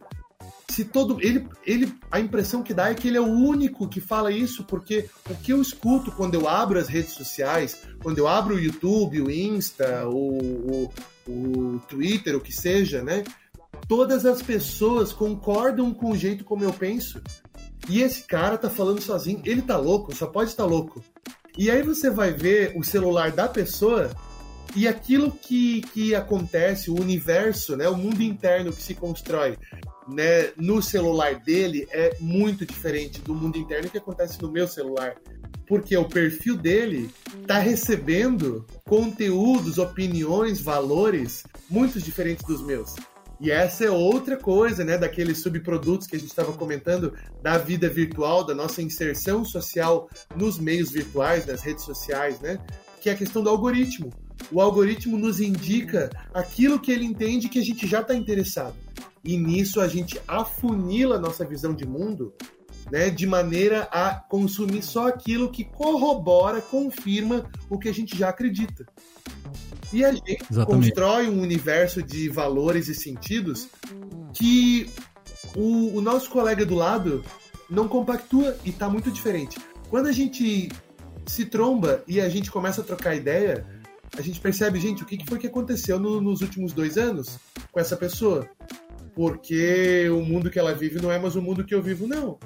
se 0.71 0.85
todo 0.85 1.21
ele, 1.21 1.49
ele 1.67 1.93
a 2.11 2.21
impressão 2.21 2.63
que 2.63 2.73
dá 2.73 2.91
é 2.91 2.95
que 2.95 3.09
ele 3.09 3.17
é 3.17 3.21
o 3.21 3.25
único 3.25 3.89
que 3.89 4.01
fala 4.01 4.31
isso 4.31 4.65
porque 4.65 5.09
o 5.29 5.35
que 5.35 5.53
eu 5.53 5.61
escuto 5.61 6.13
quando 6.13 6.35
eu 6.35 6.49
abro 6.49 6.79
as 6.79 6.89
redes 6.89 7.13
sociais 7.13 7.79
quando 8.03 8.19
eu 8.19 8.29
abro 8.29 8.55
o 8.55 8.61
YouTube 8.61 9.23
o 9.23 9.31
Insta 9.31 10.09
o, 10.09 10.39
o, 10.39 10.93
o 11.29 11.79
Twitter 11.89 12.37
o 12.37 12.41
que 12.41 12.53
seja 12.53 13.03
né 13.03 13.25
todas 13.91 14.25
as 14.25 14.41
pessoas 14.41 15.13
concordam 15.13 15.93
com 15.93 16.13
o 16.13 16.17
jeito 16.17 16.45
como 16.45 16.63
eu 16.63 16.73
penso. 16.73 17.21
E 17.89 18.03
esse 18.03 18.23
cara 18.23 18.57
tá 18.57 18.71
falando 18.71 19.01
sozinho. 19.01 19.43
Ele 19.45 19.63
tá 19.63 19.77
louco 19.77 20.15
só 20.15 20.29
pode 20.29 20.51
estar 20.51 20.65
louco. 20.65 21.03
E 21.59 21.69
aí 21.71 21.83
você 21.83 22.09
vai 22.09 22.33
ver 22.33 22.73
o 22.77 22.85
celular 22.85 23.33
da 23.33 23.49
pessoa 23.49 24.11
e 24.77 24.87
aquilo 24.87 25.33
que, 25.33 25.81
que 25.93 26.15
acontece, 26.15 26.91
o 26.91 27.01
universo, 27.01 27.77
né, 27.77 27.89
o 27.89 27.97
mundo 27.97 28.23
interno 28.23 28.73
que 28.73 28.81
se 28.81 28.95
constrói 28.95 29.59
né, 30.13 30.53
no 30.57 30.83
celular 30.83 31.37
dele 31.37 31.87
é 31.91 32.17
muito 32.21 32.67
diferente 32.67 33.21
do 33.21 33.35
mundo 33.35 33.59
interno 33.59 33.91
que 33.91 33.99
acontece 33.99 34.41
no 34.41 34.51
meu 34.51 34.67
celular. 34.67 35.17
Porque 35.67 35.97
o 35.97 36.09
perfil 36.09 36.57
dele 36.57 37.11
está 37.41 37.59
recebendo 37.59 38.67
conteúdos, 38.85 39.79
opiniões, 39.79 40.61
valores 40.61 41.45
muito 41.69 42.01
diferentes 42.01 42.45
dos 42.45 42.61
meus. 42.61 42.95
E 43.41 43.51
essa 43.51 43.85
é 43.87 43.91
outra 43.91 44.37
coisa, 44.37 44.85
né, 44.85 44.99
daqueles 44.99 45.39
subprodutos 45.39 46.07
que 46.07 46.15
a 46.15 46.19
gente 46.19 46.29
estava 46.29 46.53
comentando 46.53 47.15
da 47.41 47.57
vida 47.57 47.89
virtual, 47.89 48.45
da 48.45 48.55
nossa 48.55 48.83
inserção 48.83 49.45
social 49.47 50.11
nos 50.37 50.59
meios 50.59 50.91
virtuais, 50.91 51.47
nas 51.47 51.63
redes 51.63 51.85
sociais, 51.85 52.39
né? 52.41 52.59
Que 53.01 53.09
é 53.09 53.13
a 53.13 53.17
questão 53.17 53.43
do 53.43 53.49
algoritmo. 53.49 54.13
O 54.51 54.61
algoritmo 54.61 55.17
nos 55.17 55.41
indica 55.41 56.11
aquilo 56.35 56.81
que 56.81 56.91
ele 56.91 57.05
entende 57.05 57.49
que 57.49 57.59
a 57.59 57.65
gente 57.65 57.87
já 57.87 58.01
está 58.01 58.15
interessado 58.15 58.75
e 59.25 59.37
nisso 59.37 59.81
a 59.81 59.89
gente 59.89 60.21
afunila 60.27 61.19
nossa 61.19 61.45
visão 61.45 61.75
de 61.75 61.87
mundo 61.87 62.33
né, 62.91 63.11
de 63.11 63.27
maneira 63.27 63.83
a 63.93 64.15
consumir 64.15 64.83
só 64.83 65.09
aquilo 65.09 65.51
que 65.51 65.65
corrobora, 65.65 66.61
confirma 66.61 67.49
o 67.69 67.79
que 67.79 67.89
a 67.89 67.95
gente 67.95 68.17
já 68.17 68.29
acredita. 68.29 68.87
E 69.93 70.05
a 70.05 70.13
gente 70.13 70.39
Exatamente. 70.51 70.87
constrói 70.87 71.29
um 71.29 71.41
universo 71.41 72.03
de 72.03 72.29
valores 72.29 72.89
e 72.89 72.95
sentidos 72.95 73.69
que 74.33 74.89
o, 75.57 75.97
o 75.97 76.01
nosso 76.01 76.31
colega 76.31 76.65
do 76.65 76.75
lado 76.75 77.25
não 77.69 77.87
compactua 77.89 78.57
e 78.65 78.71
está 78.71 78.89
muito 78.89 79.11
diferente. 79.11 79.59
Quando 79.89 80.07
a 80.07 80.13
gente 80.13 80.71
se 81.27 81.45
tromba 81.45 82.03
e 82.07 82.21
a 82.21 82.29
gente 82.29 82.51
começa 82.51 82.81
a 82.81 82.85
trocar 82.85 83.15
ideia, 83.15 83.67
a 84.17 84.23
gente 84.23 84.41
percebe, 84.41 84.81
gente, 84.81 85.03
o 85.03 85.07
que 85.07 85.25
foi 85.27 85.39
que 85.39 85.47
aconteceu 85.47 85.99
no, 85.99 86.21
nos 86.21 86.41
últimos 86.41 86.73
dois 86.73 86.97
anos 86.99 87.39
com 87.71 87.81
essa 87.81 87.97
pessoa? 87.97 88.49
porque 89.15 90.09
o 90.09 90.23
mundo 90.23 90.51
que 90.51 90.59
ela 90.59 90.75
vive 90.75 91.01
não 91.01 91.11
é 91.11 91.19
mais 91.19 91.37
o 91.37 91.43
mundo 91.43 91.65
que 91.65 91.75
eu 91.75 91.83
vivo, 91.83 92.07
não. 92.07 92.39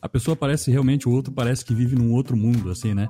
A 0.00 0.08
pessoa 0.08 0.36
parece 0.36 0.70
realmente, 0.70 1.08
o 1.08 1.12
outro 1.12 1.32
parece 1.32 1.64
que 1.64 1.74
vive 1.74 1.94
num 1.94 2.12
outro 2.12 2.36
mundo, 2.36 2.70
assim, 2.70 2.94
né? 2.94 3.08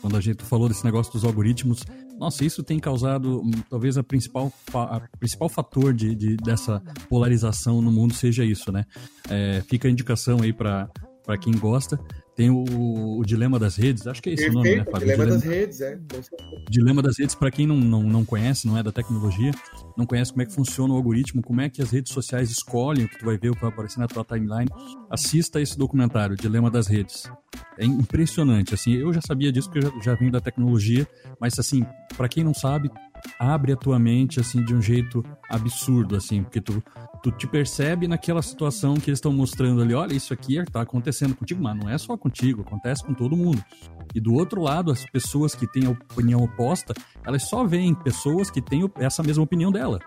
Quando 0.00 0.16
a 0.16 0.20
gente 0.20 0.44
falou 0.44 0.68
desse 0.68 0.84
negócio 0.84 1.12
dos 1.12 1.24
algoritmos, 1.24 1.84
nossa, 2.18 2.44
isso 2.44 2.62
tem 2.62 2.78
causado, 2.78 3.40
hum, 3.40 3.50
talvez 3.68 3.96
a 3.96 4.02
principal, 4.02 4.52
a 4.74 5.00
principal 5.18 5.48
fator 5.48 5.94
de, 5.94 6.14
de 6.14 6.36
dessa 6.36 6.82
polarização 7.08 7.80
no 7.80 7.90
mundo 7.90 8.14
seja 8.14 8.44
isso, 8.44 8.72
né? 8.72 8.84
É, 9.28 9.62
fica 9.68 9.88
a 9.88 9.90
indicação 9.90 10.42
aí 10.42 10.52
para 10.52 10.90
quem 11.40 11.56
gosta. 11.56 11.98
Tem 12.40 12.48
o, 12.48 13.18
o, 13.18 13.22
Dilema 13.22 13.58
das 13.58 13.76
Redes, 13.76 14.06
acho 14.06 14.22
que 14.22 14.30
é 14.30 14.32
esse 14.32 14.44
Perfeito, 14.44 14.60
o 14.60 14.64
nome, 14.64 14.76
né, 14.76 14.84
Fábio? 14.90 15.00
Dilema, 15.00 15.24
Dilema 15.24 15.34
das 15.34 15.42
Redes, 15.44 15.80
é. 15.82 15.98
Dilema 16.70 17.02
das 17.02 17.18
Redes, 17.18 17.34
para 17.34 17.50
quem 17.50 17.66
não, 17.66 17.76
não, 17.76 18.02
não 18.02 18.24
conhece, 18.24 18.66
não 18.66 18.78
é 18.78 18.82
da 18.82 18.90
tecnologia, 18.90 19.50
não 19.94 20.06
conhece 20.06 20.30
como 20.30 20.40
é 20.40 20.46
que 20.46 20.54
funciona 20.54 20.94
o 20.94 20.96
algoritmo, 20.96 21.42
como 21.42 21.60
é 21.60 21.68
que 21.68 21.82
as 21.82 21.90
redes 21.90 22.14
sociais 22.14 22.50
escolhem 22.50 23.04
o 23.04 23.08
que 23.10 23.18
tu 23.18 23.26
vai 23.26 23.36
ver, 23.36 23.50
o 23.50 23.54
que 23.54 23.60
vai 23.60 23.68
aparecer 23.68 23.98
na 23.98 24.08
tua 24.08 24.24
timeline, 24.24 24.70
assista 25.10 25.60
esse 25.60 25.76
documentário, 25.76 26.34
Dilema 26.34 26.70
das 26.70 26.86
Redes. 26.86 27.30
É 27.76 27.84
impressionante, 27.84 28.72
assim, 28.72 28.94
eu 28.94 29.12
já 29.12 29.20
sabia 29.20 29.52
disso 29.52 29.70
porque 29.70 29.86
eu 29.86 29.92
já, 29.98 30.00
já 30.00 30.14
venho 30.14 30.32
da 30.32 30.40
tecnologia, 30.40 31.06
mas 31.38 31.58
assim, 31.58 31.84
para 32.16 32.26
quem 32.26 32.42
não 32.42 32.54
sabe, 32.54 32.90
abre 33.38 33.72
a 33.72 33.76
tua 33.76 33.98
mente 33.98 34.40
assim 34.40 34.64
de 34.64 34.74
um 34.74 34.82
jeito 34.82 35.24
absurdo 35.48 36.16
assim, 36.16 36.42
porque 36.42 36.60
tu 36.60 36.82
tu 37.22 37.30
te 37.30 37.46
percebe 37.46 38.08
naquela 38.08 38.42
situação 38.42 38.94
que 38.94 39.10
eles 39.10 39.18
estão 39.18 39.32
mostrando 39.32 39.82
ali, 39.82 39.94
olha, 39.94 40.14
isso 40.14 40.32
aqui 40.32 40.56
está 40.56 40.80
acontecendo 40.80 41.34
contigo, 41.34 41.62
mas 41.62 41.76
não 41.76 41.88
é 41.88 41.98
só 41.98 42.16
contigo, 42.16 42.62
acontece 42.62 43.04
com 43.04 43.12
todo 43.12 43.36
mundo. 43.36 43.62
E 44.14 44.20
do 44.20 44.34
outro 44.34 44.62
lado, 44.62 44.90
as 44.90 45.04
pessoas 45.10 45.54
que 45.54 45.66
têm 45.66 45.86
a 45.86 45.90
opinião 45.90 46.42
oposta, 46.42 46.94
elas 47.24 47.48
só 47.48 47.64
veem 47.64 47.94
pessoas 47.94 48.50
que 48.50 48.60
têm 48.60 48.90
essa 48.96 49.22
mesma 49.22 49.44
opinião 49.44 49.70
dela. 49.70 49.98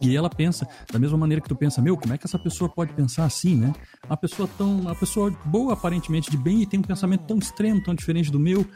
E 0.00 0.16
ela 0.16 0.28
pensa 0.28 0.66
da 0.90 0.98
mesma 0.98 1.16
maneira 1.16 1.40
que 1.40 1.48
tu 1.48 1.56
pensa, 1.56 1.80
meu, 1.80 1.96
como 1.96 2.12
é 2.12 2.18
que 2.18 2.26
essa 2.26 2.38
pessoa 2.38 2.68
pode 2.68 2.92
pensar 2.92 3.24
assim, 3.24 3.56
né? 3.56 3.72
Uma 4.06 4.16
pessoa 4.16 4.48
tão, 4.56 4.80
uma 4.80 4.94
pessoa 4.94 5.30
boa 5.44 5.72
aparentemente 5.74 6.30
de 6.30 6.36
bem 6.36 6.62
e 6.62 6.66
tem 6.66 6.80
um 6.80 6.82
pensamento 6.82 7.24
tão 7.24 7.38
extremo, 7.38 7.82
tão 7.82 7.94
diferente 7.94 8.30
do 8.30 8.38
meu, 8.38 8.66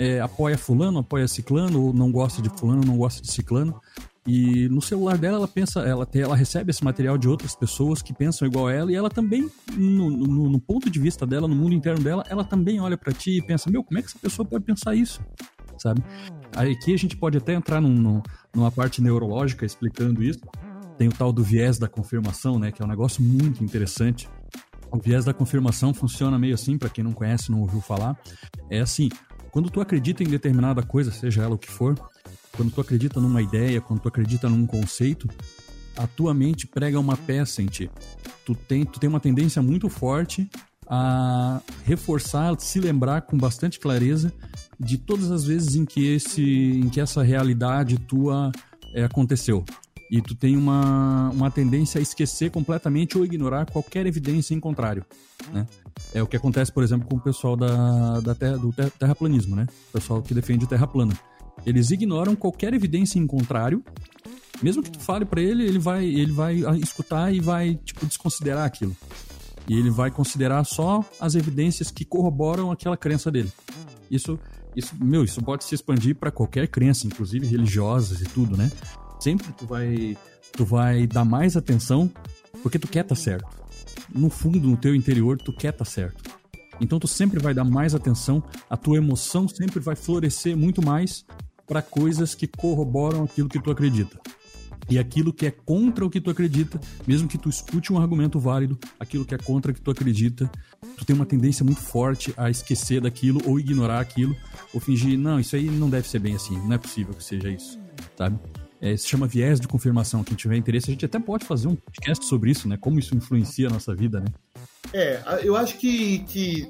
é, 0.00 0.18
apoia 0.18 0.56
fulano, 0.56 1.00
apoia 1.00 1.28
ciclano, 1.28 1.82
ou 1.82 1.92
não 1.92 2.10
gosta 2.10 2.40
de 2.40 2.48
fulano, 2.48 2.82
não 2.82 2.96
gosta 2.96 3.20
de 3.20 3.30
ciclano. 3.30 3.78
E 4.26 4.66
no 4.70 4.80
celular 4.80 5.18
dela, 5.18 5.36
ela 5.36 5.48
pensa, 5.48 5.80
ela, 5.80 6.08
ela 6.14 6.34
recebe 6.34 6.70
esse 6.70 6.82
material 6.82 7.18
de 7.18 7.28
outras 7.28 7.54
pessoas 7.54 8.00
que 8.00 8.14
pensam 8.14 8.48
igual 8.48 8.68
a 8.68 8.72
ela, 8.72 8.90
e 8.90 8.94
ela 8.94 9.10
também, 9.10 9.50
no, 9.76 10.08
no, 10.08 10.48
no 10.48 10.58
ponto 10.58 10.88
de 10.88 10.98
vista 10.98 11.26
dela, 11.26 11.46
no 11.46 11.54
mundo 11.54 11.74
interno 11.74 12.02
dela, 12.02 12.24
ela 12.30 12.42
também 12.42 12.80
olha 12.80 12.96
para 12.96 13.12
ti 13.12 13.36
e 13.36 13.42
pensa: 13.42 13.70
meu, 13.70 13.84
como 13.84 13.98
é 13.98 14.02
que 14.02 14.08
essa 14.08 14.18
pessoa 14.18 14.46
pode 14.46 14.64
pensar 14.64 14.94
isso? 14.94 15.20
Sabe? 15.76 16.02
Aqui 16.56 16.94
a 16.94 16.98
gente 16.98 17.14
pode 17.14 17.36
até 17.36 17.52
entrar 17.52 17.80
num, 17.82 18.22
numa 18.54 18.70
parte 18.70 19.02
neurológica 19.02 19.66
explicando 19.66 20.22
isso. 20.22 20.40
Tem 20.96 21.08
o 21.08 21.12
tal 21.12 21.30
do 21.30 21.42
viés 21.42 21.78
da 21.78 21.88
confirmação, 21.88 22.58
né? 22.58 22.72
Que 22.72 22.80
é 22.82 22.84
um 22.84 22.88
negócio 22.88 23.22
muito 23.22 23.62
interessante. 23.62 24.28
O 24.92 24.98
viés 24.98 25.24
da 25.24 25.32
confirmação 25.32 25.94
funciona 25.94 26.38
meio 26.38 26.54
assim, 26.54 26.76
para 26.76 26.88
quem 26.88 27.04
não 27.04 27.12
conhece, 27.12 27.50
não 27.50 27.60
ouviu 27.60 27.80
falar. 27.80 28.18
É 28.68 28.80
assim, 28.80 29.08
quando 29.50 29.70
tu 29.70 29.80
acredita 29.80 30.22
em 30.22 30.28
determinada 30.28 30.82
coisa, 30.82 31.10
seja 31.10 31.42
ela 31.42 31.54
o 31.54 31.58
que 31.58 31.70
for, 31.70 31.98
quando 32.56 32.70
tu 32.70 32.80
acredita 32.80 33.20
numa 33.20 33.42
ideia, 33.42 33.80
quando 33.80 34.00
tu 34.00 34.08
acredita 34.08 34.48
num 34.48 34.66
conceito, 34.66 35.28
a 35.96 36.06
tua 36.06 36.32
mente 36.32 36.66
prega 36.66 36.98
uma 36.98 37.16
peça 37.16 37.62
em 37.62 37.66
ti. 37.66 37.90
Tu 38.44 38.54
tem, 38.54 38.84
tu 38.84 38.98
tem 38.98 39.08
uma 39.08 39.20
tendência 39.20 39.60
muito 39.60 39.88
forte 39.88 40.48
a 40.86 41.60
reforçar, 41.84 42.58
se 42.58 42.80
lembrar 42.80 43.22
com 43.22 43.38
bastante 43.38 43.78
clareza 43.78 44.32
de 44.78 44.98
todas 44.98 45.30
as 45.30 45.44
vezes 45.44 45.76
em 45.76 45.84
que, 45.84 46.06
esse, 46.14 46.42
em 46.42 46.88
que 46.88 47.00
essa 47.00 47.22
realidade 47.22 47.98
tua 47.98 48.50
é, 48.94 49.04
aconteceu. 49.04 49.64
E 50.10 50.20
tu 50.20 50.34
tem 50.34 50.56
uma, 50.56 51.30
uma 51.30 51.50
tendência 51.50 52.00
a 52.00 52.02
esquecer 52.02 52.50
completamente 52.50 53.16
ou 53.16 53.24
ignorar 53.24 53.66
qualquer 53.66 54.06
evidência 54.06 54.54
em 54.54 54.58
contrário, 54.58 55.04
né? 55.52 55.66
É 56.12 56.22
o 56.22 56.26
que 56.26 56.36
acontece, 56.36 56.72
por 56.72 56.82
exemplo, 56.82 57.08
com 57.08 57.16
o 57.16 57.20
pessoal 57.20 57.56
da, 57.56 58.20
da 58.20 58.34
terra, 58.34 58.58
do 58.58 58.72
terraplanismo, 58.72 59.56
né? 59.56 59.66
O 59.90 59.92
pessoal 59.92 60.22
que 60.22 60.34
defende 60.34 60.66
terra 60.66 60.86
plana. 60.86 61.14
Eles 61.64 61.90
ignoram 61.90 62.34
qualquer 62.34 62.74
evidência 62.74 63.18
em 63.18 63.26
contrário. 63.26 63.84
Mesmo 64.62 64.82
que 64.82 64.90
tu 64.90 65.00
fale 65.00 65.24
para 65.24 65.40
ele, 65.40 65.64
ele 65.64 65.78
vai, 65.78 66.04
ele 66.04 66.32
vai 66.32 66.56
escutar 66.82 67.32
e 67.32 67.40
vai 67.40 67.74
tipo 67.76 68.04
desconsiderar 68.06 68.66
aquilo. 68.66 68.96
E 69.68 69.78
ele 69.78 69.90
vai 69.90 70.10
considerar 70.10 70.64
só 70.64 71.04
as 71.18 71.34
evidências 71.34 71.90
que 71.90 72.04
corroboram 72.04 72.70
aquela 72.70 72.96
crença 72.96 73.30
dele. 73.30 73.52
Isso, 74.10 74.38
isso, 74.74 74.94
meu, 75.00 75.22
isso 75.24 75.40
pode 75.42 75.64
se 75.64 75.74
expandir 75.74 76.16
para 76.16 76.30
qualquer 76.30 76.66
crença, 76.68 77.06
inclusive 77.06 77.46
religiosas 77.46 78.20
e 78.20 78.24
tudo, 78.24 78.56
né? 78.56 78.70
Sempre 79.20 79.52
tu 79.52 79.66
vai, 79.66 80.16
tu 80.52 80.64
vai 80.64 81.06
dar 81.06 81.24
mais 81.24 81.56
atenção 81.56 82.10
porque 82.62 82.78
tu 82.78 82.88
quer 82.88 83.02
estar 83.02 83.14
tá 83.14 83.20
certo. 83.20 83.59
No 84.14 84.30
fundo, 84.30 84.68
no 84.68 84.76
teu 84.76 84.94
interior, 84.94 85.38
tu 85.38 85.52
quer 85.52 85.72
tá 85.72 85.84
certo. 85.84 86.22
Então 86.80 86.98
tu 86.98 87.06
sempre 87.06 87.38
vai 87.38 87.52
dar 87.52 87.64
mais 87.64 87.94
atenção, 87.94 88.42
a 88.68 88.76
tua 88.76 88.96
emoção 88.96 89.46
sempre 89.46 89.80
vai 89.80 89.94
florescer 89.94 90.56
muito 90.56 90.84
mais 90.84 91.24
para 91.66 91.82
coisas 91.82 92.34
que 92.34 92.46
corroboram 92.46 93.24
aquilo 93.24 93.48
que 93.48 93.60
tu 93.60 93.70
acredita. 93.70 94.18
E 94.88 94.98
aquilo 94.98 95.32
que 95.32 95.46
é 95.46 95.50
contra 95.52 96.04
o 96.04 96.10
que 96.10 96.20
tu 96.20 96.30
acredita, 96.30 96.80
mesmo 97.06 97.28
que 97.28 97.38
tu 97.38 97.48
escute 97.48 97.92
um 97.92 97.98
argumento 97.98 98.40
válido, 98.40 98.76
aquilo 98.98 99.24
que 99.24 99.34
é 99.34 99.38
contra 99.38 99.70
o 99.70 99.74
que 99.74 99.80
tu 99.80 99.90
acredita, 99.90 100.50
tu 100.96 101.04
tem 101.04 101.14
uma 101.14 101.26
tendência 101.26 101.64
muito 101.64 101.80
forte 101.80 102.34
a 102.36 102.50
esquecer 102.50 103.00
daquilo 103.00 103.40
ou 103.46 103.60
ignorar 103.60 104.00
aquilo, 104.00 104.34
ou 104.74 104.80
fingir, 104.80 105.16
não, 105.16 105.38
isso 105.38 105.54
aí 105.54 105.70
não 105.70 105.88
deve 105.88 106.08
ser 106.08 106.18
bem 106.18 106.34
assim, 106.34 106.58
não 106.58 106.72
é 106.72 106.78
possível 106.78 107.14
que 107.14 107.22
seja 107.22 107.48
isso, 107.48 107.78
sabe? 108.16 108.36
É, 108.80 108.96
se 108.96 109.06
chama 109.06 109.26
viés 109.26 109.60
de 109.60 109.68
confirmação. 109.68 110.24
Quem 110.24 110.36
tiver 110.36 110.56
interesse, 110.56 110.90
a 110.90 110.92
gente 110.92 111.04
até 111.04 111.18
pode 111.18 111.44
fazer 111.44 111.68
um 111.68 111.76
podcast 111.76 112.24
sobre 112.24 112.50
isso, 112.50 112.66
né? 112.68 112.78
Como 112.80 112.98
isso 112.98 113.14
influencia 113.14 113.68
a 113.68 113.70
nossa 113.70 113.94
vida, 113.94 114.20
né? 114.20 114.26
É, 114.92 115.40
eu 115.42 115.56
acho 115.56 115.76
que, 115.76 116.20
que 116.20 116.66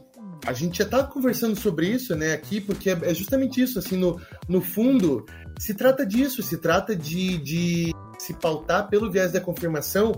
a 0.46 0.52
gente 0.52 0.78
já 0.78 0.84
tá 0.84 1.04
conversando 1.04 1.56
sobre 1.58 1.88
isso, 1.88 2.14
né, 2.14 2.32
aqui, 2.32 2.60
porque 2.60 2.90
é, 2.90 2.98
é 3.02 3.14
justamente 3.14 3.60
isso, 3.60 3.78
assim, 3.78 3.96
no, 3.96 4.20
no 4.48 4.60
fundo, 4.60 5.24
se 5.58 5.74
trata 5.74 6.04
disso, 6.04 6.42
se 6.42 6.58
trata 6.58 6.96
de, 6.96 7.38
de 7.38 7.94
se 8.20 8.34
pautar 8.34 8.88
pelo 8.88 9.10
viés 9.10 9.32
da 9.32 9.40
confirmação 9.40 10.12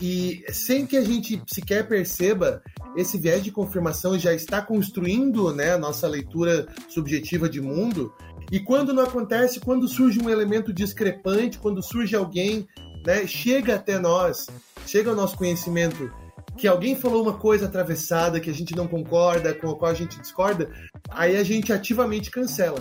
e 0.00 0.44
sem 0.52 0.86
que 0.86 0.96
a 0.96 1.04
gente 1.04 1.42
sequer 1.46 1.88
perceba, 1.88 2.62
esse 2.96 3.18
viés 3.18 3.42
de 3.42 3.50
confirmação 3.50 4.18
já 4.18 4.32
está 4.32 4.62
construindo 4.62 5.52
né, 5.52 5.72
a 5.72 5.78
nossa 5.78 6.06
leitura 6.06 6.68
subjetiva 6.88 7.48
de 7.48 7.60
mundo. 7.60 8.12
E 8.52 8.60
quando 8.60 8.92
não 8.92 9.02
acontece, 9.02 9.60
quando 9.60 9.88
surge 9.88 10.20
um 10.20 10.28
elemento 10.28 10.72
discrepante, 10.72 11.58
quando 11.58 11.82
surge 11.82 12.14
alguém, 12.14 12.68
né, 13.04 13.26
chega 13.26 13.76
até 13.76 13.98
nós, 13.98 14.48
chega 14.86 15.10
ao 15.10 15.16
nosso 15.16 15.36
conhecimento 15.36 16.12
que 16.56 16.68
alguém 16.68 16.94
falou 16.94 17.22
uma 17.22 17.38
coisa 17.38 17.66
atravessada 17.66 18.40
que 18.40 18.50
a 18.50 18.54
gente 18.54 18.76
não 18.76 18.86
concorda, 18.86 19.54
com 19.54 19.70
a 19.70 19.76
qual 19.76 19.90
a 19.90 19.94
gente 19.94 20.20
discorda, 20.20 20.70
aí 21.10 21.36
a 21.36 21.42
gente 21.42 21.72
ativamente 21.72 22.30
cancela 22.30 22.78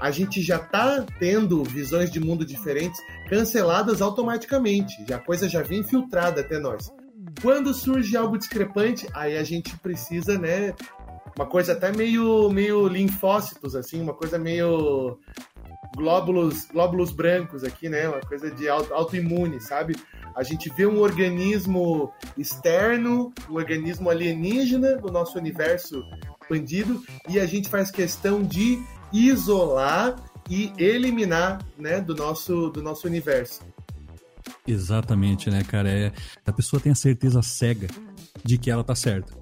a 0.00 0.10
gente 0.10 0.40
já 0.40 0.56
está 0.56 1.04
tendo 1.18 1.62
visões 1.62 2.10
de 2.10 2.18
mundo 2.18 2.44
diferentes 2.44 2.98
canceladas 3.28 4.00
automaticamente. 4.00 5.04
Já 5.06 5.16
a 5.16 5.20
coisa 5.20 5.48
já 5.48 5.62
vem 5.62 5.84
filtrada 5.84 6.40
até 6.40 6.58
nós. 6.58 6.90
Quando 7.42 7.74
surge 7.74 8.16
algo 8.16 8.38
discrepante, 8.38 9.06
aí 9.12 9.36
a 9.36 9.44
gente 9.44 9.76
precisa, 9.78 10.38
né? 10.38 10.74
Uma 11.36 11.46
coisa 11.46 11.74
até 11.74 11.92
meio, 11.92 12.48
meio 12.50 12.88
linfócitos, 12.88 13.76
assim, 13.76 14.00
uma 14.00 14.14
coisa 14.14 14.38
meio 14.38 15.18
glóbulos, 15.94 16.64
glóbulos 16.64 17.12
brancos 17.12 17.62
aqui, 17.62 17.88
né? 17.88 18.08
Uma 18.08 18.20
coisa 18.20 18.50
de 18.50 18.68
auto, 18.68 18.92
autoimune, 18.94 19.60
sabe? 19.60 19.96
A 20.34 20.42
gente 20.42 20.70
vê 20.70 20.86
um 20.86 21.00
organismo 21.00 22.10
externo, 22.38 23.32
um 23.50 23.54
organismo 23.54 24.08
alienígena 24.08 24.96
do 24.96 25.12
nosso 25.12 25.38
universo 25.38 26.02
expandido, 26.40 27.02
e 27.28 27.38
a 27.38 27.44
gente 27.46 27.68
faz 27.68 27.90
questão 27.90 28.42
de 28.42 28.82
isolar 29.12 30.16
e 30.48 30.72
eliminar, 30.78 31.64
né, 31.78 32.00
do 32.00 32.14
nosso 32.14 32.70
do 32.70 32.82
nosso 32.82 33.06
universo. 33.06 33.60
Exatamente, 34.66 35.50
né, 35.50 35.62
cara? 35.64 35.88
É, 35.90 36.12
a 36.46 36.52
pessoa 36.52 36.80
tem 36.80 36.92
a 36.92 36.94
certeza 36.94 37.42
cega 37.42 37.88
de 38.44 38.58
que 38.58 38.70
ela 38.70 38.84
tá 38.84 38.94
certa. 38.94 39.32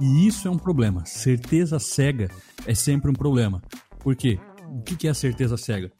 E 0.00 0.26
isso 0.26 0.48
é 0.48 0.50
um 0.50 0.58
problema. 0.58 1.04
Certeza 1.04 1.78
cega 1.78 2.28
é 2.66 2.74
sempre 2.74 3.10
um 3.10 3.14
problema. 3.14 3.62
Por 3.98 4.16
quê? 4.16 4.38
O 4.68 4.82
que 4.82 5.06
é 5.06 5.10
a 5.10 5.14
certeza 5.14 5.56
cega? 5.56 5.92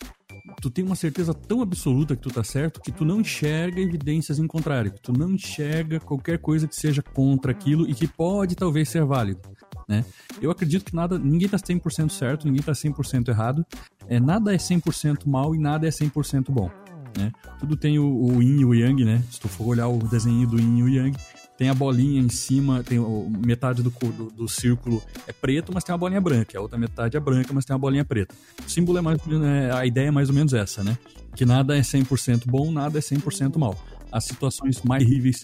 Tu 0.61 0.71
tem 0.71 0.85
uma 0.85 0.97
certeza 0.97 1.33
tão 1.33 1.63
absoluta 1.63 2.17
que 2.17 2.23
tu 2.23 2.31
tá 2.31 2.43
certo 2.43 2.81
que 2.81 2.91
tu 2.91 3.05
não 3.05 3.21
enxerga 3.21 3.81
evidências 3.81 4.39
em 4.39 4.47
contrário, 4.47 4.93
que 4.93 5.01
tu 5.01 5.13
não 5.13 5.31
enxerga 5.33 6.01
qualquer 6.01 6.39
coisa 6.39 6.67
que 6.67 6.75
seja 6.75 7.03
contra 7.03 7.53
aquilo 7.53 7.89
e 7.89 7.95
que 7.95 8.09
pode 8.09 8.57
talvez 8.57 8.89
ser 8.89 9.05
válido 9.05 9.41
né? 9.89 10.05
Eu 10.41 10.51
acredito 10.51 10.85
que 10.85 10.95
nada, 10.95 11.19
ninguém 11.19 11.49
tá 11.49 11.57
100% 11.57 12.11
certo, 12.11 12.47
ninguém 12.47 12.63
tá 12.63 12.73
100% 12.73 13.29
errado. 13.29 13.65
É, 14.09 14.19
nada 14.19 14.55
é 14.55 14.57
100% 14.57 15.27
mal 15.27 15.55
e 15.55 15.59
nada 15.59 15.87
é 15.87 15.91
100% 15.91 16.51
bom, 16.51 16.71
né? 17.17 17.33
Tudo 17.59 17.77
tem 17.77 17.99
o, 17.99 18.05
o 18.05 18.43
yin 18.43 18.61
e 18.61 18.65
o 18.65 18.75
yang, 18.75 19.05
né? 19.05 19.23
Se 19.31 19.41
tu 19.41 19.49
for 19.49 19.67
olhar 19.67 19.89
o 19.89 19.99
desenho 19.99 20.47
do 20.47 20.59
yin 20.59 20.79
e 20.79 20.83
o 20.83 20.89
yang, 20.89 21.17
tem 21.57 21.69
a 21.69 21.75
bolinha 21.75 22.21
em 22.21 22.29
cima, 22.29 22.83
tem 22.83 22.99
metade 23.47 23.83
do, 23.83 23.91
do, 23.91 24.31
do, 24.31 24.49
círculo 24.49 25.03
é 25.29 25.33
preto, 25.33 25.73
mas 25.73 25.85
tem 25.85 25.93
uma 25.93 25.99
bolinha 25.99 26.21
branca. 26.21 26.59
A 26.59 26.61
outra 26.61 26.79
metade 26.79 27.17
é 27.17 27.21
branca, 27.21 27.53
mas 27.53 27.65
tem 27.65 27.73
uma 27.73 27.79
bolinha 27.79 28.05
preta. 28.05 28.35
O 28.67 28.69
símbolo 28.69 28.99
é 28.99 29.01
mais 29.01 29.21
é, 29.21 29.71
a 29.71 29.87
ideia 29.87 30.09
é 30.09 30.11
mais 30.11 30.29
ou 30.29 30.35
menos 30.35 30.53
essa, 30.55 30.83
né? 30.83 30.99
Que 31.37 31.45
nada 31.45 31.77
é 31.77 31.81
100% 31.81 32.43
bom, 32.47 32.73
nada 32.73 32.99
é 32.99 33.01
100% 33.01 33.59
mal. 33.59 33.79
As 34.11 34.25
situações 34.25 34.83
mais 34.83 35.05
horríveis 35.05 35.43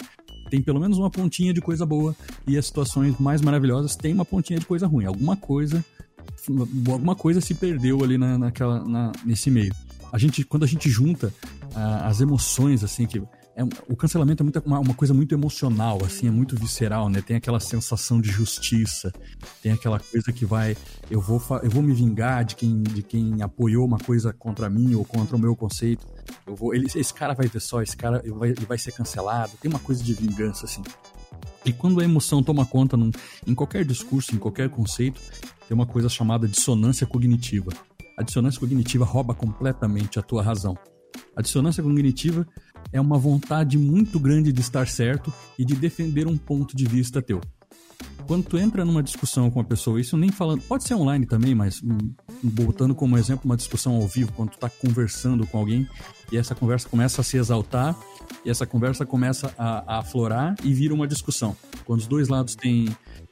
tem 0.49 0.63
pelo 0.63 0.81
menos 0.81 0.99
uma 0.99 1.11
pontinha 1.11 1.53
de 1.53 1.61
coisa 1.61 1.85
boa 1.85 2.15
e 2.47 2.57
as 2.57 2.67
situações 2.67 3.19
mais 3.19 3.41
maravilhosas 3.41 3.97
têm 3.97 4.13
uma 4.13 4.25
pontinha 4.25 4.59
de 4.59 4.67
coisa 4.67 4.87
ruim. 4.87 5.05
Alguma 5.05 5.37
coisa, 5.37 5.85
alguma 6.91 7.15
coisa 7.15 7.41
se 7.41 7.55
perdeu 7.55 8.03
ali 8.03 8.19
na, 8.19 8.39
naquela, 8.39 8.85
na, 8.85 9.13
nesse 9.25 9.51
meio. 9.51 9.75
A 10.13 10.19
gente, 10.19 10.45
quando 10.45 10.65
a 10.65 10.67
gente 10.67 10.89
junta 10.89 11.29
uh, 11.29 12.05
as 12.05 12.21
emoções, 12.21 12.83
assim, 12.83 13.07
que 13.07 13.23
é, 13.59 13.63
o 13.89 13.97
cancelamento 13.97 14.41
é 14.41 14.45
muito, 14.45 14.63
uma, 14.65 14.79
uma, 14.79 14.95
coisa 14.95 15.13
muito 15.13 15.35
emocional, 15.35 15.99
assim, 16.05 16.29
é 16.29 16.31
muito 16.31 16.55
visceral, 16.55 17.11
né? 17.11 17.21
Tem 17.21 17.37
aquela 17.37 17.59
sensação 17.59 18.21
de 18.21 18.31
justiça, 18.31 19.13
tem 19.61 19.73
aquela 19.73 19.99
coisa 19.99 20.33
que 20.33 20.47
vai, 20.47 20.77
eu 21.11 21.21
vou, 21.21 21.43
eu 21.65 21.69
vou 21.69 21.83
me 21.83 21.93
vingar 21.93 22.45
de 22.45 22.55
quem, 22.55 22.83
de 22.85 23.03
quem 23.03 23.43
apoiou 23.43 23.85
uma 23.85 23.99
coisa 23.99 24.33
contra 24.33 24.71
mim 24.71 24.95
ou 24.95 25.05
contra 25.05 25.37
o 25.37 25.41
meu 25.41 25.57
conceito. 25.57 26.07
Eu 26.47 26.57
vou, 26.57 26.75
ele, 26.75 26.87
esse 26.95 27.12
cara 27.12 27.35
vai 27.35 27.47
ver 27.47 27.61
só, 27.61 27.83
esse 27.83 27.97
cara 27.97 28.23
vai, 28.27 28.51
ele 28.51 28.67
vai 28.67 28.79
ser 28.79 28.93
cancelado. 28.93 29.53
Tem 29.61 29.71
uma 29.71 29.79
coisa 29.79 30.03
de 30.03 30.14
vingança, 30.14 30.64
assim. 30.64 30.83
E 31.64 31.73
quando 31.73 32.01
a 32.01 32.05
emoção 32.05 32.43
toma 32.43 32.64
conta 32.64 32.97
num, 32.97 33.11
em 33.47 33.55
qualquer 33.55 33.85
discurso, 33.85 34.35
em 34.35 34.38
qualquer 34.38 34.69
conceito, 34.71 35.21
tem 35.69 35.75
uma 35.75 35.87
coisa 35.87 36.09
chamada 36.09 36.49
dissonância 36.49 37.07
cognitiva. 37.07 37.71
A 38.17 38.23
dissonância 38.23 38.59
cognitiva 38.59 39.05
rouba 39.05 39.35
completamente 39.35 40.19
a 40.19 40.23
tua 40.23 40.43
razão. 40.43 40.77
A 41.37 41.43
dissonância 41.43 41.83
cognitiva 41.83 42.47
é 42.93 43.01
uma 43.01 43.19
vontade 43.19 43.77
muito 43.79 44.19
grande 44.19 44.53
de 44.53 44.61
estar 44.61 44.88
certo 44.88 45.33
e 45.59 45.64
de 45.64 45.75
defender 45.75 46.27
um 46.27 46.37
ponto 46.37 46.77
de 46.77 46.87
vista 46.87 47.21
teu. 47.23 47.41
Quando 48.27 48.45
tu 48.45 48.59
entra 48.59 48.85
numa 48.85 49.03
discussão 49.03 49.51
com 49.51 49.59
uma 49.59 49.64
pessoa, 49.64 50.01
isso 50.01 50.17
nem 50.17 50.31
falando, 50.31 50.62
pode 50.62 50.85
ser 50.85 50.95
online 50.95 51.27
também, 51.27 51.55
mas 51.55 51.83
hum, 51.83 52.12
botando 52.43 52.95
como 52.95 53.17
exemplo 53.17 53.47
uma 53.47 53.57
discussão 53.57 53.95
ao 53.95 54.07
vivo, 54.07 54.33
quando 54.33 54.51
tu 54.51 54.59
tá 54.59 54.69
conversando 54.69 55.47
com 55.47 55.59
alguém 55.59 55.88
e 56.31 56.37
essa 56.37 56.55
conversa 56.55 56.88
começa 56.88 57.21
a 57.21 57.25
se 57.25 57.37
exaltar 57.37 57.97
e 58.45 58.51
essa 58.51 58.67
conversa 58.67 59.07
começa 59.07 59.53
a, 59.59 59.97
a 59.97 59.99
aflorar 60.01 60.55
e 60.62 60.73
vira 60.73 60.95
uma 60.95 61.07
discussão. 61.07 61.57
Quando 61.85 62.01
os 62.01 62.07
dois 62.07 62.29
lados 62.29 62.55
têm 62.55 62.88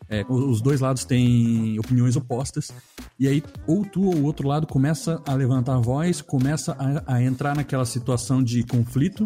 é, 0.09 0.25
os 0.29 0.61
dois 0.61 0.81
lados 0.81 1.05
têm 1.05 1.79
opiniões 1.81 2.15
opostas, 2.15 2.71
e 3.19 3.27
aí 3.27 3.43
ou 3.67 3.85
tu 3.85 4.05
ou 4.05 4.15
o 4.15 4.25
outro 4.25 4.47
lado 4.47 4.67
começa 4.67 5.21
a 5.27 5.35
levantar 5.35 5.75
a 5.75 5.81
voz, 5.81 6.23
começa 6.23 6.77
a, 6.79 7.17
a 7.17 7.23
entrar 7.23 7.57
naquela 7.57 7.85
situação 7.85 8.43
de 8.43 8.63
conflito, 8.63 9.25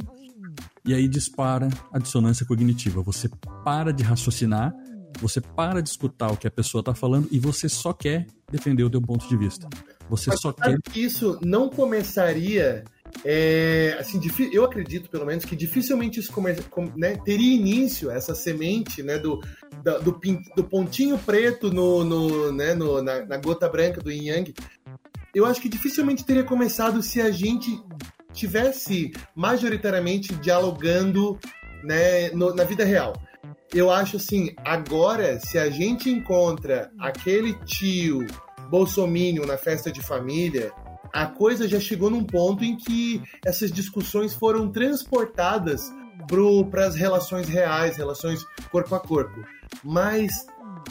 e 0.84 0.94
aí 0.94 1.06
dispara 1.06 1.68
a 1.92 1.98
dissonância 1.98 2.46
cognitiva. 2.46 3.02
Você 3.02 3.28
para 3.62 3.92
de 3.92 4.02
raciocinar, 4.02 4.74
você 5.20 5.40
para 5.40 5.82
de 5.82 5.90
escutar 5.90 6.32
o 6.32 6.36
que 6.36 6.46
a 6.46 6.50
pessoa 6.50 6.80
está 6.80 6.94
falando 6.94 7.28
e 7.30 7.38
você 7.38 7.68
só 7.68 7.92
quer 7.92 8.26
defender 8.50 8.82
o 8.82 8.90
teu 8.90 9.02
ponto 9.02 9.28
de 9.28 9.36
vista. 9.36 9.68
Você 10.08 10.30
Mas 10.30 10.40
só 10.40 10.52
quer. 10.52 10.80
Que 10.82 11.00
isso 11.00 11.38
não 11.42 11.68
começaria. 11.68 12.84
É, 13.24 13.96
assim, 13.98 14.20
eu 14.52 14.64
acredito, 14.64 15.10
pelo 15.10 15.26
menos, 15.26 15.44
que 15.44 15.54
dificilmente 15.54 16.20
isso 16.20 16.32
né, 16.96 17.16
teria 17.24 17.54
início, 17.54 18.10
essa 18.10 18.34
semente 18.34 19.02
né, 19.02 19.18
do, 19.18 19.40
do, 20.02 20.20
do, 20.56 20.64
pontinho 20.64 21.18
preto 21.18 21.70
no, 21.70 22.04
no, 22.04 22.52
né, 22.52 22.74
no 22.74 23.02
na, 23.02 23.24
na, 23.26 23.36
gota 23.36 23.68
branca 23.68 24.00
do 24.00 24.10
yin 24.10 24.28
yang. 24.28 24.54
Eu 25.34 25.44
acho 25.44 25.60
que 25.60 25.68
dificilmente 25.68 26.24
teria 26.24 26.42
começado 26.42 27.02
se 27.02 27.20
a 27.20 27.30
gente 27.30 27.70
tivesse 28.32 29.12
majoritariamente 29.34 30.34
dialogando 30.34 31.38
né, 31.84 32.30
no, 32.30 32.54
na 32.54 32.64
vida 32.64 32.84
real. 32.84 33.14
Eu 33.72 33.90
acho 33.90 34.16
assim, 34.16 34.54
agora, 34.64 35.38
se 35.38 35.58
a 35.58 35.70
gente 35.70 36.10
encontra 36.10 36.90
aquele 36.98 37.54
tio 37.64 38.26
bolsominion 38.68 39.46
na 39.46 39.56
festa 39.56 39.92
de 39.92 40.00
família, 40.00 40.72
a 41.12 41.26
coisa 41.26 41.68
já 41.68 41.80
chegou 41.80 42.10
num 42.10 42.24
ponto 42.24 42.64
em 42.64 42.76
que 42.76 43.22
essas 43.44 43.70
discussões 43.70 44.34
foram 44.34 44.70
transportadas 44.70 45.92
para 46.70 46.86
as 46.86 46.94
relações 46.94 47.48
reais, 47.48 47.96
relações 47.96 48.44
corpo 48.70 48.94
a 48.94 49.00
corpo. 49.00 49.42
Mas 49.82 50.46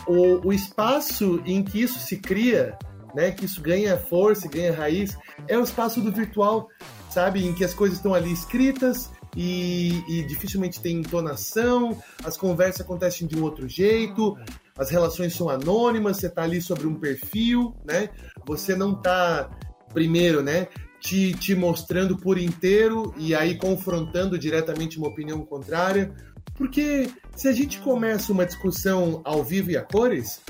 o, 0.08 0.48
o 0.48 0.54
espaço 0.54 1.42
em 1.46 1.64
que 1.64 1.82
isso 1.82 2.00
se 2.00 2.18
cria, 2.18 2.78
né, 3.16 3.32
que 3.32 3.46
isso 3.46 3.62
ganha 3.62 3.98
força, 3.98 4.48
ganha 4.48 4.74
raiz, 4.74 5.18
é 5.48 5.58
o 5.58 5.64
espaço 5.64 6.02
do 6.02 6.12
virtual 6.12 6.68
sabe? 7.10 7.46
Em 7.46 7.54
que 7.54 7.64
as 7.64 7.74
coisas 7.74 7.98
estão 7.98 8.14
ali 8.14 8.32
escritas 8.32 9.12
e, 9.36 10.04
e, 10.08 10.24
dificilmente 10.24 10.80
tem 10.80 10.98
entonação, 10.98 12.02
as 12.24 12.38
conversas 12.38 12.82
acontecem 12.82 13.28
de 13.28 13.38
um 13.38 13.44
outro 13.44 13.68
jeito, 13.68 14.38
as 14.78 14.90
relações 14.90 15.36
são 15.36 15.50
anônimas, 15.50 16.18
você 16.18 16.28
está 16.28 16.44
ali 16.44 16.62
sobre 16.62 16.88
um 16.88 16.96
perfil, 16.96 17.76
né? 17.84 18.10
Você 18.46 18.76
não 18.76 18.94
está, 18.94 19.50
primeiro, 19.94 20.42
né? 20.42 20.68
Te, 21.00 21.34
te 21.34 21.56
mostrando 21.56 22.18
por 22.18 22.38
inteiro 22.38 23.14
e 23.18 23.34
aí 23.34 23.58
confrontando 23.58 24.38
diretamente 24.38 24.98
uma 24.98 25.08
opinião 25.08 25.40
contrária. 25.46 26.14
Porque 26.56 27.10
se 27.36 27.48
a 27.48 27.54
gente 27.54 27.80
começa 27.80 28.34
uma 28.34 28.46
discussão 28.46 29.22
ao 29.24 29.44
vivo 29.44 29.72
e 29.72 29.78
a 29.78 29.82
cores, 29.82 30.42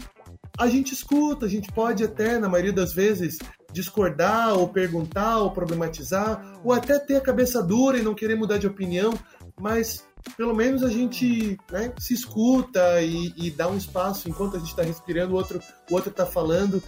a 0.57 0.67
gente 0.67 0.93
escuta, 0.93 1.45
a 1.45 1.49
gente 1.49 1.71
pode 1.71 2.03
até, 2.03 2.39
na 2.39 2.49
maioria 2.49 2.73
das 2.73 2.93
vezes, 2.93 3.37
discordar 3.71 4.57
ou 4.57 4.67
perguntar 4.67 5.37
ou 5.37 5.51
problematizar, 5.51 6.59
ou 6.63 6.73
até 6.73 6.97
ter 6.99 7.15
a 7.15 7.21
cabeça 7.21 7.61
dura 7.61 7.97
e 7.97 8.01
não 8.01 8.15
querer 8.15 8.35
mudar 8.35 8.57
de 8.57 8.67
opinião, 8.67 9.13
mas 9.59 10.05
pelo 10.35 10.53
menos 10.53 10.83
a 10.83 10.89
gente 10.89 11.57
né, 11.71 11.91
se 11.97 12.13
escuta 12.13 13.01
e, 13.01 13.33
e, 13.37 13.51
dá 13.51 13.67
um 13.67 13.77
espaço 13.77 14.29
enquanto 14.29 14.55
a 14.55 14.59
gente 14.59 14.69
está 14.69 14.83
respirando, 14.83 15.33
o 15.33 15.37
outro 15.37 15.59
o 15.89 15.93
outro 15.93 16.09
está 16.09 16.25
falando. 16.25 16.81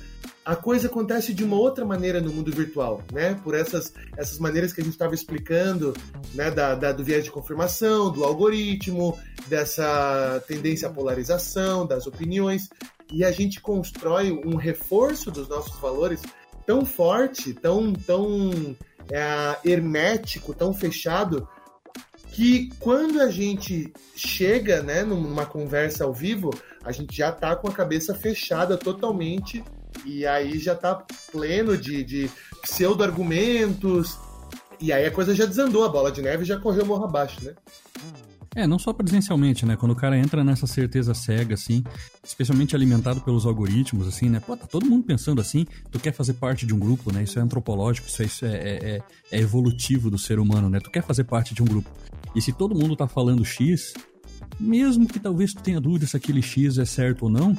A 0.43 0.55
coisa 0.55 0.87
acontece 0.87 1.33
de 1.33 1.43
uma 1.43 1.55
outra 1.55 1.85
maneira 1.85 2.19
no 2.19 2.31
mundo 2.31 2.51
virtual, 2.51 3.03
né? 3.11 3.39
Por 3.43 3.53
essas, 3.53 3.93
essas 4.17 4.39
maneiras 4.39 4.73
que 4.73 4.81
a 4.81 4.83
gente 4.83 4.93
estava 4.93 5.13
explicando, 5.13 5.93
né? 6.33 6.49
Da, 6.49 6.73
da, 6.73 6.91
do 6.91 7.03
viés 7.03 7.23
de 7.23 7.31
confirmação, 7.31 8.11
do 8.11 8.23
algoritmo, 8.23 9.17
dessa 9.47 10.43
tendência 10.47 10.87
à 10.87 10.91
polarização, 10.91 11.85
das 11.85 12.07
opiniões. 12.07 12.69
E 13.11 13.23
a 13.23 13.31
gente 13.31 13.61
constrói 13.61 14.31
um 14.31 14.55
reforço 14.55 15.29
dos 15.29 15.47
nossos 15.47 15.79
valores 15.79 16.21
tão 16.65 16.85
forte, 16.85 17.53
tão, 17.53 17.93
tão 17.93 18.75
é, 19.11 19.57
hermético, 19.63 20.53
tão 20.53 20.73
fechado, 20.73 21.47
que 22.31 22.69
quando 22.79 23.21
a 23.21 23.29
gente 23.29 23.91
chega 24.15 24.81
né, 24.81 25.03
numa 25.03 25.45
conversa 25.45 26.05
ao 26.05 26.13
vivo, 26.13 26.49
a 26.83 26.91
gente 26.91 27.15
já 27.15 27.31
tá 27.31 27.55
com 27.55 27.67
a 27.67 27.73
cabeça 27.73 28.15
fechada 28.15 28.77
totalmente 28.77 29.63
e 30.05 30.25
aí 30.25 30.57
já 30.57 30.73
tá 30.73 31.03
pleno 31.31 31.77
de, 31.77 32.03
de 32.03 32.31
pseudo-argumentos. 32.61 34.17
E 34.79 34.91
aí 34.91 35.05
a 35.05 35.11
coisa 35.11 35.35
já 35.35 35.45
desandou, 35.45 35.83
a 35.83 35.89
bola 35.89 36.11
de 36.11 36.21
neve 36.21 36.45
já 36.45 36.57
correu 36.57 36.85
morro 36.85 37.05
abaixo, 37.05 37.43
né? 37.43 37.53
É, 38.53 38.67
não 38.67 38.77
só 38.77 38.91
presencialmente, 38.91 39.65
né? 39.65 39.77
Quando 39.77 39.91
o 39.91 39.95
cara 39.95 40.17
entra 40.17 40.43
nessa 40.43 40.67
certeza 40.67 41.13
cega, 41.13 41.53
assim, 41.53 41.83
especialmente 42.21 42.75
alimentado 42.75 43.21
pelos 43.21 43.45
algoritmos, 43.45 44.07
assim, 44.07 44.29
né? 44.29 44.41
Pô, 44.41 44.57
tá 44.57 44.67
todo 44.67 44.85
mundo 44.85 45.05
pensando 45.05 45.39
assim, 45.39 45.65
tu 45.89 45.97
quer 45.99 46.11
fazer 46.11 46.33
parte 46.33 46.65
de 46.65 46.73
um 46.73 46.79
grupo, 46.79 47.13
né? 47.13 47.23
Isso 47.23 47.39
é 47.39 47.41
antropológico, 47.41 48.07
isso 48.07 48.21
é, 48.21 48.25
isso 48.25 48.45
é, 48.45 48.57
é, 48.57 49.01
é 49.31 49.39
evolutivo 49.39 50.09
do 50.09 50.17
ser 50.17 50.37
humano, 50.37 50.69
né? 50.69 50.81
Tu 50.81 50.91
quer 50.91 51.01
fazer 51.01 51.23
parte 51.23 51.53
de 51.53 51.61
um 51.61 51.65
grupo. 51.65 51.89
E 52.35 52.41
se 52.41 52.51
todo 52.51 52.75
mundo 52.75 52.95
tá 52.95 53.07
falando 53.07 53.43
X, 53.43 53.93
mesmo 54.59 55.07
que 55.07 55.19
talvez 55.19 55.53
tu 55.53 55.61
tenha 55.61 55.81
dúvida 55.81 56.05
se 56.05 56.15
aquele 56.15 56.41
X 56.41 56.77
é 56.77 56.85
certo 56.85 57.23
ou 57.23 57.29
não, 57.29 57.55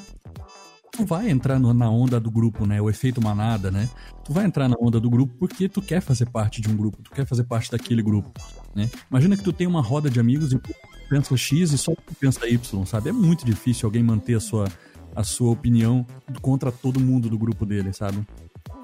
tu 0.93 1.05
vai 1.05 1.31
entrar 1.31 1.59
na 1.59 1.91
onda 1.91 2.21
do 2.21 2.31
grupo, 2.31 2.67
né? 2.67 2.81
O 2.81 2.89
efeito 2.89 3.21
manada, 3.23 3.71
né? 3.71 3.89
Tu 4.25 4.33
vai 4.33 4.45
entrar 4.45 4.69
na 4.69 4.77
onda 4.79 5.01
do 5.01 5.11
grupo 5.11 5.35
porque 5.39 5.69
tu 5.69 5.81
quer 5.81 6.01
fazer 6.01 6.27
parte 6.27 6.61
de 6.61 6.69
um 6.69 6.77
grupo, 6.77 7.03
tu 7.03 7.11
quer 7.11 7.27
fazer 7.27 7.45
parte 7.45 7.71
daquele 7.71 8.03
grupo, 8.03 8.31
né? 8.75 8.91
Imagina 9.11 9.37
que 9.37 9.43
tu 9.43 9.53
tem 9.53 9.67
uma 9.67 9.81
roda 9.81 10.11
de 10.11 10.21
amigos 10.21 10.53
e 10.53 10.61
pensa 11.09 11.37
X 11.37 11.73
e 11.73 11.79
só 11.79 11.93
tu 11.95 12.15
pensa 12.21 12.47
Y, 12.47 12.87
sabe? 12.87 13.09
É 13.09 13.13
muito 13.13 13.45
difícil 13.45 13.87
alguém 13.87 14.03
manter 14.03 14.35
a 14.35 14.41
sua, 14.41 14.69
a 15.17 15.25
sua 15.25 15.51
opinião 15.51 16.07
contra 16.41 16.71
todo 16.71 17.01
mundo 17.01 17.29
do 17.29 17.39
grupo 17.39 17.65
dele, 17.65 17.93
sabe? 17.93 18.25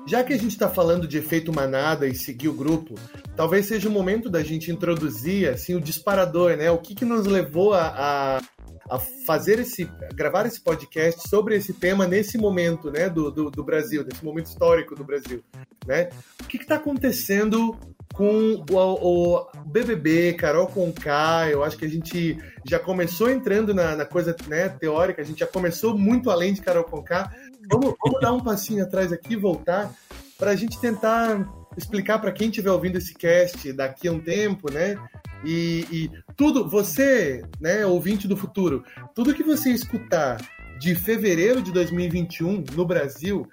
Já 0.06 0.24
que 0.24 0.32
a 0.32 0.38
gente 0.38 0.52
está 0.52 0.68
falando 0.68 1.06
de 1.06 1.18
efeito 1.18 1.52
manada 1.52 2.06
e 2.06 2.14
seguir 2.14 2.48
o 2.48 2.54
grupo, 2.54 2.94
talvez 3.36 3.66
seja 3.66 3.88
o 3.88 3.92
momento 3.92 4.30
da 4.30 4.42
gente 4.42 4.70
introduzir 4.70 5.48
assim 5.48 5.74
o 5.74 5.80
disparador, 5.80 6.56
né? 6.56 6.70
O 6.70 6.78
que, 6.78 6.94
que 6.94 7.04
nos 7.04 7.26
levou 7.26 7.74
a, 7.74 8.38
a 8.38 8.42
a 8.90 8.98
fazer 8.98 9.58
esse, 9.58 9.84
gravar 10.14 10.46
esse 10.46 10.60
podcast 10.60 11.28
sobre 11.28 11.56
esse 11.56 11.74
tema 11.74 12.06
nesse 12.06 12.38
momento, 12.38 12.90
né, 12.90 13.08
do, 13.08 13.30
do, 13.30 13.50
do 13.50 13.62
Brasil, 13.62 14.04
nesse 14.04 14.24
momento 14.24 14.46
histórico 14.46 14.94
do 14.94 15.04
Brasil, 15.04 15.44
né? 15.86 16.08
O 16.40 16.44
que 16.44 16.56
está 16.56 16.76
acontecendo 16.76 17.76
com 18.14 18.64
o, 18.70 18.76
o, 18.76 19.46
BBB, 19.66 20.32
Carol 20.34 20.66
Conká, 20.66 21.48
eu 21.50 21.62
acho 21.62 21.76
que 21.76 21.84
a 21.84 21.88
gente 21.88 22.38
já 22.64 22.78
começou 22.78 23.30
entrando 23.30 23.74
na, 23.74 23.94
na 23.94 24.04
coisa 24.06 24.34
né, 24.48 24.68
teórica, 24.68 25.20
a 25.20 25.24
gente 25.24 25.40
já 25.40 25.46
começou 25.46 25.96
muito 25.96 26.30
além 26.30 26.54
de 26.54 26.62
Carol 26.62 26.84
Conká. 26.84 27.30
Vamos, 27.70 27.94
vamos 28.02 28.20
dar 28.20 28.32
um 28.32 28.40
passinho 28.40 28.82
atrás 28.82 29.12
aqui, 29.12 29.36
voltar, 29.36 29.92
para 30.38 30.52
a 30.52 30.56
gente 30.56 30.80
tentar 30.80 31.46
explicar 31.76 32.18
para 32.18 32.32
quem 32.32 32.48
estiver 32.48 32.70
ouvindo 32.70 32.96
esse 32.96 33.14
cast 33.14 33.72
daqui 33.72 34.08
a 34.08 34.12
um 34.12 34.20
tempo, 34.20 34.72
né? 34.72 34.96
E, 35.44 35.86
e 35.90 36.10
tudo, 36.36 36.68
você, 36.68 37.44
né, 37.60 37.86
ouvinte 37.86 38.26
do 38.26 38.36
futuro, 38.36 38.84
tudo 39.14 39.34
que 39.34 39.44
você 39.44 39.70
escutar 39.70 40.38
de 40.80 40.94
fevereiro 40.94 41.62
de 41.62 41.72
2021 41.72 42.64
no 42.74 42.84
Brasil 42.84 43.46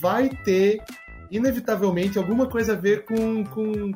vai 0.00 0.28
ter 0.28 0.82
inevitavelmente 1.30 2.18
alguma 2.18 2.48
coisa 2.48 2.72
a 2.72 2.76
ver 2.76 3.04
com, 3.04 3.44
com, 3.44 3.92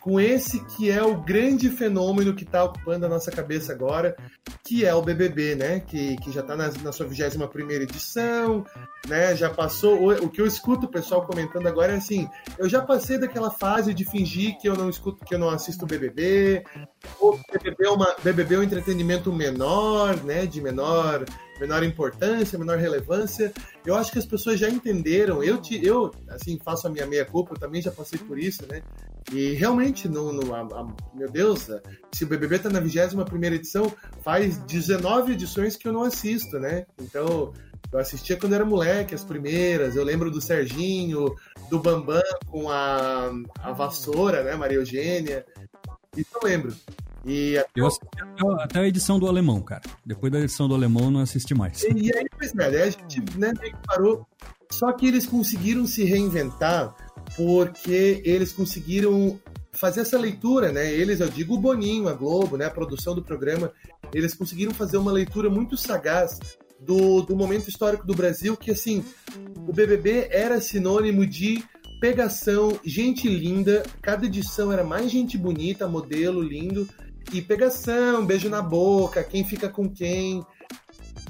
com 0.00 0.20
esse 0.20 0.64
que 0.66 0.90
é 0.90 1.02
o 1.02 1.16
grande 1.16 1.70
fenômeno 1.70 2.34
que 2.34 2.44
está 2.44 2.64
ocupando 2.64 3.06
a 3.06 3.08
nossa 3.08 3.30
cabeça 3.30 3.72
agora, 3.72 4.16
que 4.64 4.84
é 4.84 4.94
o 4.94 5.02
BBB, 5.02 5.54
né? 5.54 5.80
Que, 5.80 6.16
que 6.16 6.30
já 6.30 6.40
está 6.40 6.54
na, 6.54 6.70
na, 6.82 6.92
sua 6.92 7.06
21 7.06 7.46
primeira 7.48 7.84
edição, 7.84 8.64
né? 9.06 9.34
Já 9.34 9.50
passou. 9.50 9.98
O, 9.98 10.26
o, 10.26 10.28
que 10.28 10.40
eu 10.40 10.46
escuto 10.46 10.86
o 10.86 10.90
pessoal 10.90 11.26
comentando 11.26 11.66
agora 11.66 11.94
é 11.94 11.96
assim: 11.96 12.28
eu 12.58 12.68
já 12.68 12.82
passei 12.82 13.18
daquela 13.18 13.50
fase 13.50 13.94
de 13.94 14.04
fingir 14.04 14.58
que 14.58 14.68
eu 14.68 14.76
não 14.76 14.88
escuto, 14.88 15.24
que 15.24 15.34
eu 15.34 15.38
não 15.38 15.50
assisto 15.50 15.86
BBB. 15.86 16.64
O 17.20 17.38
BBB 17.52 17.86
é, 17.86 17.90
uma, 17.90 18.14
BBB 18.22 18.54
é 18.54 18.58
um 18.58 18.62
entretenimento 18.62 19.32
menor, 19.32 20.22
né? 20.22 20.46
De 20.46 20.60
menor 20.60 21.24
menor 21.60 21.82
importância, 21.82 22.58
menor 22.58 22.78
relevância. 22.78 23.52
Eu 23.84 23.94
acho 23.94 24.12
que 24.12 24.18
as 24.18 24.26
pessoas 24.26 24.58
já 24.58 24.68
entenderam. 24.68 25.42
Eu, 25.42 25.60
te, 25.60 25.84
eu 25.84 26.10
assim, 26.28 26.58
faço 26.62 26.86
a 26.86 26.90
minha 26.90 27.06
meia-culpa, 27.06 27.54
eu 27.54 27.58
também 27.58 27.82
já 27.82 27.90
passei 27.90 28.18
por 28.18 28.38
isso, 28.38 28.66
né? 28.68 28.82
E 29.32 29.52
realmente, 29.52 30.08
no, 30.08 30.32
no 30.32 30.54
a, 30.54 30.60
a, 30.60 30.86
meu 31.14 31.30
Deus, 31.30 31.68
se 32.12 32.24
o 32.24 32.26
BBB 32.26 32.58
tá 32.58 32.70
na 32.70 32.80
21 32.80 33.24
primeira 33.24 33.56
edição, 33.56 33.92
faz 34.22 34.56
19 34.58 35.32
edições 35.32 35.76
que 35.76 35.86
eu 35.86 35.92
não 35.92 36.02
assisto, 36.02 36.58
né? 36.58 36.86
Então, 37.00 37.52
eu 37.92 37.98
assistia 37.98 38.36
quando 38.36 38.54
era 38.54 38.64
moleque, 38.64 39.14
as 39.14 39.24
primeiras. 39.24 39.96
Eu 39.96 40.04
lembro 40.04 40.30
do 40.30 40.40
Serginho, 40.40 41.34
do 41.70 41.78
Bambam 41.78 42.22
com 42.46 42.70
a, 42.70 43.30
a 43.60 43.72
vassoura, 43.72 44.42
né? 44.42 44.54
Maria 44.56 44.78
Eugênia. 44.78 45.44
Isso 46.16 46.30
eu 46.34 46.48
lembro. 46.48 46.74
E 47.28 47.58
até... 47.58 47.70
Eu 47.76 47.86
assisti 47.86 48.06
até 48.60 48.80
a 48.80 48.88
edição 48.88 49.18
do 49.18 49.28
alemão, 49.28 49.60
cara. 49.60 49.82
Depois 50.04 50.32
da 50.32 50.40
edição 50.40 50.66
do 50.66 50.74
alemão, 50.74 51.04
eu 51.04 51.10
não 51.10 51.20
assisti 51.20 51.54
mais. 51.54 51.82
E, 51.82 51.92
e 51.92 52.16
aí, 52.16 52.26
pois 52.36 52.54
é, 52.56 52.82
a 52.82 52.90
gente 52.90 53.22
né, 53.36 53.52
parou. 53.86 54.26
Só 54.70 54.90
que 54.92 55.06
eles 55.06 55.26
conseguiram 55.26 55.86
se 55.86 56.04
reinventar 56.04 56.94
porque 57.36 58.22
eles 58.24 58.52
conseguiram 58.52 59.38
fazer 59.72 60.00
essa 60.00 60.18
leitura, 60.18 60.72
né? 60.72 60.92
Eles, 60.92 61.20
eu 61.20 61.28
digo 61.28 61.54
o 61.54 61.60
Boninho, 61.60 62.08
a 62.08 62.14
Globo, 62.14 62.56
né? 62.56 62.64
A 62.64 62.70
produção 62.70 63.14
do 63.14 63.22
programa, 63.22 63.72
eles 64.12 64.34
conseguiram 64.34 64.72
fazer 64.72 64.96
uma 64.96 65.12
leitura 65.12 65.50
muito 65.50 65.76
sagaz 65.76 66.38
do, 66.80 67.22
do 67.22 67.36
momento 67.36 67.68
histórico 67.68 68.06
do 68.06 68.14
Brasil, 68.14 68.56
que 68.56 68.70
assim, 68.70 69.04
o 69.68 69.72
BBB 69.72 70.28
era 70.30 70.60
sinônimo 70.60 71.26
de 71.26 71.62
pegação, 72.00 72.78
gente 72.84 73.28
linda, 73.28 73.82
cada 74.00 74.26
edição 74.26 74.72
era 74.72 74.84
mais 74.84 75.10
gente 75.10 75.36
bonita, 75.36 75.88
modelo 75.88 76.40
lindo, 76.40 76.88
e 77.32 77.42
pegação, 77.42 78.24
beijo 78.24 78.48
na 78.48 78.62
boca, 78.62 79.22
quem 79.22 79.44
fica 79.44 79.68
com 79.68 79.88
quem. 79.88 80.44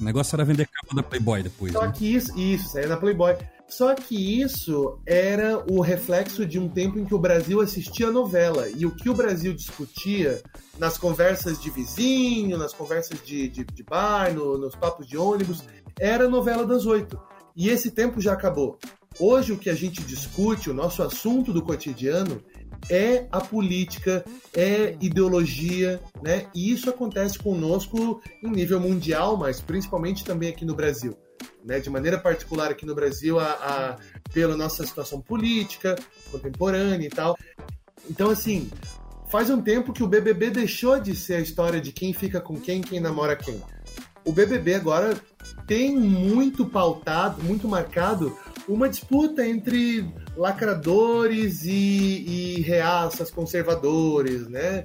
O 0.01 0.05
negócio 0.05 0.37
era 0.37 0.45
vender 0.45 0.67
capa 0.67 0.95
da 0.95 1.03
Playboy 1.03 1.43
depois. 1.43 1.73
Só 1.73 1.87
né? 1.87 1.93
que 1.95 2.15
isso, 2.15 2.39
isso, 2.39 2.69
saía 2.69 2.87
na 2.87 2.97
Playboy. 2.97 3.37
Só 3.69 3.95
que 3.95 4.41
isso 4.41 4.99
era 5.05 5.63
o 5.71 5.81
reflexo 5.81 6.47
de 6.47 6.59
um 6.59 6.69
tempo 6.69 6.99
em 6.99 7.05
que 7.05 7.15
o 7.15 7.19
Brasil 7.19 7.61
assistia 7.61 8.11
novela. 8.11 8.67
E 8.69 8.87
o 8.87 8.91
que 8.91 9.11
o 9.11 9.15
Brasil 9.15 9.53
discutia 9.53 10.43
nas 10.79 10.97
conversas 10.97 11.61
de 11.61 11.69
vizinho, 11.69 12.57
nas 12.57 12.73
conversas 12.73 13.23
de, 13.23 13.49
de, 13.49 13.65
de 13.65 13.83
bar, 13.83 14.33
no, 14.33 14.57
nos 14.57 14.75
papos 14.75 15.07
de 15.07 15.19
ônibus, 15.19 15.65
era 16.01 16.25
a 16.25 16.29
novela 16.29 16.65
das 16.65 16.87
oito. 16.87 17.21
E 17.55 17.69
esse 17.69 17.91
tempo 17.91 18.21
já 18.21 18.33
acabou. 18.33 18.79
Hoje 19.21 19.53
o 19.53 19.59
que 19.59 19.69
a 19.69 19.75
gente 19.75 20.03
discute, 20.03 20.71
o 20.71 20.75
nosso 20.75 21.03
assunto 21.03 21.53
do 21.53 21.61
cotidiano, 21.61 22.41
é 22.91 23.27
a 23.31 23.41
política, 23.41 24.25
é 24.55 24.97
ideologia, 25.01 26.01
né? 26.23 26.47
E 26.55 26.73
isso 26.73 26.89
acontece 26.89 27.39
conosco 27.39 28.21
em 28.43 28.51
nível 28.51 28.81
mundial, 28.81 29.37
mas 29.37 29.61
principalmente 29.61 30.25
também 30.25 30.49
aqui 30.49 30.65
no 30.65 30.75
Brasil. 30.75 31.17
Né? 31.65 31.81
De 31.81 31.91
maneira 31.91 32.19
particular 32.19 32.71
aqui 32.71 32.87
no 32.87 32.95
Brasil, 32.95 33.39
a, 33.39 33.47
a, 33.47 33.97
pela 34.33 34.57
nossa 34.57 34.87
situação 34.87 35.21
política, 35.21 35.97
contemporânea 36.31 37.07
e 37.07 37.11
tal. 37.11 37.37
Então, 38.09 38.31
assim, 38.31 38.71
faz 39.31 39.51
um 39.51 39.61
tempo 39.61 39.93
que 39.93 40.03
o 40.03 40.09
BBB 40.09 40.51
deixou 40.51 40.99
de 41.01 41.15
ser 41.15 41.35
a 41.35 41.41
história 41.41 41.81
de 41.81 41.93
quem 41.93 42.13
fica 42.13 42.41
com 42.41 42.59
quem, 42.59 42.81
quem 42.81 43.01
namora 43.01 43.37
quem. 43.37 43.61
O 44.25 44.33
BBB 44.33 44.75
agora 44.75 45.19
tem 45.67 45.97
muito 45.97 46.67
pautado, 46.67 47.43
muito 47.43 47.69
marcado 47.69 48.37
uma 48.69 48.89
disputa 48.89 49.47
entre 49.47 50.07
lacradores 50.39 51.65
e, 51.65 52.55
e 52.57 52.61
reaças 52.61 53.31
conservadores, 53.31 54.49
né? 54.49 54.83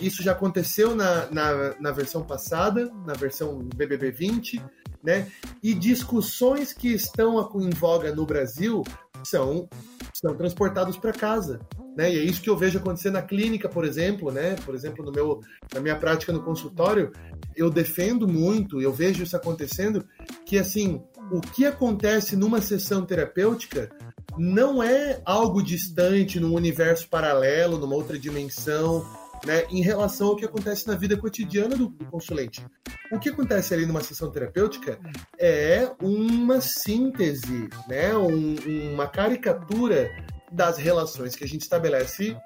Isso 0.00 0.22
já 0.22 0.32
aconteceu 0.32 0.94
na, 0.94 1.30
na, 1.30 1.80
na 1.80 1.90
versão 1.90 2.22
passada, 2.22 2.90
na 3.06 3.14
versão 3.14 3.58
BBB 3.74 4.10
20, 4.10 4.62
né? 5.02 5.26
E 5.62 5.72
discussões 5.72 6.72
que 6.72 6.88
estão 6.88 7.38
em 7.60 7.70
voga 7.70 8.14
no 8.14 8.26
Brasil 8.26 8.82
são, 9.24 9.68
são 10.12 10.36
transportados 10.36 10.98
para 10.98 11.12
casa. 11.12 11.60
Né? 11.96 12.12
E 12.14 12.18
é 12.18 12.22
isso 12.22 12.42
que 12.42 12.50
eu 12.50 12.56
vejo 12.56 12.78
acontecer 12.78 13.10
na 13.10 13.22
clínica, 13.22 13.68
por 13.68 13.84
exemplo, 13.84 14.30
né? 14.30 14.54
Por 14.64 14.74
exemplo, 14.74 15.04
no 15.04 15.10
meu, 15.10 15.40
na 15.74 15.80
minha 15.80 15.96
prática 15.96 16.32
no 16.32 16.42
consultório, 16.42 17.10
eu 17.56 17.70
defendo 17.70 18.28
muito, 18.28 18.80
eu 18.80 18.92
vejo 18.92 19.22
isso 19.22 19.36
acontecendo, 19.36 20.06
que 20.44 20.58
assim, 20.58 21.02
o 21.32 21.40
que 21.40 21.64
acontece 21.64 22.36
numa 22.36 22.60
sessão 22.60 23.04
terapêutica 23.04 23.90
não 24.38 24.82
é 24.82 25.20
algo 25.24 25.62
distante 25.62 26.38
num 26.38 26.54
universo 26.54 27.08
paralelo, 27.08 27.78
numa 27.78 27.94
outra 27.94 28.18
dimensão, 28.18 29.04
né, 29.44 29.64
em 29.70 29.82
relação 29.82 30.28
ao 30.28 30.36
que 30.36 30.44
acontece 30.44 30.86
na 30.86 30.94
vida 30.94 31.16
cotidiana 31.16 31.76
do, 31.76 31.90
consulente. 32.10 32.64
O 33.12 33.18
que 33.18 33.28
acontece 33.28 33.74
ali 33.74 33.86
numa 33.86 34.02
sessão 34.02 34.30
terapêutica 34.30 34.98
é 35.38 35.90
uma 36.02 36.60
síntese, 36.60 37.68
né, 37.88 38.16
um, 38.16 38.56
uma 38.92 39.06
caricatura 39.06 40.10
das 40.50 40.78
relações 40.78 41.36
que 41.36 41.44
a 41.44 41.48
gente 41.48 41.62
estabelece 41.62 42.36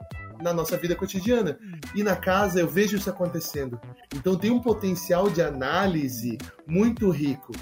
na 0.42 0.52
nossa 0.52 0.76
vida 0.76 0.94
cotidiana. 0.94 1.58
E 1.94 2.02
na 2.02 2.16
casa 2.16 2.60
eu 2.60 2.68
vejo 2.68 2.96
isso 2.96 3.08
acontecendo. 3.08 3.80
Então 4.14 4.36
tem 4.36 4.50
um 4.50 4.60
potencial 4.60 5.30
de 5.30 5.40
análise 5.40 6.36
muito 6.66 7.10
rico, 7.10 7.52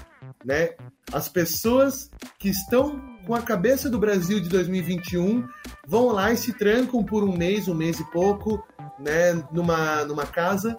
né? 0.43 0.71
As 1.11 1.29
pessoas 1.29 2.09
que 2.39 2.49
estão 2.49 3.10
com 3.25 3.35
a 3.35 3.41
cabeça 3.41 3.89
do 3.89 3.99
Brasil 3.99 4.39
de 4.39 4.49
2021 4.49 5.47
vão 5.87 6.07
lá 6.07 6.31
e 6.31 6.37
se 6.37 6.53
trancam 6.53 7.03
por 7.03 7.23
um 7.23 7.35
mês, 7.35 7.67
um 7.67 7.73
mês 7.73 7.99
e 7.99 8.11
pouco, 8.11 8.65
né, 8.99 9.33
numa, 9.51 10.03
numa 10.05 10.25
casa. 10.25 10.75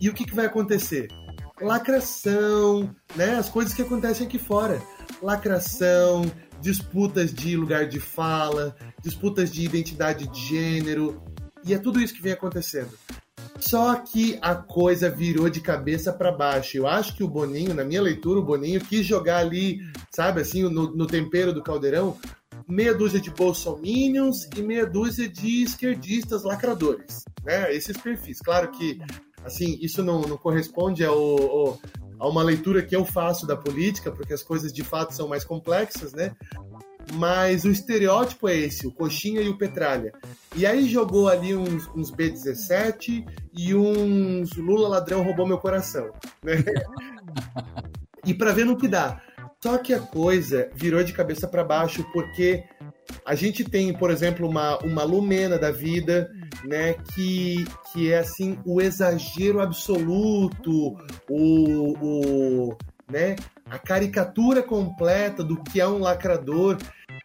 E 0.00 0.08
o 0.08 0.14
que, 0.14 0.24
que 0.24 0.34
vai 0.34 0.46
acontecer? 0.46 1.08
Lacração, 1.60 2.94
né, 3.14 3.36
as 3.36 3.48
coisas 3.48 3.74
que 3.74 3.82
acontecem 3.82 4.26
aqui 4.26 4.38
fora. 4.38 4.82
Lacração, 5.22 6.24
disputas 6.60 7.32
de 7.32 7.56
lugar 7.56 7.86
de 7.86 8.00
fala, 8.00 8.74
disputas 9.02 9.50
de 9.50 9.64
identidade 9.64 10.26
de 10.28 10.40
gênero, 10.40 11.22
e 11.64 11.72
é 11.72 11.78
tudo 11.78 12.00
isso 12.00 12.14
que 12.14 12.22
vem 12.22 12.32
acontecendo. 12.32 12.90
Só 13.58 13.94
que 13.96 14.38
a 14.40 14.54
coisa 14.54 15.08
virou 15.08 15.48
de 15.48 15.60
cabeça 15.60 16.12
para 16.12 16.32
baixo. 16.32 16.76
Eu 16.76 16.86
acho 16.86 17.14
que 17.14 17.22
o 17.22 17.28
Boninho, 17.28 17.74
na 17.74 17.84
minha 17.84 18.02
leitura, 18.02 18.40
o 18.40 18.44
Boninho 18.44 18.80
quis 18.80 19.06
jogar 19.06 19.38
ali, 19.38 19.78
sabe, 20.10 20.40
assim, 20.40 20.62
no, 20.64 20.94
no 20.94 21.06
tempero 21.06 21.52
do 21.52 21.62
caldeirão, 21.62 22.16
meia 22.68 22.94
dúzia 22.94 23.20
de 23.20 23.30
bolsominions 23.30 24.48
e 24.56 24.62
meia 24.62 24.86
dúzia 24.86 25.28
de 25.28 25.62
esquerdistas 25.62 26.42
lacradores, 26.42 27.24
né? 27.44 27.74
Esses 27.74 27.96
perfis. 27.96 28.40
Claro 28.40 28.70
que, 28.70 28.98
assim, 29.44 29.78
isso 29.80 30.02
não, 30.02 30.22
não 30.22 30.36
corresponde 30.36 31.04
ao, 31.04 31.16
ao 31.16 31.78
a 32.22 32.28
uma 32.28 32.42
leitura 32.44 32.84
que 32.84 32.94
eu 32.94 33.04
faço 33.04 33.48
da 33.48 33.56
política, 33.56 34.12
porque 34.12 34.32
as 34.32 34.44
coisas 34.44 34.72
de 34.72 34.84
fato 34.84 35.12
são 35.12 35.26
mais 35.26 35.44
complexas, 35.44 36.12
né? 36.12 36.32
Mas 37.14 37.64
o 37.64 37.70
estereótipo 37.70 38.48
é 38.48 38.56
esse, 38.56 38.86
o 38.86 38.92
Coxinha 38.92 39.40
e 39.40 39.48
o 39.48 39.58
Petralha. 39.58 40.12
E 40.54 40.66
aí 40.66 40.88
jogou 40.88 41.28
ali 41.28 41.54
uns, 41.54 41.88
uns 41.94 42.10
B-17 42.10 43.26
e 43.54 43.74
uns 43.74 44.52
Lula 44.56 44.88
ladrão 44.88 45.22
roubou 45.22 45.46
meu 45.46 45.58
coração, 45.58 46.10
né? 46.42 46.62
e 48.24 48.32
para 48.32 48.52
ver 48.52 48.64
no 48.64 48.76
que 48.76 48.88
dá. 48.88 49.20
Só 49.62 49.78
que 49.78 49.94
a 49.94 50.00
coisa 50.00 50.70
virou 50.74 51.04
de 51.04 51.12
cabeça 51.12 51.46
para 51.46 51.62
baixo 51.62 52.04
porque 52.12 52.64
a 53.24 53.34
gente 53.34 53.64
tem, 53.64 53.92
por 53.92 54.10
exemplo, 54.10 54.48
uma, 54.48 54.78
uma 54.78 55.04
Lumena 55.04 55.58
da 55.58 55.70
vida, 55.70 56.30
né, 56.64 56.94
que, 57.14 57.64
que 57.92 58.12
é 58.12 58.18
assim 58.18 58.58
o 58.64 58.80
exagero 58.80 59.60
absoluto, 59.60 60.96
o, 61.28 61.92
o, 62.00 62.76
né, 63.10 63.36
a 63.72 63.78
caricatura 63.78 64.62
completa 64.62 65.42
do 65.42 65.56
que 65.56 65.80
é 65.80 65.88
um 65.88 65.98
lacrador, 65.98 66.76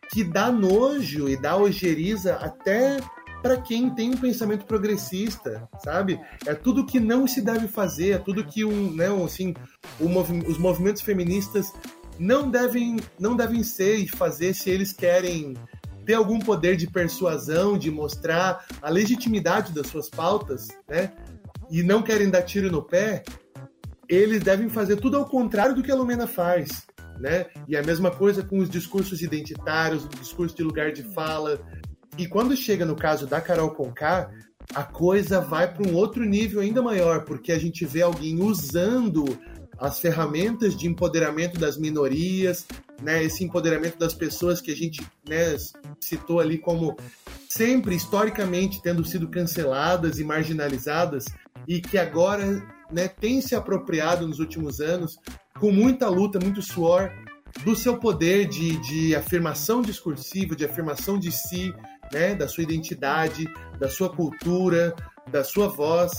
que 0.09 0.23
dá 0.23 0.49
nojo 0.49 1.27
e 1.27 1.35
dá 1.35 1.57
ojeriza 1.57 2.35
até 2.35 2.99
para 3.41 3.57
quem 3.57 3.89
tem 3.89 4.11
um 4.11 4.17
pensamento 4.17 4.65
progressista, 4.65 5.67
sabe? 5.83 6.17
É 6.45 6.53
tudo 6.53 6.85
que 6.85 7.01
não 7.01 7.27
se 7.27 7.41
deve 7.41 7.67
fazer, 7.67 8.11
é 8.11 8.17
tudo 8.17 8.45
que 8.45 8.63
um, 8.63 8.93
né, 8.93 9.07
assim, 9.25 9.53
movi 9.99 10.39
os 10.47 10.57
movimentos 10.57 11.01
feministas 11.01 11.73
não 12.17 12.49
devem, 12.49 12.95
não 13.19 13.35
devem 13.35 13.61
ser 13.61 13.97
e 13.97 14.07
fazer 14.07 14.53
se 14.53 14.69
eles 14.69 14.93
querem 14.93 15.53
ter 16.05 16.13
algum 16.13 16.39
poder 16.39 16.77
de 16.77 16.89
persuasão, 16.89 17.77
de 17.77 17.91
mostrar 17.91 18.65
a 18.81 18.89
legitimidade 18.89 19.73
das 19.73 19.87
suas 19.87 20.09
pautas, 20.09 20.69
né? 20.87 21.11
E 21.69 21.83
não 21.83 22.01
querem 22.01 22.29
dar 22.29 22.43
tiro 22.43 22.71
no 22.71 22.81
pé, 22.81 23.23
eles 24.10 24.41
devem 24.41 24.70
fazer 24.70 24.97
tudo 24.97 25.18
ao 25.18 25.26
contrário 25.26 25.76
do 25.76 25.84
que 25.84 25.91
a 25.91 25.95
Lumena 25.95 26.28
faz, 26.28 26.86
né? 27.20 27.47
E 27.68 27.76
a 27.76 27.84
mesma 27.84 28.12
coisa 28.12 28.43
com 28.43 28.60
os 28.60 28.70
discursos 28.70 29.22
identitários, 29.22 30.05
o 30.05 30.10
discurso 30.10 30.55
de 30.55 30.64
lugar 30.64 30.91
de 30.91 31.03
fala. 31.03 31.60
E 32.18 32.28
quando 32.28 32.55
chega 32.55 32.86
no 32.86 32.95
caso 32.95 33.28
da 33.28 33.41
Carol 33.41 33.72
Conká, 33.72 34.30
a 34.74 34.84
coisa 34.84 35.39
vai 35.39 35.72
para 35.72 35.88
um 35.88 35.95
outro 35.95 36.24
nível 36.24 36.62
ainda 36.62 36.82
maior, 36.82 37.24
porque 37.24 37.51
a 37.51 37.60
gente 37.60 37.86
vê 37.86 38.01
alguém 38.01 38.41
usando 38.41 39.26
as 39.78 39.99
ferramentas 39.99 40.76
de 40.76 40.88
empoderamento 40.88 41.60
das 41.60 41.78
minorias, 41.78 42.66
né, 43.01 43.24
esse 43.24 43.43
empoderamento 43.43 43.97
das 43.97 44.14
pessoas 44.14 44.60
que 44.60 44.72
a 44.72 44.76
gente 44.76 45.01
né, 45.28 45.55
citou 45.99 46.39
ali 46.39 46.58
como 46.58 46.97
sempre 47.58 47.95
historicamente 47.95 48.82
tendo 48.84 49.03
sido 49.03 49.28
canceladas 49.28 50.20
e 50.20 50.24
marginalizadas 50.24 51.26
e 51.68 51.82
que 51.82 51.97
agora 51.97 52.64
né, 52.91 53.08
tem 53.08 53.41
se 53.41 53.55
apropriado 53.55 54.28
nos 54.28 54.38
últimos 54.38 54.80
anos 54.80 55.18
com 55.60 55.72
muita 55.72 56.08
luta, 56.08 56.39
muito 56.39 56.62
suor 56.62 57.12
do 57.64 57.76
seu 57.76 57.97
poder 57.97 58.47
de, 58.47 58.78
de 58.82 59.16
afirmação 59.16 59.82
discursiva, 59.82 60.55
de 60.55 60.66
afirmação 60.66 61.18
de 61.18 61.32
si, 61.32 61.74
né, 62.14 62.36
da 62.36 62.47
sua 62.47 62.62
identidade, 62.62 63.51
da 63.80 63.89
sua 63.89 64.16
cultura, 64.16 64.95
da 65.32 65.43
sua 65.43 65.68
voz. 65.68 66.12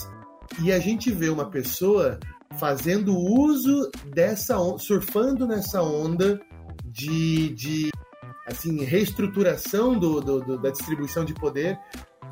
E 0.60 0.72
a 0.72 0.80
gente 0.80 1.12
vê 1.12 1.28
uma 1.28 1.48
pessoa 1.48 2.18
fazendo 2.58 3.16
uso 3.16 3.88
dessa 4.12 4.56
surfando 4.78 5.46
nessa 5.46 5.80
onda 5.82 6.40
de, 6.84 7.50
de 7.50 7.90
assim 8.48 8.84
reestruturação 8.84 9.98
do, 9.98 10.20
do, 10.20 10.40
do, 10.40 10.58
da 10.58 10.70
distribuição 10.70 11.24
de 11.24 11.34
poder 11.34 11.78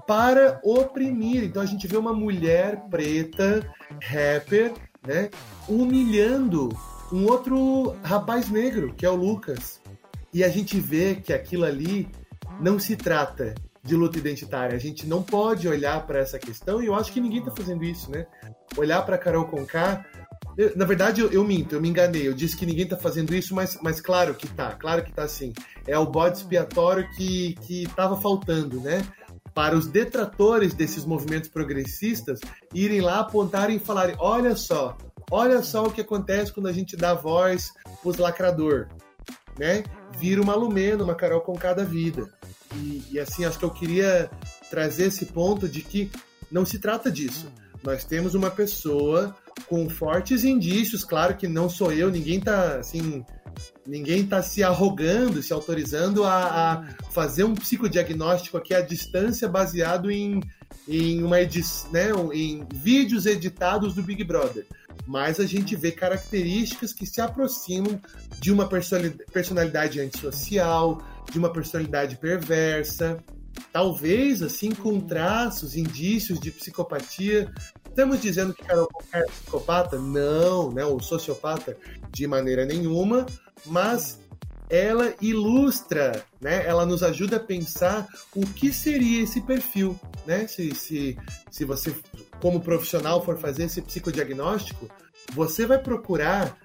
para 0.07 0.61
oprimir. 0.63 1.45
Então 1.45 1.63
a 1.63 1.67
gente 1.67 1.87
vê 1.87 1.97
uma 1.97 2.13
mulher 2.13 2.85
preta, 2.91 3.69
rapper, 4.03 4.73
né, 5.07 5.31
humilhando 5.69 6.69
um 7.13 7.27
outro 7.27 7.97
rapaz 8.03 8.49
negro, 8.49 8.95
que 8.95 9.07
é 9.07 9.11
o 9.11 9.17
Lucas. 9.17 9.81
E 10.33 10.43
a 10.45 10.49
gente 10.49 10.79
vê 10.79 11.15
que 11.15 11.33
aquilo 11.33 11.65
ali 11.65 12.09
não 12.61 12.79
se 12.79 12.97
trata 12.97 13.55
de 13.83 13.95
luta 13.95 14.19
identitária. 14.19 14.75
A 14.75 14.81
gente 14.81 15.07
não 15.07 15.23
pode 15.23 15.69
olhar 15.69 16.05
para 16.07 16.19
essa 16.19 16.39
questão, 16.39 16.83
e 16.83 16.87
eu 16.87 16.95
acho 16.95 17.13
que 17.13 17.21
ninguém 17.21 17.39
está 17.39 17.51
fazendo 17.51 17.85
isso, 17.85 18.11
né? 18.11 18.27
Olhar 18.77 19.03
para 19.03 19.17
Carol 19.17 19.47
Conká. 19.47 20.05
Eu, 20.57 20.73
na 20.75 20.85
verdade, 20.85 21.21
eu, 21.21 21.31
eu, 21.31 21.45
minto, 21.45 21.75
eu 21.75 21.81
me 21.81 21.89
enganei. 21.89 22.27
Eu 22.27 22.33
disse 22.33 22.57
que 22.57 22.65
ninguém 22.65 22.85
está 22.85 22.97
fazendo 22.97 23.35
isso, 23.35 23.55
mas, 23.55 23.79
mas 23.83 24.01
claro 24.01 24.35
que 24.35 24.49
tá, 24.49 24.73
claro 24.73 25.05
que 25.05 25.13
tá 25.13 25.25
assim. 25.25 25.53
É 25.87 25.99
o 25.99 26.07
bode 26.07 26.39
expiatório 26.39 27.09
que, 27.11 27.55
que 27.63 27.87
tava 27.95 28.21
faltando, 28.21 28.81
né? 28.81 29.07
Para 29.53 29.77
os 29.77 29.87
detratores 29.87 30.75
desses 30.75 31.05
movimentos 31.05 31.49
progressistas 31.49 32.41
irem 32.73 33.01
lá 33.01 33.21
apontarem 33.21 33.77
e 33.77 33.81
falarem: 33.81 34.17
olha 34.19 34.57
só, 34.57 34.97
olha 35.31 35.63
só 35.63 35.85
o 35.85 35.91
que 35.91 36.01
acontece 36.01 36.53
quando 36.53 36.69
a 36.69 36.73
gente 36.73 36.97
dá 36.97 37.13
voz 37.13 37.73
pros 38.03 38.17
lacrador, 38.17 38.89
né? 39.59 39.85
Vira 40.19 40.41
uma 40.41 40.55
Lumena, 40.55 41.05
uma 41.05 41.15
Carol 41.15 41.43
com 41.43 41.55
cada 41.55 41.85
vida. 41.85 42.31
E, 42.75 43.03
e 43.13 43.21
assim, 43.21 43.45
acho 43.45 43.59
que 43.59 43.65
eu 43.65 43.71
queria 43.71 44.31
trazer 44.71 45.07
esse 45.07 45.27
ponto 45.27 45.69
de 45.69 45.83
que 45.83 46.11
não 46.51 46.65
se 46.65 46.79
trata 46.79 47.11
disso. 47.11 47.51
Nós 47.83 48.05
temos 48.05 48.35
uma 48.35 48.51
pessoa 48.51 49.35
com 49.69 49.89
fortes 49.89 50.45
indícios, 50.45 51.05
claro 51.05 51.37
que 51.37 51.49
não 51.49 51.69
sou 51.69 51.93
eu, 51.93 52.11
ninguém 52.11 52.39
está 52.39 52.79
assim, 52.79 53.25
ninguém 53.87 54.27
tá 54.27 54.43
se 54.43 54.63
arrogando, 54.63 55.43
se 55.43 55.53
autorizando 55.53 56.25
a, 56.25 56.73
a, 56.73 56.85
fazer 57.11 57.45
um 57.45 57.55
psicodiagnóstico 57.55 58.57
aqui 58.57 58.75
à 58.75 58.81
distância 58.81 59.49
baseado 59.49 60.11
em, 60.11 60.41
em 60.89 61.23
uma 61.23 61.37
né, 61.39 62.11
em 62.33 62.67
vídeos 62.75 63.27
editados 63.27 63.95
do 63.95 64.03
Big 64.03 64.23
Brother. 64.25 64.67
Mas 65.07 65.39
a 65.39 65.47
gente 65.47 65.77
vê 65.77 65.93
características 65.93 66.93
que 66.93 67.07
se 67.07 67.21
aproximam 67.21 68.01
de 68.41 68.51
uma 68.53 68.69
personalidade 68.69 70.01
antissocial, 70.01 71.01
de 71.31 71.39
uma 71.39 71.53
personalidade 71.53 72.17
perversa, 72.17 73.19
talvez 73.73 74.43
assim 74.43 74.71
com 74.71 75.01
traços, 75.01 75.77
indícios 75.77 76.41
de 76.41 76.51
psicopatia. 76.51 77.53
Estamos 77.89 78.21
dizendo 78.21 78.55
que 78.55 78.63
Carol 78.63 78.89
Conká 78.93 79.19
é 79.19 79.25
psicopata? 79.25 79.99
Não, 79.99 80.71
né? 80.71 80.85
Ou 80.85 81.01
sociopata 81.01 81.77
de 82.11 82.27
maneira 82.27 82.65
nenhuma, 82.65 83.27
mas 83.65 84.19
ela 84.69 85.15
ilustra, 85.21 86.25
né? 86.41 86.67
Ela 86.67 86.85
nos 86.85 87.03
ajuda 87.03 87.37
a 87.37 87.41
pensar 87.41 88.07
o 88.35 88.41
que 88.47 88.73
seria 88.73 89.23
esse 89.23 89.41
perfil, 89.41 89.99
né? 90.27 90.47
Se, 90.47 90.75
se, 90.75 91.17
se 91.51 91.65
você, 91.65 91.95
como 92.41 92.61
profissional, 92.61 93.25
for 93.25 93.39
fazer 93.39 93.65
esse 93.65 93.81
psicodiagnóstico, 93.81 94.89
você 95.33 95.67
vai 95.67 95.79
procurar 95.79 96.57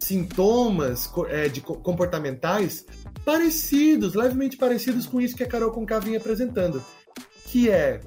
sintomas 0.00 1.10
é, 1.28 1.48
de 1.48 1.60
comportamentais 1.60 2.84
parecidos, 3.24 4.14
levemente 4.14 4.56
parecidos 4.56 5.06
com 5.06 5.20
isso 5.20 5.36
que 5.36 5.44
a 5.44 5.48
Carol 5.48 5.70
Conká 5.70 5.98
vinha 5.98 6.18
apresentando, 6.18 6.82
que 7.46 7.70
é 7.70 8.00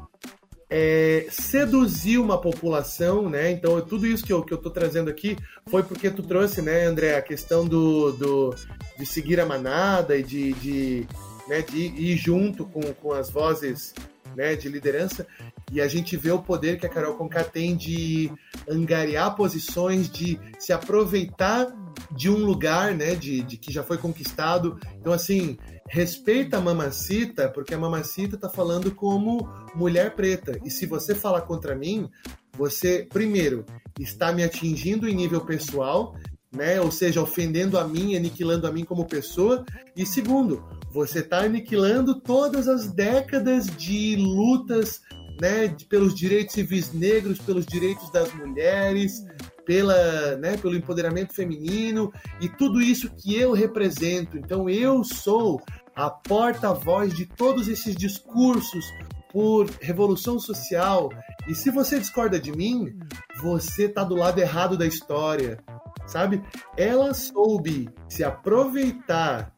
é, 0.76 1.28
seduzir 1.30 2.18
uma 2.18 2.42
população, 2.42 3.30
né? 3.30 3.52
Então, 3.52 3.80
tudo 3.82 4.08
isso 4.08 4.26
que 4.26 4.34
eu, 4.34 4.42
que 4.42 4.52
eu 4.52 4.58
tô 4.58 4.72
trazendo 4.72 5.08
aqui 5.08 5.38
foi 5.68 5.84
porque 5.84 6.10
tu 6.10 6.24
trouxe, 6.24 6.64
né, 6.64 6.86
André, 6.86 7.16
a 7.16 7.22
questão 7.22 7.64
do, 7.64 8.12
do 8.14 8.56
de 8.98 9.06
seguir 9.06 9.40
a 9.40 9.46
manada 9.46 10.18
e 10.18 10.24
de, 10.24 10.54
de, 10.54 11.08
né, 11.48 11.62
de 11.62 11.78
ir 11.78 12.18
junto 12.18 12.66
com, 12.66 12.82
com 12.82 13.14
as 13.14 13.30
vozes 13.30 13.94
né, 14.36 14.56
de 14.56 14.68
liderança, 14.68 15.28
e 15.72 15.80
a 15.80 15.88
gente 15.88 16.18
vê 16.18 16.32
o 16.32 16.42
poder 16.42 16.80
que 16.80 16.88
a 16.88 16.90
Carol 16.90 17.16
Conká 17.16 17.44
tem 17.44 17.76
de 17.76 18.32
angariar 18.68 19.36
posições, 19.36 20.10
de 20.10 20.40
se 20.58 20.74
aproveitar 20.74 21.68
de 22.12 22.30
um 22.30 22.38
lugar, 22.38 22.94
né, 22.94 23.16
de, 23.16 23.42
de 23.44 23.58
que 23.58 23.72
já 23.72 23.84
foi 23.84 23.98
conquistado. 23.98 24.80
Então, 25.00 25.14
assim, 25.14 25.58
respeita 25.90 26.58
a 26.58 26.62
mamacita, 26.62 27.50
porque 27.50 27.74
a 27.74 27.78
mamacita 27.78 28.38
tá 28.38 28.50
falando 28.50 28.92
como 28.92 29.50
mulher 29.76 30.16
preta. 30.16 30.60
E 30.64 30.70
se 30.70 30.86
você 30.86 31.14
falar 31.14 31.42
contra 31.42 31.76
mim, 31.76 32.10
você, 32.58 33.08
primeiro, 33.12 33.66
está 34.00 34.32
me 34.32 34.44
atingindo 34.44 35.08
em 35.08 35.16
nível 35.16 35.42
pessoal, 35.42 36.16
né? 36.52 36.80
Ou 36.80 36.92
seja, 36.92 37.22
ofendendo 37.22 37.80
a 37.80 37.88
mim, 37.88 38.16
aniquilando 38.16 38.68
a 38.68 38.72
mim 38.72 38.86
como 38.86 39.06
pessoa. 39.06 39.66
E 39.96 40.06
segundo, 40.06 40.64
você 40.92 41.20
está 41.20 41.40
aniquilando 41.40 42.20
todas 42.20 42.68
as 42.68 42.88
décadas 42.88 43.66
de 43.66 44.16
lutas, 44.16 45.02
né, 45.42 45.76
pelos 45.90 46.14
direitos 46.14 46.54
civis 46.54 46.94
negros, 46.94 47.40
pelos 47.40 47.66
direitos 47.66 48.12
das 48.12 48.32
mulheres, 48.34 49.26
pela, 49.66 50.36
né, 50.38 50.58
pelo 50.58 50.76
empoderamento 50.76 51.34
feminino 51.34 52.12
e 52.42 52.50
tudo 52.50 52.82
isso 52.82 53.10
que 53.16 53.36
eu 53.36 53.54
represento. 53.54 54.38
Então 54.38 54.70
eu 54.70 55.04
sou 55.04 55.62
a 55.96 56.10
porta-voz 56.10 57.14
de 57.14 57.26
todos 57.26 57.68
esses 57.68 57.96
discursos 57.96 58.86
por 59.32 59.70
revolução 59.82 60.40
social. 60.40 61.10
E 61.48 61.56
se 61.56 61.72
você 61.72 62.00
discorda 62.00 62.40
de 62.40 62.52
mim, 62.52 62.98
você 63.42 63.86
está 63.86 64.04
do 64.04 64.16
lado 64.16 64.40
errado 64.40 64.78
da 64.78 64.86
história, 64.86 65.60
sabe? 66.06 66.42
Ela 66.78 67.14
soube 67.14 67.90
se 68.08 68.24
aproveitar 68.24 69.52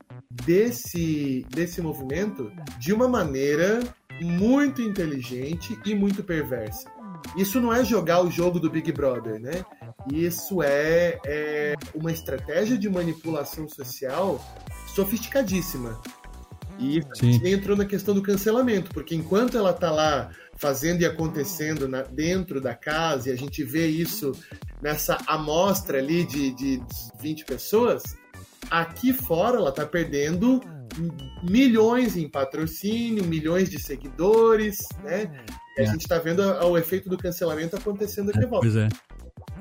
desse 0.45 1.45
desse 1.49 1.81
movimento 1.81 2.51
de 2.79 2.93
uma 2.93 3.07
maneira 3.07 3.79
muito 4.21 4.81
inteligente 4.81 5.77
e 5.85 5.93
muito 5.93 6.23
perversa. 6.23 6.89
Isso 7.35 7.59
não 7.59 7.73
é 7.73 7.83
jogar 7.83 8.21
o 8.21 8.31
jogo 8.31 8.59
do 8.59 8.69
Big 8.69 8.91
Brother, 8.91 9.39
né? 9.39 9.65
Isso 10.11 10.61
é, 10.61 11.19
é 11.25 11.75
uma 11.93 12.11
estratégia 12.11 12.77
de 12.77 12.89
manipulação 12.89 13.67
social 13.67 14.43
sofisticadíssima. 14.87 15.99
E 16.77 17.01
Sim. 17.13 17.29
a 17.29 17.31
gente 17.31 17.47
entrou 17.47 17.77
na 17.77 17.85
questão 17.85 18.13
do 18.13 18.21
cancelamento, 18.21 18.91
porque 18.91 19.15
enquanto 19.15 19.57
ela 19.57 19.73
tá 19.73 19.91
lá 19.91 20.29
fazendo 20.57 21.01
e 21.01 21.05
acontecendo 21.05 21.87
na, 21.87 22.01
dentro 22.01 22.61
da 22.61 22.73
casa, 22.73 23.29
e 23.29 23.31
a 23.31 23.35
gente 23.35 23.63
vê 23.63 23.87
isso 23.87 24.31
nessa 24.81 25.17
amostra 25.27 25.99
ali 25.99 26.25
de, 26.25 26.51
de 26.51 26.81
20 27.19 27.45
pessoas, 27.45 28.03
aqui 28.69 29.13
fora 29.13 29.57
ela 29.57 29.71
tá 29.71 29.85
perdendo 29.85 30.61
milhões 31.43 32.15
em 32.15 32.29
patrocínio, 32.29 33.25
milhões 33.25 33.69
de 33.69 33.81
seguidores, 33.81 34.77
né? 35.03 35.29
E 35.77 35.81
a 35.81 35.83
é. 35.83 35.87
gente 35.87 36.01
está 36.01 36.17
vendo 36.17 36.41
o 36.41 36.77
efeito 36.77 37.09
do 37.09 37.17
cancelamento 37.17 37.75
acontecendo 37.75 38.29
aqui 38.29 38.43
é, 38.43 38.47
volta. 38.47 38.65
Pois 38.65 38.75
é. 38.75 38.87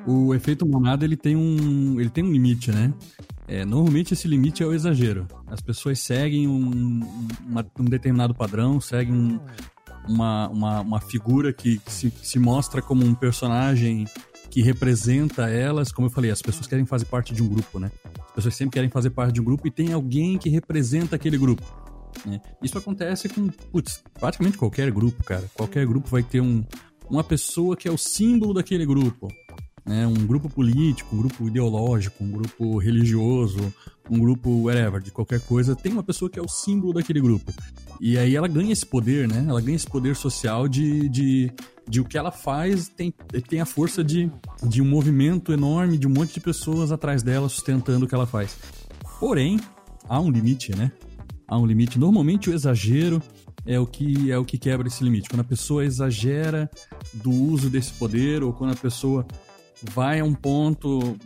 O 0.06 0.34
efeito 0.34 0.66
monada 0.66 1.04
ele 1.04 1.16
tem 1.16 1.34
um, 1.34 1.98
ele 1.98 2.10
tem 2.10 2.22
um 2.22 2.30
limite, 2.30 2.70
né? 2.70 2.92
É, 3.48 3.64
normalmente 3.64 4.12
esse 4.12 4.28
limite 4.28 4.62
é 4.62 4.66
o 4.66 4.74
exagero. 4.74 5.26
As 5.46 5.60
pessoas 5.60 5.98
seguem 5.98 6.46
um, 6.46 7.00
uma, 7.46 7.66
um 7.78 7.84
determinado 7.84 8.34
padrão, 8.34 8.80
seguem 8.80 9.14
um, 9.14 9.40
uma, 10.08 10.48
uma, 10.48 10.80
uma, 10.80 11.00
figura 11.00 11.52
que, 11.52 11.78
que, 11.78 11.92
se, 11.92 12.12
se 12.22 12.38
mostra 12.38 12.82
como 12.82 13.04
um 13.04 13.14
personagem 13.14 14.06
que 14.50 14.62
representa 14.62 15.48
elas. 15.48 15.90
Como 15.90 16.08
eu 16.08 16.10
falei, 16.10 16.30
as 16.30 16.42
pessoas 16.42 16.66
querem 16.66 16.84
fazer 16.84 17.06
parte 17.06 17.34
de 17.34 17.42
um 17.42 17.48
grupo, 17.48 17.78
né? 17.78 17.90
As 18.26 18.32
pessoas 18.34 18.54
sempre 18.54 18.74
querem 18.74 18.90
fazer 18.90 19.10
parte 19.10 19.32
de 19.34 19.40
um 19.40 19.44
grupo 19.44 19.66
e 19.66 19.70
tem 19.70 19.92
alguém 19.92 20.36
que 20.36 20.50
representa 20.50 21.16
aquele 21.16 21.38
grupo. 21.38 21.64
Né? 22.26 22.40
Isso 22.62 22.76
acontece 22.76 23.28
com 23.28 23.48
putz, 23.48 24.02
praticamente 24.18 24.58
qualquer 24.58 24.90
grupo, 24.90 25.22
cara. 25.24 25.50
Qualquer 25.54 25.86
grupo 25.86 26.08
vai 26.08 26.22
ter 26.22 26.40
um, 26.40 26.62
uma 27.08 27.24
pessoa 27.24 27.76
que 27.76 27.88
é 27.88 27.90
o 27.90 27.98
símbolo 27.98 28.54
daquele 28.54 28.84
grupo 28.86 29.28
né, 29.84 30.06
um 30.06 30.26
grupo 30.26 30.48
político, 30.48 31.14
um 31.14 31.18
grupo 31.18 31.46
ideológico, 31.46 32.24
um 32.24 32.30
grupo 32.30 32.78
religioso, 32.78 33.72
um 34.10 34.18
grupo 34.18 34.50
whatever, 34.64 35.00
de 35.00 35.10
qualquer 35.10 35.40
coisa, 35.40 35.76
tem 35.76 35.92
uma 35.92 36.02
pessoa 36.02 36.30
que 36.30 36.38
é 36.38 36.42
o 36.42 36.48
símbolo 36.48 36.94
daquele 36.94 37.20
grupo. 37.20 37.52
E 38.00 38.18
aí 38.18 38.34
ela 38.34 38.48
ganha 38.48 38.72
esse 38.72 38.84
poder, 38.84 39.28
né? 39.28 39.44
Ela 39.48 39.60
ganha 39.60 39.76
esse 39.76 39.86
poder 39.86 40.16
social 40.16 40.66
de, 40.66 41.08
de, 41.08 41.52
de 41.88 42.00
o 42.00 42.04
que 42.04 42.16
ela 42.16 42.30
faz 42.30 42.88
tem, 42.88 43.12
tem 43.48 43.60
a 43.60 43.66
força 43.66 44.02
de, 44.02 44.30
de 44.62 44.82
um 44.82 44.86
movimento 44.86 45.52
enorme, 45.52 45.98
de 45.98 46.06
um 46.06 46.10
monte 46.10 46.34
de 46.34 46.40
pessoas 46.40 46.90
atrás 46.90 47.22
dela 47.22 47.48
sustentando 47.48 48.04
o 48.04 48.08
que 48.08 48.14
ela 48.14 48.26
faz. 48.26 48.56
Porém, 49.20 49.60
há 50.08 50.20
um 50.20 50.30
limite, 50.30 50.74
né? 50.76 50.92
Há 51.46 51.58
um 51.58 51.66
limite. 51.66 51.98
Normalmente 51.98 52.50
o 52.50 52.54
exagero 52.54 53.22
é 53.66 53.78
o 53.78 53.86
que 53.86 54.30
é 54.30 54.38
o 54.38 54.44
que 54.44 54.58
quebra 54.58 54.88
esse 54.88 55.04
limite. 55.04 55.28
Quando 55.28 55.40
a 55.40 55.44
pessoa 55.44 55.84
exagera 55.84 56.70
do 57.12 57.30
uso 57.30 57.70
desse 57.70 57.92
poder 57.92 58.42
ou 58.42 58.52
quando 58.52 58.72
a 58.72 58.76
pessoa 58.76 59.26
vai 59.82 60.20
a 60.20 60.24
um 60.24 60.34
ponto. 60.34 61.16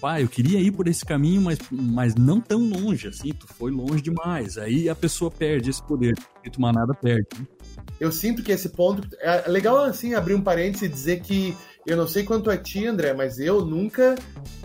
Vai, 0.00 0.22
eu 0.22 0.28
queria 0.28 0.60
ir 0.60 0.72
por 0.72 0.88
esse 0.88 1.04
caminho, 1.04 1.40
mas, 1.40 1.58
mas 1.70 2.14
não 2.14 2.40
tão 2.40 2.68
longe 2.68 3.08
assim, 3.08 3.32
tu 3.32 3.46
foi 3.46 3.70
longe 3.70 4.02
demais. 4.02 4.58
Aí 4.58 4.88
a 4.88 4.94
pessoa 4.94 5.30
perde 5.30 5.70
esse 5.70 5.82
poder, 5.82 6.14
e 6.44 6.50
tu 6.50 6.60
nada 6.60 6.94
perde. 6.94 7.26
Eu 7.98 8.10
sinto 8.12 8.42
que 8.42 8.52
esse 8.52 8.68
ponto. 8.70 9.08
É 9.20 9.48
legal 9.48 9.84
assim 9.84 10.14
abrir 10.14 10.34
um 10.34 10.42
parênteses 10.42 10.82
e 10.82 10.92
dizer 10.92 11.20
que 11.20 11.56
eu 11.86 11.96
não 11.96 12.08
sei 12.08 12.24
quanto 12.24 12.50
é 12.50 12.56
ti, 12.56 12.86
André, 12.86 13.12
mas 13.12 13.38
eu 13.38 13.64
nunca 13.64 14.14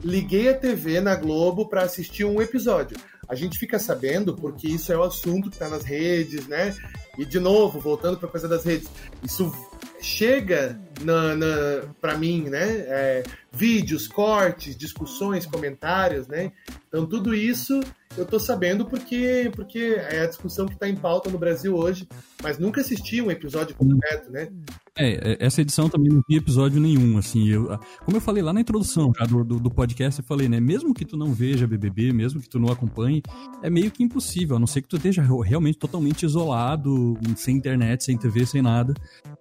liguei 0.04 0.50
a 0.50 0.54
TV 0.54 1.02
na 1.02 1.16
Globo 1.16 1.68
para 1.68 1.84
assistir 1.84 2.24
um 2.24 2.42
episódio. 2.42 2.98
A 3.28 3.36
gente 3.36 3.60
fica 3.60 3.78
sabendo 3.78 4.36
porque 4.36 4.68
isso 4.68 4.92
é 4.92 4.98
o 4.98 5.04
assunto 5.04 5.50
que 5.50 5.56
está 5.56 5.70
nas 5.70 5.84
redes, 5.84 6.48
né? 6.48 6.76
E 7.20 7.26
de 7.26 7.38
novo, 7.38 7.82
voltando 7.82 8.18
para 8.18 8.30
a 8.30 8.32
coisa 8.32 8.48
das 8.48 8.64
redes, 8.64 8.90
isso 9.22 9.54
chega 10.02 10.80
na, 11.02 11.36
na 11.36 11.82
para 12.00 12.18
mim, 12.18 12.44
né? 12.44 12.66
É, 12.88 13.24
vídeos, 13.52 14.08
cortes, 14.08 14.76
discussões, 14.78 15.46
comentários, 15.46 16.30
né? 16.30 16.54
Então 16.88 17.06
tudo 17.06 17.36
isso 17.36 17.82
eu 18.18 18.26
tô 18.26 18.40
sabendo 18.40 18.86
porque 18.86 19.52
porque 19.54 19.98
é 20.10 20.22
a 20.22 20.28
discussão 20.28 20.66
que 20.66 20.74
está 20.74 20.88
em 20.88 20.96
pauta 20.96 21.30
no 21.30 21.38
Brasil 21.38 21.76
hoje, 21.76 22.08
mas 22.42 22.58
nunca 22.58 22.82
assisti 22.82 23.22
um 23.22 23.30
episódio 23.30 23.76
completo, 23.76 24.32
né? 24.32 24.50
É, 24.98 25.32
é, 25.32 25.38
essa 25.40 25.62
edição 25.62 25.88
também 25.88 26.12
não 26.12 26.22
tem 26.22 26.36
episódio 26.36 26.82
nenhum, 26.82 27.18
assim, 27.18 27.48
eu, 27.48 27.80
como 28.04 28.18
eu 28.18 28.22
falei 28.22 28.44
lá 28.44 28.52
na 28.52 28.60
introdução 28.60 29.14
já 29.18 29.26
do, 29.26 29.46
do, 29.46 29.58
do, 29.58 29.72
podcast, 29.72 30.20
eu 30.20 30.26
falei, 30.26 30.50
né, 30.50 30.60
mesmo 30.60 30.94
que 30.94 31.06
tu 31.06 31.16
não 31.16 31.32
veja 31.32 31.66
BBB, 31.66 32.12
mesmo 32.12 32.42
que 32.42 32.50
tu 32.50 32.60
não 32.60 32.70
acompanhe, 32.70 33.24
é 33.64 33.70
meio 33.70 33.90
que 33.92 34.04
impossível, 34.04 34.58
a 34.58 34.60
não 34.60 34.68
ser 34.68 34.82
que 34.82 34.90
tu 34.90 34.98
esteja 34.98 35.22
realmente 35.22 35.78
totalmente 35.78 36.24
isolado, 36.26 37.09
sem 37.36 37.56
internet, 37.56 38.04
sem 38.04 38.18
TV, 38.18 38.46
sem 38.46 38.62
nada, 38.62 38.94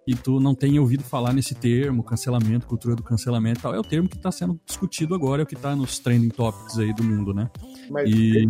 e 0.07 0.15
tu 0.15 0.41
não 0.41 0.55
tenha 0.55 0.81
ouvido 0.81 1.03
falar 1.03 1.33
nesse 1.33 1.55
termo, 1.55 2.03
cancelamento, 2.03 2.67
cultura 2.67 2.95
do 2.95 3.03
cancelamento 3.03 3.61
e 3.61 3.63
tal, 3.63 3.75
é 3.75 3.79
o 3.79 3.83
termo 3.83 4.09
que 4.09 4.17
está 4.17 4.31
sendo 4.31 4.61
discutido 4.65 5.15
agora, 5.15 5.43
é 5.43 5.45
o 5.45 5.47
que 5.47 5.55
está 5.55 5.75
nos 5.75 5.99
trending 5.99 6.31
topics 6.31 6.79
aí 6.79 6.95
do 6.95 7.05
mundo, 7.05 7.35
né? 7.35 7.51
Mas 7.91 8.09
e... 8.11 8.49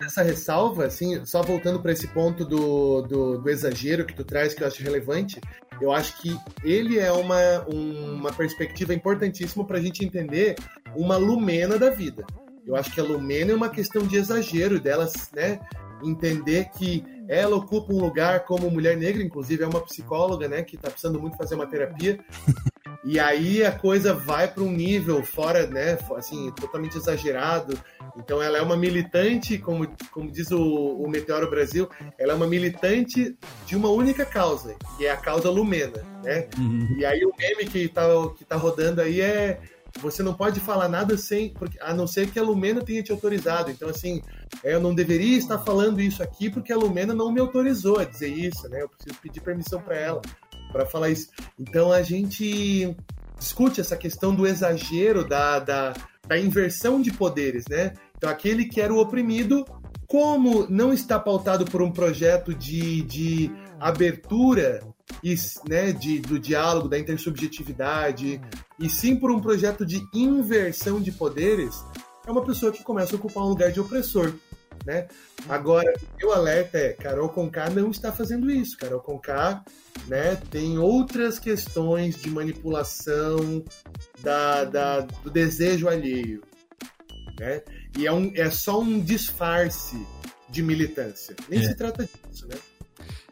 essa 0.00 0.22
ressalva, 0.22 0.86
assim, 0.86 1.24
só 1.24 1.42
voltando 1.42 1.80
para 1.80 1.92
esse 1.92 2.08
ponto 2.08 2.44
do, 2.44 3.02
do, 3.02 3.38
do, 3.38 3.50
exagero 3.50 4.04
que 4.04 4.14
tu 4.14 4.24
traz, 4.24 4.54
que 4.54 4.62
eu 4.62 4.66
acho 4.66 4.82
relevante, 4.82 5.40
eu 5.80 5.92
acho 5.92 6.20
que 6.20 6.36
ele 6.62 6.98
é 6.98 7.10
uma, 7.12 7.66
uma 7.68 8.32
perspectiva 8.32 8.94
importantíssima 8.94 9.64
para 9.64 9.78
a 9.78 9.80
gente 9.80 10.04
entender 10.04 10.56
uma 10.94 11.16
lumena 11.16 11.78
da 11.78 11.90
vida. 11.90 12.24
Eu 12.66 12.76
acho 12.76 12.92
que 12.92 13.00
a 13.00 13.04
lumena 13.04 13.52
é 13.52 13.54
uma 13.54 13.68
questão 13.68 14.06
de 14.06 14.16
exagero 14.16 14.78
delas, 14.78 15.30
né? 15.34 15.58
Entender 16.02 16.70
que 16.76 17.04
ela 17.28 17.56
ocupa 17.56 17.92
um 17.92 18.00
lugar 18.00 18.44
como 18.44 18.70
mulher 18.70 18.96
negra, 18.96 19.22
inclusive 19.22 19.62
é 19.62 19.66
uma 19.66 19.80
psicóloga, 19.80 20.48
né, 20.48 20.62
que 20.62 20.76
está 20.76 20.90
precisando 20.90 21.20
muito 21.20 21.36
fazer 21.36 21.54
uma 21.54 21.66
terapia. 21.66 22.18
E 23.02 23.18
aí 23.18 23.64
a 23.64 23.72
coisa 23.72 24.12
vai 24.12 24.46
para 24.46 24.62
um 24.62 24.70
nível 24.70 25.22
fora, 25.24 25.66
né, 25.66 25.98
assim, 26.16 26.50
totalmente 26.52 26.98
exagerado. 26.98 27.78
Então 28.16 28.42
ela 28.42 28.58
é 28.58 28.60
uma 28.60 28.76
militante, 28.76 29.56
como, 29.56 29.88
como 30.10 30.30
diz 30.30 30.50
o, 30.50 30.62
o 30.62 31.08
Meteoro 31.08 31.48
Brasil, 31.48 31.88
ela 32.18 32.32
é 32.32 32.36
uma 32.36 32.46
militante 32.46 33.36
de 33.64 33.74
uma 33.74 33.88
única 33.88 34.26
causa, 34.26 34.76
que 34.98 35.06
é 35.06 35.10
a 35.10 35.16
causa 35.16 35.48
Lumena, 35.48 36.04
né? 36.22 36.46
Uhum. 36.58 36.96
E 36.98 37.04
aí 37.06 37.24
o 37.24 37.32
meme 37.38 37.64
que 37.64 37.88
tá, 37.88 38.02
que 38.36 38.44
tá 38.44 38.56
rodando 38.56 39.00
aí 39.00 39.22
é 39.22 39.60
você 39.98 40.22
não 40.22 40.34
pode 40.34 40.60
falar 40.60 40.88
nada 40.88 41.16
sem, 41.16 41.50
porque, 41.50 41.78
a 41.80 41.92
não 41.92 42.06
ser 42.06 42.30
que 42.30 42.38
a 42.38 42.42
Lumena 42.42 42.82
tenha 42.82 43.02
te 43.02 43.10
autorizado. 43.10 43.70
Então, 43.70 43.88
assim, 43.88 44.22
eu 44.62 44.80
não 44.80 44.94
deveria 44.94 45.36
estar 45.36 45.58
falando 45.58 46.00
isso 46.00 46.22
aqui 46.22 46.50
porque 46.50 46.72
a 46.72 46.76
Lumena 46.76 47.14
não 47.14 47.32
me 47.32 47.40
autorizou 47.40 47.98
a 47.98 48.04
dizer 48.04 48.28
isso, 48.28 48.68
né? 48.68 48.82
Eu 48.82 48.88
preciso 48.88 49.18
pedir 49.20 49.40
permissão 49.40 49.80
para 49.80 49.96
ela 49.96 50.22
para 50.72 50.86
falar 50.86 51.10
isso. 51.10 51.28
Então 51.58 51.92
a 51.92 52.02
gente 52.02 52.96
discute 53.38 53.80
essa 53.80 53.96
questão 53.96 54.34
do 54.34 54.46
exagero, 54.46 55.26
da, 55.26 55.58
da, 55.58 55.94
da 56.26 56.38
inversão 56.38 57.00
de 57.00 57.12
poderes, 57.12 57.64
né? 57.68 57.94
Então 58.16 58.28
aquele 58.28 58.66
que 58.66 58.80
era 58.80 58.92
o 58.92 58.98
oprimido, 58.98 59.64
como 60.06 60.66
não 60.68 60.92
está 60.92 61.18
pautado 61.18 61.64
por 61.64 61.82
um 61.82 61.90
projeto 61.90 62.54
de, 62.54 63.02
de 63.02 63.50
abertura 63.78 64.82
e, 65.22 65.34
né, 65.68 65.92
de, 65.92 66.20
do 66.20 66.38
diálogo, 66.38 66.88
da 66.88 66.98
intersubjetividade, 66.98 68.40
e 68.78 68.88
sim 68.88 69.16
por 69.16 69.30
um 69.30 69.40
projeto 69.40 69.84
de 69.84 70.02
inversão 70.14 71.00
de 71.00 71.12
poderes, 71.12 71.84
é 72.26 72.30
uma 72.30 72.44
pessoa 72.44 72.72
que 72.72 72.82
começa 72.82 73.14
a 73.14 73.18
ocupar 73.18 73.44
um 73.44 73.48
lugar 73.48 73.72
de 73.72 73.80
opressor. 73.80 74.32
Né? 74.84 75.08
Agora, 75.48 75.92
o 76.14 76.16
meu 76.16 76.32
alerta 76.32 76.78
é, 76.78 76.92
Carol 76.94 77.28
Conká 77.28 77.68
não 77.68 77.90
está 77.90 78.10
fazendo 78.10 78.50
isso. 78.50 78.78
Carol 78.78 79.00
Conká 79.00 79.62
né, 80.06 80.36
tem 80.50 80.78
outras 80.78 81.38
questões 81.38 82.16
de 82.16 82.30
manipulação 82.30 83.62
da, 84.20 84.64
da, 84.64 85.00
do 85.00 85.30
desejo 85.30 85.88
alheio. 85.88 86.42
Né? 87.38 87.62
E 87.98 88.06
é, 88.06 88.12
um, 88.12 88.32
é 88.34 88.50
só 88.50 88.80
um 88.80 89.00
disfarce 89.00 90.06
de 90.48 90.62
militância. 90.62 91.36
Nem 91.48 91.60
é. 91.60 91.62
se 91.62 91.74
trata 91.74 92.08
disso, 92.28 92.46
né? 92.48 92.56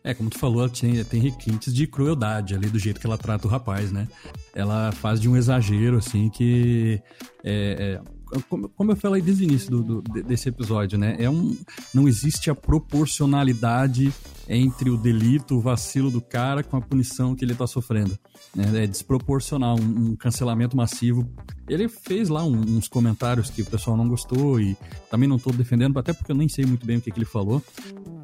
É, 0.04 0.14
como 0.14 0.30
tu 0.30 0.38
falou, 0.38 0.62
ela 0.62 0.70
tem, 0.70 1.04
tem 1.04 1.20
requintes 1.20 1.74
de 1.74 1.86
crueldade 1.86 2.54
ali 2.54 2.68
do 2.68 2.78
jeito 2.78 3.00
que 3.00 3.06
ela 3.06 3.18
trata 3.18 3.46
o 3.46 3.50
rapaz, 3.50 3.92
né? 3.92 4.08
Ela 4.54 4.92
faz 4.92 5.20
de 5.20 5.28
um 5.28 5.36
exagero, 5.36 5.98
assim, 5.98 6.28
que 6.28 7.02
é, 7.44 8.00
é 8.04 8.18
como, 8.48 8.68
como 8.68 8.92
eu 8.92 8.96
falei 8.96 9.22
desde 9.22 9.44
o 9.44 9.48
início 9.48 9.70
do, 9.70 10.02
do, 10.02 10.22
desse 10.22 10.48
episódio, 10.48 10.98
né? 10.98 11.16
É 11.18 11.30
um, 11.30 11.56
não 11.94 12.06
existe 12.06 12.50
a 12.50 12.54
proporcionalidade 12.54 14.12
entre 14.48 14.90
o 14.90 14.96
delito, 14.96 15.56
o 15.56 15.60
vacilo 15.60 16.10
do 16.10 16.20
cara 16.20 16.62
com 16.62 16.76
a 16.76 16.80
punição 16.80 17.34
que 17.34 17.44
ele 17.44 17.52
está 17.52 17.66
sofrendo. 17.66 18.18
Né? 18.54 18.84
É 18.84 18.86
desproporcional, 18.86 19.78
um, 19.78 20.10
um, 20.10 20.16
cancelamento 20.16 20.76
massivo. 20.76 21.28
Ele 21.68 21.88
fez 21.88 22.28
lá 22.28 22.44
um, 22.44 22.58
uns 22.58 22.88
comentários 22.88 23.50
que 23.50 23.62
o 23.62 23.66
pessoal 23.66 23.96
não 23.96 24.08
gostou 24.08 24.60
e 24.60 24.76
também 25.10 25.28
não 25.28 25.36
estou 25.36 25.52
defendendo, 25.52 25.98
até 25.98 26.12
porque 26.12 26.32
eu 26.32 26.36
nem 26.36 26.48
sei 26.48 26.64
muito 26.64 26.86
bem 26.86 26.96
o 26.96 27.00
que, 27.00 27.10
que 27.10 27.18
ele 27.18 27.26
falou. 27.26 27.62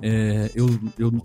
É, 0.02 0.50
eu, 0.54 0.66
eu 0.98 1.22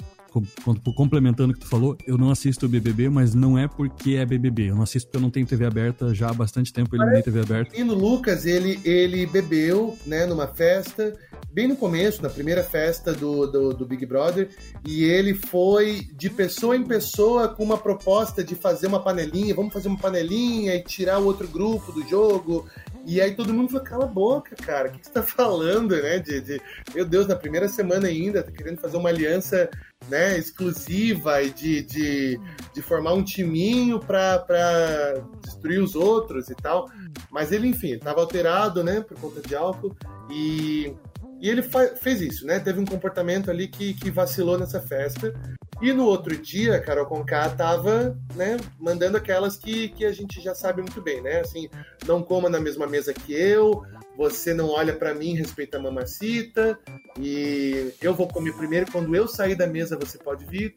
complementando 0.95 1.51
o 1.51 1.53
que 1.53 1.61
tu 1.61 1.67
falou, 1.67 1.97
eu 2.05 2.17
não 2.17 2.29
assisto 2.29 2.65
o 2.65 2.69
BBB, 2.69 3.09
mas 3.09 3.33
não 3.33 3.57
é 3.57 3.67
porque 3.67 4.15
é 4.15 4.25
BBB. 4.25 4.69
Eu 4.69 4.75
não 4.75 4.83
assisto 4.83 5.07
porque 5.07 5.17
eu 5.17 5.21
não 5.21 5.29
tenho 5.29 5.45
TV 5.45 5.65
aberta 5.65 6.13
já 6.13 6.29
há 6.29 6.33
bastante 6.33 6.71
tempo, 6.71 6.95
ele 6.95 7.11
tem 7.11 7.21
TV 7.23 7.41
aberta. 7.41 7.75
E 7.75 7.83
no 7.83 7.93
Lucas, 7.93 8.45
ele, 8.45 8.79
ele 8.83 9.25
bebeu, 9.25 9.97
né, 10.05 10.25
numa 10.25 10.47
festa, 10.47 11.13
bem 11.51 11.67
no 11.67 11.75
começo, 11.75 12.21
na 12.21 12.29
primeira 12.29 12.63
festa 12.63 13.13
do, 13.13 13.47
do, 13.47 13.73
do, 13.73 13.85
Big 13.85 14.05
Brother, 14.05 14.49
e 14.87 15.03
ele 15.03 15.33
foi 15.33 16.07
de 16.13 16.29
pessoa 16.29 16.75
em 16.75 16.83
pessoa 16.83 17.47
com 17.47 17.63
uma 17.63 17.77
proposta 17.77 18.43
de 18.43 18.55
fazer 18.55 18.87
uma 18.87 19.01
panelinha, 19.01 19.55
vamos 19.55 19.73
fazer 19.73 19.87
uma 19.87 19.97
panelinha 19.97 20.75
e 20.75 20.83
tirar 20.83 21.19
o 21.19 21.25
outro 21.25 21.47
grupo 21.47 21.91
do 21.91 22.07
jogo, 22.07 22.67
e 23.15 23.21
aí 23.21 23.35
todo 23.35 23.53
mundo 23.53 23.69
falou, 23.69 23.85
cala 23.85 24.03
a 24.05 24.07
boca, 24.07 24.55
cara, 24.55 24.89
o 24.89 24.91
que, 24.91 25.03
você 25.03 25.11
tá 25.11 25.23
falando, 25.23 25.95
né? 25.95 26.19
De, 26.19 26.41
de, 26.41 26.61
meu 26.93 27.05
Deus, 27.05 27.27
na 27.27 27.35
primeira 27.35 27.67
semana 27.67 28.07
ainda, 28.07 28.43
tá 28.43 28.51
querendo 28.51 28.79
fazer 28.79 28.97
uma 28.97 29.09
aliança 29.09 29.69
né, 30.07 30.37
exclusiva 30.37 31.41
e 31.41 31.49
de, 31.49 31.81
de, 31.81 32.39
de 32.73 32.81
formar 32.81 33.13
um 33.13 33.23
timinho 33.23 33.99
para 33.99 35.23
destruir 35.41 35.81
os 35.81 35.95
outros 35.95 36.49
e 36.49 36.55
tal. 36.55 36.89
Mas 37.31 37.51
ele, 37.51 37.67
enfim, 37.67 37.93
estava 37.93 38.21
alterado, 38.21 38.83
né, 38.83 39.01
por 39.01 39.19
conta 39.19 39.41
de 39.41 39.55
álcool 39.55 39.95
e, 40.29 40.93
e 41.41 41.49
ele 41.49 41.61
fez 41.61 42.21
isso, 42.21 42.45
né? 42.45 42.59
Teve 42.59 42.79
um 42.79 42.85
comportamento 42.85 43.49
ali 43.49 43.67
que, 43.67 43.93
que 43.93 44.11
vacilou 44.11 44.57
nessa 44.57 44.81
festa. 44.81 45.33
E 45.81 45.93
no 45.93 46.03
outro 46.05 46.35
dia, 46.35 46.75
a 46.75 46.81
Carol 46.81 47.05
Conká 47.05 47.49
tava, 47.49 48.17
né, 48.35 48.57
mandando 48.77 49.15
aquelas 49.15 49.55
que, 49.55 49.87
que 49.89 50.05
a 50.05 50.11
gente 50.11 50.41
já 50.41 50.53
sabe 50.53 50.81
muito 50.81 51.01
bem, 51.01 51.21
né? 51.21 51.39
Assim, 51.39 51.69
não 52.05 52.21
coma 52.21 52.49
na 52.49 52.59
mesma 52.59 52.85
mesa 52.85 53.13
que 53.13 53.33
eu, 53.33 53.83
você 54.17 54.53
não 54.53 54.67
olha 54.69 54.93
para 54.93 55.13
mim, 55.13 55.35
respeita 55.35 55.77
a 55.77 55.81
mamacita, 55.81 56.77
e 57.17 57.93
eu 58.01 58.13
vou 58.13 58.27
comer 58.27 58.53
primeiro, 58.57 58.91
quando 58.91 59.15
eu 59.15 59.25
sair 59.25 59.55
da 59.55 59.67
mesa 59.67 59.97
você 59.97 60.17
pode 60.17 60.45
vir. 60.45 60.75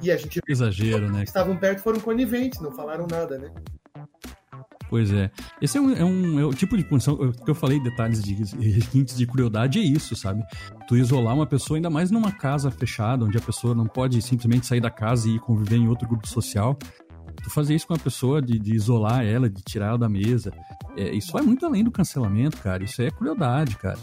E 0.00 0.12
a 0.12 0.16
gente... 0.16 0.40
Exagero, 0.48 1.10
né? 1.10 1.24
Estavam 1.24 1.56
perto 1.56 1.82
foram 1.82 1.98
coniventes, 1.98 2.60
não 2.60 2.70
falaram 2.70 3.08
nada, 3.10 3.36
né? 3.36 3.52
Pois 4.90 5.12
é. 5.12 5.30
Esse 5.62 5.78
é 5.78 5.80
um, 5.80 5.92
é 5.92 6.04
um, 6.04 6.40
é 6.40 6.46
um 6.46 6.50
tipo 6.50 6.76
de 6.76 6.82
punição 6.82 7.16
que 7.16 7.48
eu 7.48 7.54
falei, 7.54 7.80
detalhes 7.80 8.20
de 8.20 8.34
requintes 8.58 9.16
de 9.16 9.24
crueldade, 9.24 9.78
é 9.78 9.82
isso, 9.82 10.16
sabe? 10.16 10.42
Tu 10.88 10.96
isolar 10.96 11.32
uma 11.32 11.46
pessoa, 11.46 11.78
ainda 11.78 11.88
mais 11.88 12.10
numa 12.10 12.32
casa 12.32 12.72
fechada, 12.72 13.24
onde 13.24 13.38
a 13.38 13.40
pessoa 13.40 13.72
não 13.72 13.86
pode 13.86 14.20
simplesmente 14.20 14.66
sair 14.66 14.80
da 14.80 14.90
casa 14.90 15.28
e 15.28 15.38
conviver 15.38 15.76
em 15.76 15.86
outro 15.86 16.08
grupo 16.08 16.26
social. 16.26 16.76
Tu 17.40 17.48
fazer 17.48 17.76
isso 17.76 17.86
com 17.86 17.94
a 17.94 17.98
pessoa, 17.98 18.42
de, 18.42 18.58
de 18.58 18.74
isolar 18.74 19.24
ela, 19.24 19.48
de 19.48 19.62
tirar 19.62 19.90
ela 19.90 19.98
da 19.98 20.08
mesa, 20.08 20.52
é, 20.96 21.14
isso 21.14 21.30
vai 21.32 21.42
muito 21.42 21.64
além 21.64 21.84
do 21.84 21.92
cancelamento, 21.92 22.56
cara. 22.56 22.82
Isso 22.82 23.00
é 23.00 23.12
crueldade, 23.12 23.76
cara. 23.76 23.98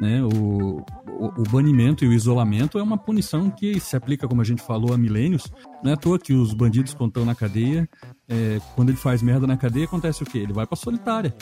Né? 0.00 0.22
O, 0.22 0.82
o, 1.06 1.26
o, 1.26 1.42
banimento 1.50 2.06
e 2.06 2.08
o 2.08 2.12
isolamento 2.12 2.78
é 2.78 2.82
uma 2.82 2.96
punição 2.96 3.50
que 3.50 3.78
se 3.78 3.94
aplica, 3.94 4.26
como 4.26 4.40
a 4.40 4.44
gente 4.44 4.62
falou, 4.62 4.94
há 4.94 4.98
milênios. 4.98 5.52
Não 5.84 5.90
é 5.90 5.94
à 5.94 5.96
toa 5.96 6.18
que 6.18 6.32
os 6.32 6.54
bandidos, 6.54 6.94
quando 6.94 7.10
estão 7.10 7.26
na 7.26 7.34
cadeia, 7.34 7.86
é, 8.26 8.58
quando 8.74 8.88
ele 8.88 8.96
faz 8.96 9.20
merda 9.20 9.46
na 9.46 9.58
cadeia, 9.58 9.84
acontece 9.84 10.22
o 10.22 10.26
quê? 10.26 10.38
Ele 10.38 10.54
vai 10.54 10.66
pra 10.66 10.74
solitária. 10.74 11.36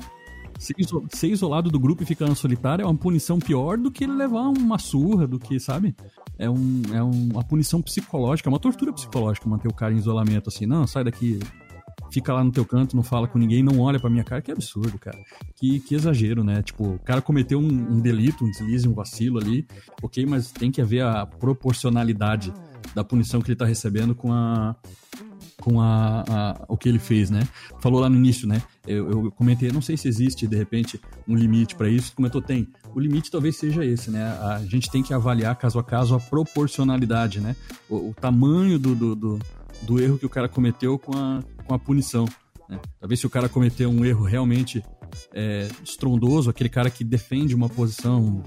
Ser, 0.58 0.74
ser 1.14 1.28
isolado 1.28 1.70
do 1.70 1.78
grupo 1.78 2.02
e 2.02 2.06
ficar 2.06 2.26
na 2.26 2.34
solitária 2.34 2.82
é 2.82 2.86
uma 2.86 2.96
punição 2.96 3.38
pior 3.38 3.78
do 3.78 3.92
que 3.92 4.02
ele 4.02 4.14
levar 4.14 4.48
uma 4.48 4.76
surra, 4.76 5.24
do 5.24 5.38
que, 5.38 5.60
sabe? 5.60 5.94
É, 6.36 6.50
um, 6.50 6.82
é 6.92 7.00
uma 7.00 7.44
punição 7.44 7.80
psicológica, 7.80 8.48
é 8.48 8.50
uma 8.50 8.58
tortura 8.58 8.92
psicológica 8.92 9.48
manter 9.48 9.68
o 9.68 9.74
cara 9.74 9.94
em 9.94 9.98
isolamento 9.98 10.48
assim. 10.48 10.66
Não, 10.66 10.84
sai 10.84 11.04
daqui, 11.04 11.38
fica 12.10 12.32
lá 12.32 12.42
no 12.42 12.50
teu 12.50 12.64
canto, 12.64 12.96
não 12.96 13.02
fala 13.02 13.28
com 13.28 13.38
ninguém, 13.38 13.62
não 13.62 13.80
olha 13.80 13.98
pra 13.98 14.10
minha 14.10 14.24
cara, 14.24 14.42
que 14.42 14.50
absurdo, 14.50 14.98
cara. 14.98 15.18
Que, 15.56 15.80
que 15.80 15.94
exagero, 15.94 16.42
né? 16.44 16.62
Tipo, 16.62 16.94
o 16.94 16.98
cara 16.98 17.20
cometeu 17.20 17.58
um, 17.58 17.66
um 17.66 18.00
delito, 18.00 18.44
um 18.44 18.50
deslize, 18.50 18.88
um 18.88 18.94
vacilo 18.94 19.38
ali, 19.38 19.66
ok, 20.02 20.24
mas 20.26 20.50
tem 20.50 20.70
que 20.70 20.80
haver 20.80 21.02
a 21.02 21.26
proporcionalidade 21.26 22.52
da 22.94 23.04
punição 23.04 23.40
que 23.40 23.50
ele 23.50 23.56
tá 23.56 23.64
recebendo 23.64 24.14
com 24.14 24.32
a 24.32 24.76
com 25.60 25.80
a, 25.80 26.24
a, 26.28 26.64
o 26.68 26.76
que 26.76 26.88
ele 26.88 26.98
fez, 26.98 27.30
né? 27.30 27.46
Falou 27.80 28.00
lá 28.00 28.08
no 28.08 28.16
início, 28.16 28.46
né? 28.46 28.62
Eu, 28.86 29.24
eu 29.24 29.30
comentei, 29.32 29.70
não 29.70 29.82
sei 29.82 29.96
se 29.96 30.08
existe 30.08 30.46
de 30.46 30.56
repente 30.56 31.00
um 31.26 31.34
limite 31.34 31.74
para 31.74 31.88
isso. 31.88 32.14
Comentou, 32.14 32.40
tem. 32.40 32.68
O 32.94 33.00
limite 33.00 33.30
talvez 33.30 33.56
seja 33.56 33.84
esse, 33.84 34.10
né? 34.10 34.24
A 34.24 34.64
gente 34.64 34.90
tem 34.90 35.02
que 35.02 35.12
avaliar 35.12 35.56
caso 35.56 35.78
a 35.78 35.84
caso 35.84 36.14
a 36.14 36.20
proporcionalidade, 36.20 37.40
né? 37.40 37.56
O, 37.88 38.10
o 38.10 38.14
tamanho 38.14 38.78
do, 38.78 38.94
do, 38.94 39.14
do, 39.14 39.38
do, 39.82 40.00
erro 40.00 40.18
que 40.18 40.26
o 40.26 40.30
cara 40.30 40.48
cometeu 40.48 40.98
com 40.98 41.16
a, 41.16 41.42
com 41.68 41.74
a 41.74 41.78
punição. 41.78 42.24
Né? 42.68 42.80
Talvez 42.98 43.20
se 43.20 43.26
o 43.26 43.30
cara 43.30 43.48
cometeu 43.48 43.90
um 43.90 44.04
erro 44.04 44.24
realmente 44.24 44.82
é, 45.32 45.68
estrondoso, 45.84 46.48
aquele 46.50 46.68
cara 46.68 46.90
que 46.90 47.04
defende 47.04 47.54
uma 47.54 47.68
posição 47.68 48.42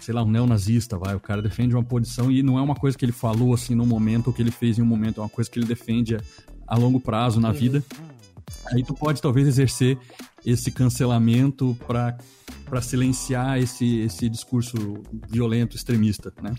sei 0.00 0.14
lá, 0.14 0.22
um 0.22 0.30
neonazista, 0.30 0.96
vai. 0.96 1.16
O 1.16 1.20
cara 1.20 1.42
defende 1.42 1.74
uma 1.74 1.82
posição 1.82 2.30
e 2.30 2.40
não 2.40 2.56
é 2.58 2.62
uma 2.62 2.76
coisa 2.76 2.96
que 2.96 3.04
ele 3.04 3.12
falou 3.12 3.52
assim 3.52 3.74
no 3.74 3.84
momento 3.84 4.28
ou 4.28 4.32
que 4.32 4.40
ele 4.40 4.52
fez 4.52 4.78
em 4.78 4.82
um 4.82 4.86
momento, 4.86 5.20
é 5.20 5.24
uma 5.24 5.28
coisa 5.28 5.50
que 5.50 5.58
ele 5.58 5.66
defende 5.66 6.14
a, 6.14 6.20
a 6.68 6.76
longo 6.76 7.00
prazo 7.00 7.40
na 7.40 7.50
vida. 7.50 7.82
Aí 8.72 8.84
tu 8.84 8.94
pode 8.94 9.20
talvez 9.20 9.48
exercer 9.48 9.98
esse 10.46 10.70
cancelamento 10.70 11.76
para 11.86 12.80
silenciar 12.80 13.58
esse, 13.58 14.00
esse 14.00 14.28
discurso 14.28 15.02
violento, 15.28 15.76
extremista, 15.76 16.32
né? 16.40 16.54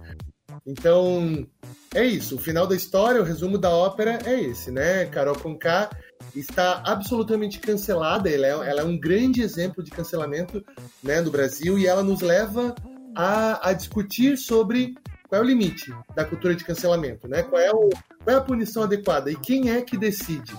Então, 0.67 1.47
é 1.95 2.05
isso. 2.05 2.37
O 2.37 2.39
final 2.39 2.67
da 2.67 2.77
história, 2.77 3.21
o 3.21 3.25
resumo 3.25 3.59
da 3.59 3.71
ópera 3.71 4.19
é 4.25 4.41
esse, 4.41 4.71
né? 4.71 5.07
Carol 5.07 5.35
Conká 5.35 5.91
está 6.35 6.83
absolutamente 6.85 7.59
cancelada. 7.59 8.31
Ela 8.31 8.47
é, 8.47 8.71
ela 8.71 8.81
é 8.81 8.85
um 8.85 8.99
grande 8.99 9.43
exemplo 9.43 9.83
de 9.83 9.91
cancelamento 9.91 10.65
né, 11.03 11.21
no 11.21 11.31
Brasil 11.31 11.79
e 11.79 11.87
ela 11.87 12.03
nos 12.03 12.21
leva 12.21 12.75
a, 13.15 13.71
a 13.71 13.73
discutir 13.73 14.37
sobre 14.37 14.95
qual 15.29 15.41
é 15.41 15.45
o 15.45 15.47
limite 15.47 15.93
da 16.15 16.25
cultura 16.25 16.55
de 16.55 16.65
cancelamento, 16.65 17.27
né? 17.27 17.43
Qual 17.43 17.61
é, 17.61 17.71
o, 17.71 17.91
qual 18.23 18.37
é 18.37 18.39
a 18.39 18.41
punição 18.41 18.83
adequada 18.83 19.31
e 19.31 19.37
quem 19.37 19.71
é 19.71 19.81
que 19.81 19.97
decide? 19.97 20.55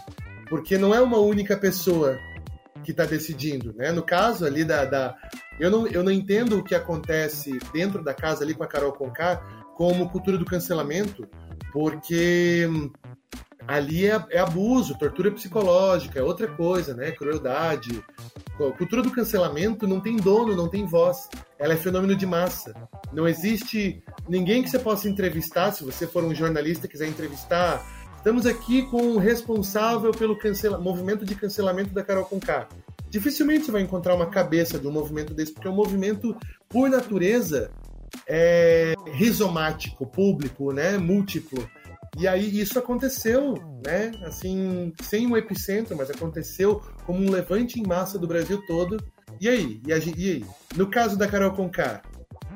Porque 0.50 0.78
não 0.78 0.94
é 0.94 1.02
uma 1.02 1.18
única 1.18 1.56
pessoa 1.58 2.18
que 2.84 2.92
está 2.92 3.06
decidindo, 3.06 3.74
né? 3.74 3.92
No 3.92 4.04
caso 4.04 4.46
ali 4.46 4.64
da, 4.64 4.86
da, 4.86 5.16
eu 5.60 5.72
não, 5.72 5.88
eu 5.88 6.04
não 6.04 6.12
entendo 6.12 6.60
o 6.60 6.64
que 6.64 6.76
acontece 6.76 7.58
dentro 7.74 8.04
da 8.04 8.14
casa 8.14 8.44
ali 8.44 8.54
com 8.54 8.64
a 8.64 8.68
Carol 8.68 8.94
Conká 8.94 9.38
como 9.76 10.10
cultura 10.10 10.38
do 10.38 10.46
cancelamento, 10.46 11.28
porque 11.72 12.68
ali 13.68 14.06
é, 14.06 14.24
é, 14.30 14.40
abuso, 14.40 14.98
tortura 14.98 15.32
psicológica, 15.32 16.20
é 16.20 16.24
outra 16.24 16.48
coisa, 16.48 16.94
né? 16.94 17.12
Crueldade. 17.12 18.04
A 18.54 18.72
cultura 18.78 19.02
do 19.02 19.12
cancelamento 19.12 19.88
não 19.88 20.00
tem 20.00 20.16
dono, 20.18 20.56
não 20.56 20.70
tem 20.70 20.86
voz. 20.86 21.30
Ela 21.60 21.74
é 21.74 21.78
fenômeno 21.78 22.16
de 22.16 22.26
massa. 22.26 22.74
Não 23.12 23.28
existe 23.28 24.04
ninguém 24.28 24.64
que 24.64 24.70
você 24.70 24.80
possa 24.80 25.10
entrevistar, 25.10 25.72
se 25.72 25.84
você 25.84 26.08
for 26.08 26.24
um 26.24 26.34
jornalista 26.34 26.86
e 26.86 26.90
quiser 26.90 27.08
entrevistar. 27.08 27.86
Estamos 28.18 28.46
aqui 28.46 28.84
com 28.84 29.12
o 29.12 29.18
responsável 29.18 30.12
pelo 30.12 30.38
cancela... 30.38 30.80
movimento 30.80 31.26
de 31.26 31.36
cancelamento 31.36 31.94
da 31.94 32.04
Carol 32.04 32.26
Conká. 32.26 32.68
Dificilmente 33.10 33.66
você 33.66 33.72
vai 33.72 33.82
encontrar 33.82 34.16
uma 34.16 34.26
cabeça 34.26 34.80
de 34.80 34.88
um 34.88 34.92
movimento 34.92 35.34
desse, 35.34 35.54
porque 35.54 35.68
é 35.68 35.72
um 35.72 35.76
movimento, 35.76 36.36
por 36.68 36.90
natureza, 36.90 37.72
é 38.28 38.94
rizomático, 39.14 40.06
público, 40.06 40.72
né? 40.72 40.98
múltiplo. 40.98 41.70
E 42.18 42.28
aí 42.28 42.60
isso 42.60 42.80
aconteceu, 42.80 43.56
né? 43.86 44.12
Assim, 44.24 44.94
sem 45.02 45.28
um 45.28 45.36
epicentro, 45.36 45.96
mas 45.98 46.10
aconteceu 46.10 46.82
como 47.06 47.20
um 47.20 47.30
levante 47.30 47.80
em 47.80 47.88
massa 47.88 48.18
do 48.18 48.28
Brasil 48.28 48.62
todo. 48.66 48.98
E 49.40 49.50
aí? 49.50 49.82
E, 49.86 49.92
aí? 49.92 50.46
No 50.76 50.90
caso 50.90 51.18
da 51.18 51.28
Carol 51.28 51.52
Conká, 51.52 52.02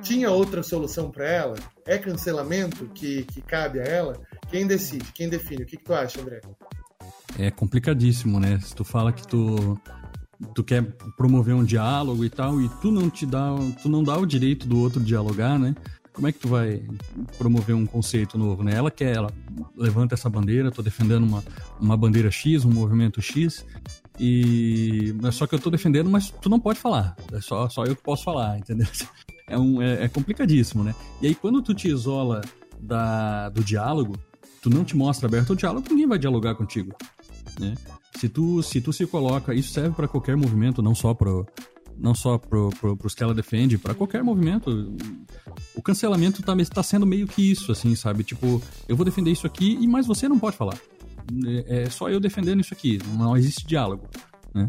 tinha 0.01 0.31
outra 0.31 0.63
solução 0.63 1.11
para 1.11 1.27
ela? 1.27 1.55
É 1.85 1.97
cancelamento 1.97 2.85
que, 2.87 3.23
que 3.23 3.41
cabe 3.41 3.79
a 3.79 3.83
ela? 3.83 4.19
Quem 4.49 4.65
decide? 4.65 5.11
Quem 5.13 5.27
define? 5.27 5.63
O 5.63 5.65
que, 5.65 5.77
que 5.77 5.83
tu 5.83 5.93
acha, 5.93 6.21
André? 6.21 6.39
É 7.37 7.51
complicadíssimo, 7.51 8.39
né? 8.39 8.59
Se 8.59 8.73
tu 8.73 8.83
fala 8.83 9.11
que 9.11 9.27
tu 9.27 9.77
tu 10.55 10.63
quer 10.63 10.83
promover 11.17 11.53
um 11.53 11.65
diálogo 11.65 12.23
e 12.23 12.29
tal 12.29 12.61
e 12.61 12.69
tu 12.81 12.91
não 12.91 13.09
te 13.09 13.25
dá 13.25 13.53
tu 13.81 13.89
não 13.89 14.01
dá 14.01 14.17
o 14.17 14.25
direito 14.25 14.65
do 14.65 14.79
outro 14.79 15.03
dialogar 15.03 15.59
né 15.59 15.75
como 16.19 16.27
é 16.27 16.33
que 16.33 16.39
tu 16.39 16.49
vai 16.49 16.83
promover 17.37 17.73
um 17.73 17.85
conceito 17.85 18.37
novo, 18.37 18.61
né? 18.61 18.75
Ela 18.75 18.91
quer, 18.91 19.15
ela 19.15 19.31
levanta 19.73 20.15
essa 20.15 20.29
bandeira, 20.29 20.69
tô 20.69 20.81
defendendo 20.81 21.23
uma, 21.23 21.41
uma 21.79 21.95
bandeira 21.95 22.29
X, 22.29 22.65
um 22.65 22.71
movimento 22.71 23.21
X, 23.21 23.65
e 24.19 25.15
é 25.23 25.31
só 25.31 25.47
que 25.47 25.55
eu 25.55 25.59
tô 25.59 25.69
defendendo, 25.69 26.09
mas 26.09 26.29
tu 26.29 26.49
não 26.49 26.59
pode 26.59 26.77
falar, 26.77 27.15
é 27.31 27.39
só, 27.39 27.69
só 27.69 27.85
eu 27.85 27.95
que 27.95 28.03
posso 28.03 28.25
falar, 28.25 28.59
entendeu? 28.59 28.87
É, 29.51 29.57
um, 29.57 29.81
é, 29.81 30.03
é 30.03 30.07
complicadíssimo, 30.07 30.83
né? 30.83 30.93
E 31.23 31.25
aí 31.25 31.33
quando 31.33 31.59
tu 31.63 31.73
te 31.73 31.87
isola 31.87 32.41
da, 32.79 33.49
do 33.49 33.63
diálogo, 33.63 34.15
tu 34.61 34.69
não 34.69 34.85
te 34.85 34.95
mostra 34.95 35.27
aberto 35.27 35.49
ao 35.49 35.55
diálogo, 35.55 35.87
ninguém 35.89 36.05
vai 36.05 36.19
dialogar 36.19 36.53
contigo, 36.53 36.95
né? 37.59 37.73
Se 38.15 38.29
tu, 38.29 38.61
se 38.61 38.79
tu 38.79 38.93
se 38.93 39.07
coloca, 39.07 39.51
isso 39.51 39.73
serve 39.73 39.95
para 39.95 40.07
qualquer 40.07 40.37
movimento, 40.37 40.83
não 40.83 40.93
só 40.93 41.15
pro, 41.15 41.47
não 41.99 42.15
só 42.15 42.37
pro, 42.37 42.69
pro, 42.69 42.97
que 42.97 43.23
ela 43.23 43.33
defende, 43.33 43.77
para 43.77 43.93
qualquer 43.93 44.23
movimento. 44.23 44.95
O 45.75 45.81
cancelamento 45.81 46.41
tá, 46.41 46.53
tá 46.73 46.83
sendo 46.83 47.05
meio 47.05 47.27
que 47.27 47.51
isso, 47.51 47.71
assim, 47.71 47.95
sabe? 47.95 48.23
Tipo, 48.23 48.61
eu 48.87 48.95
vou 48.95 49.05
defender 49.05 49.31
isso 49.31 49.45
aqui, 49.45 49.77
e 49.79 49.87
mas 49.87 50.07
você 50.07 50.27
não 50.27 50.39
pode 50.39 50.55
falar. 50.55 50.77
É, 51.45 51.83
é 51.83 51.89
só 51.89 52.09
eu 52.09 52.19
defendendo 52.19 52.61
isso 52.61 52.73
aqui, 52.73 52.99
não 53.17 53.35
existe 53.35 53.65
diálogo, 53.67 54.07
né? 54.53 54.67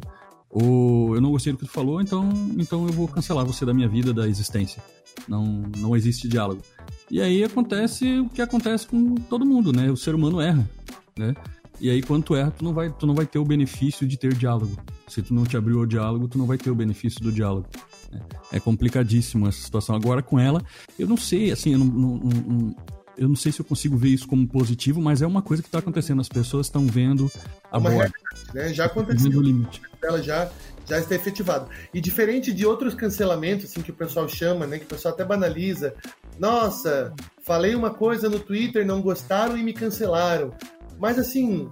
Ou 0.50 1.14
eu 1.14 1.20
não 1.20 1.30
gostei 1.30 1.52
do 1.52 1.58
que 1.58 1.64
tu 1.64 1.70
falou, 1.70 2.00
então, 2.00 2.28
então 2.58 2.84
eu 2.86 2.92
vou 2.92 3.06
cancelar 3.06 3.46
você 3.46 3.64
da 3.64 3.72
minha 3.72 3.88
vida, 3.88 4.12
da 4.12 4.26
existência. 4.26 4.82
Não, 5.28 5.62
não 5.78 5.96
existe 5.96 6.26
diálogo. 6.26 6.60
E 7.08 7.20
aí 7.20 7.44
acontece 7.44 8.18
o 8.18 8.28
que 8.28 8.42
acontece 8.42 8.86
com 8.86 9.14
todo 9.14 9.46
mundo, 9.46 9.72
né? 9.72 9.90
O 9.90 9.96
ser 9.96 10.14
humano 10.14 10.40
erra, 10.40 10.68
né? 11.16 11.34
E 11.80 11.88
aí, 11.88 12.02
quando 12.02 12.24
tu 12.24 12.36
erra, 12.36 12.50
tu 12.50 12.62
não 12.62 12.74
vai, 12.74 12.90
tu 12.90 13.06
não 13.06 13.14
vai 13.14 13.24
ter 13.24 13.38
o 13.38 13.44
benefício 13.44 14.06
de 14.06 14.18
ter 14.18 14.34
diálogo. 14.34 14.76
Se 15.08 15.22
tu 15.22 15.32
não 15.32 15.44
te 15.44 15.56
abriu 15.56 15.80
o 15.80 15.86
diálogo, 15.86 16.28
tu 16.28 16.36
não 16.36 16.46
vai 16.46 16.58
ter 16.58 16.70
o 16.70 16.74
benefício 16.74 17.20
do 17.22 17.32
diálogo. 17.32 17.66
É, 18.12 18.56
é 18.56 18.60
complicadíssimo 18.60 19.48
essa 19.48 19.62
situação. 19.62 19.96
Agora, 19.96 20.22
com 20.22 20.38
ela, 20.38 20.62
eu 20.98 21.08
não 21.08 21.16
sei, 21.16 21.50
assim, 21.50 21.72
eu 21.72 21.78
não, 21.78 21.86
não, 21.86 22.16
não, 22.18 22.76
eu 23.16 23.28
não 23.28 23.36
sei 23.36 23.50
se 23.50 23.60
eu 23.60 23.64
consigo 23.64 23.96
ver 23.96 24.08
isso 24.08 24.26
como 24.26 24.46
positivo, 24.46 25.00
mas 25.00 25.22
é 25.22 25.26
uma 25.26 25.42
coisa 25.42 25.62
que 25.62 25.68
está 25.68 25.78
acontecendo. 25.78 26.20
As 26.20 26.28
pessoas 26.28 26.66
estão 26.66 26.86
vendo 26.86 27.30
a 27.70 27.78
uma 27.78 27.90
borda. 27.90 28.12
Né? 28.54 28.74
Já 28.74 28.84
aconteceu. 28.86 29.38
O 29.38 29.42
limite. 29.42 29.80
Ela 30.02 30.22
já, 30.22 30.50
já 30.86 30.98
está 30.98 31.14
efetivado. 31.14 31.68
E 31.92 32.00
diferente 32.00 32.52
de 32.52 32.66
outros 32.66 32.94
cancelamentos, 32.94 33.66
assim, 33.66 33.80
que 33.80 33.90
o 33.90 33.94
pessoal 33.94 34.28
chama, 34.28 34.66
né? 34.66 34.78
Que 34.78 34.84
o 34.84 34.88
pessoal 34.88 35.14
até 35.14 35.24
banaliza. 35.24 35.94
Nossa, 36.38 37.14
falei 37.42 37.74
uma 37.74 37.90
coisa 37.90 38.28
no 38.28 38.40
Twitter, 38.40 38.86
não 38.86 39.02
gostaram 39.02 39.56
e 39.56 39.62
me 39.62 39.72
cancelaram. 39.72 40.54
Mas 41.00 41.18
assim, 41.18 41.70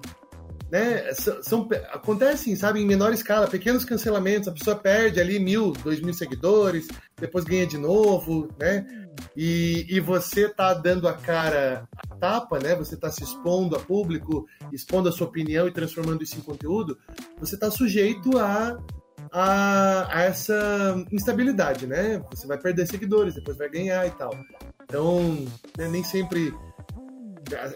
né, 0.71 1.13
são, 1.43 1.69
acontecem, 1.93 2.57
sabe, 2.57 2.81
em 2.81 2.87
menor 2.87 3.13
escala, 3.13 3.47
pequenos 3.47 3.85
cancelamentos, 3.85 4.49
a 4.49 4.53
pessoa 4.53 4.77
perde 4.77 5.21
ali 5.21 5.39
mil, 5.39 5.73
dois 5.73 6.01
mil 6.01 6.15
seguidores, 6.15 6.89
depois 7.19 7.45
ganha 7.45 7.67
de 7.67 7.79
novo, 7.79 8.49
né? 8.59 8.87
E, 9.37 9.87
e 9.89 10.01
você 10.01 10.49
tá 10.49 10.75
dando 10.75 11.09
a 11.09 11.15
cara 11.15 11.89
a 11.97 12.17
tapa, 12.17 12.59
né? 12.59 12.75
Você 12.77 12.97
tá 12.97 13.11
se 13.11 13.23
expondo 13.23 13.77
a 13.77 13.81
público, 13.81 14.47
expondo 14.73 15.09
a 15.09 15.13
sua 15.13 15.27
opinião 15.27 15.67
e 15.67 15.73
transformando 15.73 16.23
isso 16.23 16.37
em 16.37 16.43
conteúdo, 16.43 16.99
você 17.39 17.57
tá 17.57 17.71
sujeito 17.71 18.39
a, 18.39 18.79
a, 19.33 20.19
a 20.19 20.23
essa 20.23 21.05
instabilidade, 21.11 21.87
né? 21.87 22.23
Você 22.31 22.47
vai 22.47 22.59
perder 22.59 22.87
seguidores, 22.87 23.35
depois 23.35 23.57
vai 23.57 23.69
ganhar 23.69 24.07
e 24.07 24.11
tal. 24.11 24.31
Então, 24.85 25.47
né, 25.77 25.89
nem 25.89 26.05
sempre 26.05 26.53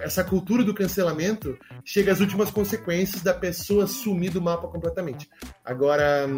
essa 0.01 0.23
cultura 0.25 0.65
do 0.65 0.75
cancelamento 0.75 1.59
chega 1.85 2.13
às 2.13 2.21
últimas 2.21 2.51
consequências 2.51 3.23
da 3.23 3.35
pessoa 3.35 3.87
sumir 3.87 4.31
do 4.31 4.41
mapa 4.41 4.69
completamente. 4.69 5.29
Agora, 5.65 6.29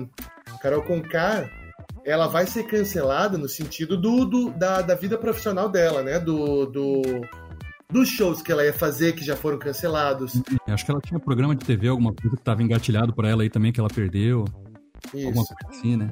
Carol 0.60 0.82
Conká, 0.82 1.48
ela 2.04 2.26
vai 2.26 2.46
ser 2.46 2.64
cancelada 2.64 3.38
no 3.38 3.48
sentido 3.48 3.96
do, 3.96 4.24
do 4.24 4.50
da, 4.50 4.82
da 4.82 4.94
vida 4.94 5.16
profissional 5.16 5.68
dela, 5.68 6.02
né? 6.02 6.18
Do, 6.18 6.66
do, 6.66 7.02
dos 7.90 8.08
shows 8.08 8.42
que 8.42 8.52
ela 8.52 8.64
ia 8.64 8.72
fazer 8.72 9.14
que 9.14 9.24
já 9.24 9.36
foram 9.36 9.58
cancelados. 9.58 10.40
Acho 10.66 10.84
que 10.84 10.90
ela 10.90 11.00
tinha 11.00 11.18
programa 11.18 11.54
de 11.54 11.64
TV, 11.64 11.88
alguma 11.88 12.12
coisa 12.12 12.36
que 12.36 12.42
estava 12.42 12.62
engatilhado 12.62 13.14
para 13.14 13.28
ela 13.28 13.42
aí 13.42 13.50
também 13.50 13.72
que 13.72 13.80
ela 13.80 13.88
perdeu. 13.88 14.44
Isso. 15.14 15.26
Alguma 15.26 15.44
coisa 15.46 15.68
assim, 15.68 15.96
né? 15.96 16.10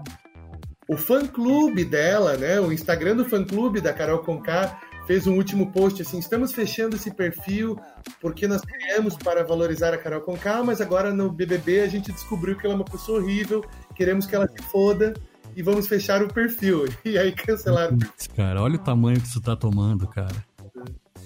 O 0.88 0.96
fã 0.96 1.26
clube 1.26 1.84
dela, 1.84 2.36
né? 2.36 2.60
O 2.60 2.72
Instagram 2.72 3.16
do 3.16 3.24
fã 3.24 3.44
clube 3.44 3.80
da 3.80 3.92
Carol 3.92 4.18
Conká 4.18 4.78
fez 5.12 5.26
um 5.26 5.34
último 5.34 5.70
post 5.70 6.00
assim: 6.00 6.18
estamos 6.18 6.52
fechando 6.52 6.96
esse 6.96 7.10
perfil 7.10 7.78
porque 8.18 8.48
nós 8.48 8.62
criamos 8.62 9.14
para 9.14 9.44
valorizar 9.44 9.92
a 9.92 9.98
Carol 9.98 10.22
Conká, 10.22 10.64
mas 10.64 10.80
agora 10.80 11.12
no 11.12 11.30
BBB 11.30 11.82
a 11.82 11.86
gente 11.86 12.10
descobriu 12.10 12.56
que 12.56 12.64
ela 12.64 12.74
é 12.74 12.76
uma 12.76 12.84
pessoa 12.84 13.20
horrível, 13.20 13.62
queremos 13.94 14.24
que 14.24 14.34
ela 14.34 14.48
se 14.48 14.62
foda 14.70 15.12
e 15.54 15.62
vamos 15.62 15.86
fechar 15.86 16.22
o 16.22 16.32
perfil. 16.32 16.86
E 17.04 17.18
aí 17.18 17.30
cancelaram. 17.32 17.98
Cara, 18.34 18.62
olha 18.62 18.76
o 18.76 18.78
tamanho 18.78 19.20
que 19.20 19.26
isso 19.26 19.40
tá 19.40 19.54
tomando, 19.54 20.06
cara. 20.06 20.34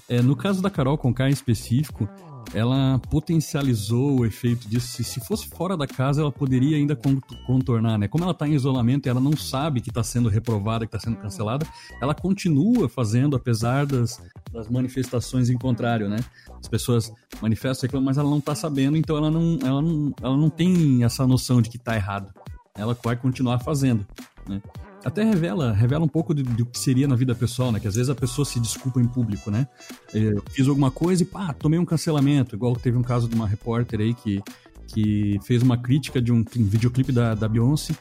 É, 0.09 0.21
no 0.21 0.35
caso 0.35 0.61
da 0.61 0.69
Carol 0.69 0.99
Conká 0.99 1.29
em 1.29 1.33
específico, 1.33 2.09
ela 2.55 2.99
potencializou 3.11 4.21
o 4.21 4.27
efeito 4.27 4.69
disso. 4.69 4.89
Se, 4.89 5.05
se 5.05 5.21
fosse 5.21 5.49
fora 5.49 5.77
da 5.77 5.87
casa, 5.87 6.21
ela 6.21 6.33
poderia 6.33 6.77
ainda 6.77 6.99
contornar, 7.47 7.99
né? 7.99 8.09
Como 8.09 8.25
ela 8.25 8.33
está 8.33 8.47
em 8.47 8.55
isolamento 8.55 9.07
e 9.07 9.09
ela 9.09 9.21
não 9.21 9.37
sabe 9.37 9.81
que 9.81 9.91
está 9.91 10.03
sendo 10.03 10.29
reprovada, 10.29 10.87
que 10.87 10.95
está 10.95 10.99
sendo 10.99 11.17
cancelada, 11.19 11.67
ela 12.01 12.15
continua 12.15 12.89
fazendo, 12.89 13.37
apesar 13.37 13.87
das, 13.87 14.23
das 14.53 14.69
manifestações 14.69 15.51
em 15.51 15.59
contrário, 15.59 16.09
né? 16.09 16.19
As 16.61 16.69
pessoas 16.69 17.13
manifestam, 17.41 18.01
mas 18.01 18.19
ela 18.19 18.29
não 18.29 18.39
está 18.39 18.55
sabendo, 18.55 18.97
então 18.97 19.17
ela 19.17 19.31
não, 19.31 19.59
ela, 19.63 19.83
não, 19.83 20.15
ela 20.23 20.37
não 20.37 20.51
tem 20.51 21.05
essa 21.05 21.27
noção 21.27 21.61
de 21.61 21.69
que 21.69 21.77
está 21.77 21.95
errado. 21.95 22.33
Ela 22.75 22.97
vai 23.03 23.17
continuar 23.17 23.59
fazendo, 23.59 24.07
né? 24.49 24.61
Até 25.07 25.23
revela, 25.23 25.73
revela 25.73 26.05
um 26.05 26.09
pouco 26.09 26.35
do, 26.35 26.67
que 26.67 26.77
seria 26.77 27.07
na 27.07 27.15
vida 27.15 27.33
pessoal, 27.33 27.71
né? 27.71 27.79
Que 27.79 27.87
às 27.87 27.95
vezes 27.95 28.11
a 28.11 28.15
pessoa 28.15 28.45
se 28.45 28.59
desculpa 28.59 29.01
em 29.01 29.07
público, 29.07 29.53
né? 29.53 29.69
Eu 30.13 30.43
fiz 30.51 30.67
alguma 30.67 30.91
coisa 30.91 31.23
e 31.23 31.27
pá, 31.27 31.53
tomei 31.53 31.79
um 31.79 31.85
cancelamento. 31.85 32.57
Igual 32.57 32.75
teve 32.75 32.99
um 32.99 33.03
caso 33.03 33.29
de 33.29 33.37
uma 33.37 33.47
repórter 33.47 34.01
aí 34.01 34.15
que, 34.15 34.43
que 34.89 35.39
fez 35.45 35.63
uma 35.63 35.79
crítica 35.79 36.21
de 36.21 36.33
um, 36.33 36.45
videoclipe 36.45 37.13
da, 37.13 37.37
da 37.37 37.49
Beyoncé. 37.49 37.95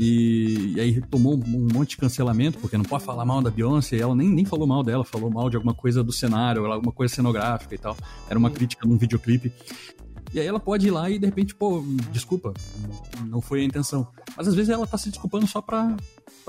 E, 0.00 0.74
e, 0.74 0.80
aí 0.80 1.00
tomou 1.00 1.34
um 1.34 1.68
monte 1.72 1.90
de 1.90 1.98
cancelamento, 1.98 2.58
porque 2.58 2.76
não 2.76 2.84
pode 2.84 3.04
falar 3.04 3.24
mal 3.24 3.40
da 3.40 3.50
Beyoncé, 3.50 3.96
e 3.96 4.00
ela 4.00 4.14
nem, 4.16 4.28
nem 4.28 4.44
falou 4.44 4.66
mal 4.66 4.82
dela, 4.82 5.04
falou 5.04 5.30
mal 5.30 5.48
de 5.48 5.54
alguma 5.54 5.74
coisa 5.74 6.02
do 6.02 6.12
cenário, 6.12 6.66
alguma 6.66 6.92
coisa 6.92 7.14
cenográfica 7.14 7.72
e 7.76 7.78
tal. 7.78 7.96
Era 8.28 8.36
uma 8.36 8.50
crítica 8.50 8.84
num 8.84 8.98
videoclipe. 8.98 9.52
E 10.32 10.40
aí 10.40 10.46
ela 10.46 10.60
pode 10.60 10.88
ir 10.88 10.90
lá 10.90 11.08
e 11.08 11.18
de 11.18 11.26
repente, 11.26 11.54
pô, 11.54 11.82
desculpa, 12.12 12.52
não 13.26 13.40
foi 13.40 13.60
a 13.60 13.64
intenção. 13.64 14.08
Mas 14.36 14.46
às 14.48 14.54
vezes 14.54 14.70
ela 14.70 14.86
tá 14.86 14.98
se 14.98 15.08
desculpando 15.08 15.46
só 15.46 15.62
pra, 15.62 15.96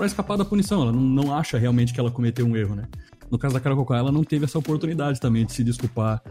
pra 0.00 0.06
escapar 0.06 0.38
da 0.38 0.46
punição, 0.46 0.80
ela 0.80 0.92
não, 0.92 1.02
não 1.02 1.34
acha 1.34 1.58
realmente 1.58 1.92
que 1.92 2.00
ela 2.00 2.10
cometeu 2.10 2.46
um 2.46 2.56
erro, 2.56 2.74
né? 2.74 2.88
No 3.30 3.38
caso 3.38 3.52
da 3.52 3.60
Caracocá, 3.60 3.98
ela 3.98 4.10
não 4.10 4.24
teve 4.24 4.46
essa 4.46 4.58
oportunidade 4.58 5.20
também 5.20 5.44
de 5.44 5.52
se 5.52 5.62
desculpar 5.62 6.22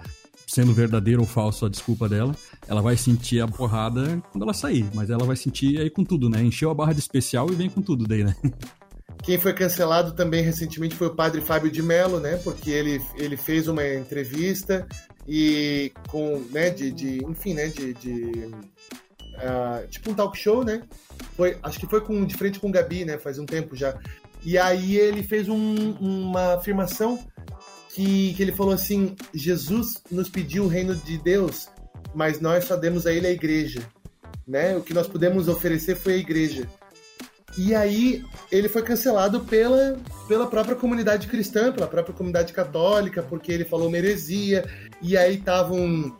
sendo 0.47 0.73
verdadeira 0.73 1.21
ou 1.21 1.27
falsa 1.27 1.67
a 1.67 1.69
desculpa 1.69 2.09
dela, 2.09 2.35
ela 2.67 2.81
vai 2.81 2.97
sentir 2.97 3.39
a 3.39 3.47
porrada 3.47 4.19
quando 4.31 4.41
ela 4.41 4.55
sair, 4.55 4.89
mas 4.95 5.11
ela 5.11 5.23
vai 5.23 5.35
sentir 5.35 5.79
aí 5.79 5.87
com 5.87 6.03
tudo, 6.03 6.27
né? 6.27 6.41
Encheu 6.41 6.71
a 6.71 6.73
barra 6.73 6.93
de 6.93 6.99
especial 6.99 7.47
e 7.51 7.55
vem 7.55 7.69
com 7.69 7.79
tudo 7.79 8.07
daí, 8.07 8.23
né? 8.23 8.35
Quem 9.21 9.37
foi 9.37 9.53
cancelado 9.53 10.13
também 10.13 10.41
recentemente 10.41 10.95
foi 10.95 11.05
o 11.05 11.15
padre 11.15 11.39
Fábio 11.39 11.69
de 11.69 11.83
Mello, 11.83 12.19
né? 12.19 12.37
Porque 12.37 12.71
ele, 12.71 12.99
ele 13.17 13.37
fez 13.37 13.67
uma 13.67 13.87
entrevista 13.87 14.87
e 15.27 15.91
com, 16.07 16.43
né, 16.49 16.71
de, 16.71 16.91
de 16.91 17.23
enfim, 17.23 17.53
né, 17.53 17.67
de, 17.67 17.93
de 17.93 18.49
uh, 19.39 19.87
tipo 19.87 20.11
um 20.11 20.13
talk 20.13 20.37
show, 20.37 20.63
né? 20.63 20.83
Foi, 21.35 21.57
acho 21.63 21.79
que 21.79 21.87
foi 21.87 22.01
com, 22.01 22.25
de 22.25 22.35
frente 22.35 22.59
com 22.59 22.69
o 22.69 22.71
Gabi, 22.71 23.05
né? 23.05 23.17
Faz 23.17 23.39
um 23.39 23.45
tempo 23.45 23.75
já. 23.75 23.97
E 24.43 24.57
aí 24.57 24.97
ele 24.97 25.23
fez 25.23 25.49
um, 25.49 25.91
uma 25.99 26.55
afirmação 26.55 27.19
que, 27.93 28.33
que 28.33 28.41
ele 28.41 28.51
falou 28.51 28.73
assim: 28.73 29.15
Jesus 29.33 30.01
nos 30.09 30.29
pediu 30.29 30.65
o 30.65 30.67
reino 30.67 30.95
de 30.95 31.17
Deus, 31.17 31.69
mas 32.13 32.39
nós 32.39 32.65
só 32.65 32.75
demos 32.75 33.05
a 33.05 33.13
ele 33.13 33.27
a 33.27 33.31
igreja. 33.31 33.81
Né? 34.47 34.75
O 34.75 34.81
que 34.81 34.93
nós 34.93 35.07
pudemos 35.07 35.47
oferecer 35.47 35.95
foi 35.95 36.13
a 36.13 36.17
igreja. 36.17 36.67
E 37.57 37.73
aí 37.75 38.23
ele 38.51 38.69
foi 38.69 38.81
cancelado 38.83 39.41
pela, 39.41 39.99
pela 40.27 40.47
própria 40.47 40.75
comunidade 40.75 41.27
cristã, 41.27 41.71
pela 41.71 41.87
própria 41.87 42.13
comunidade 42.13 42.53
católica, 42.53 43.23
porque 43.23 43.51
ele 43.51 43.65
falou 43.65 43.87
uma 43.87 43.97
heresia, 43.97 44.65
e 45.01 45.17
aí 45.17 45.35
estavam 45.35 46.15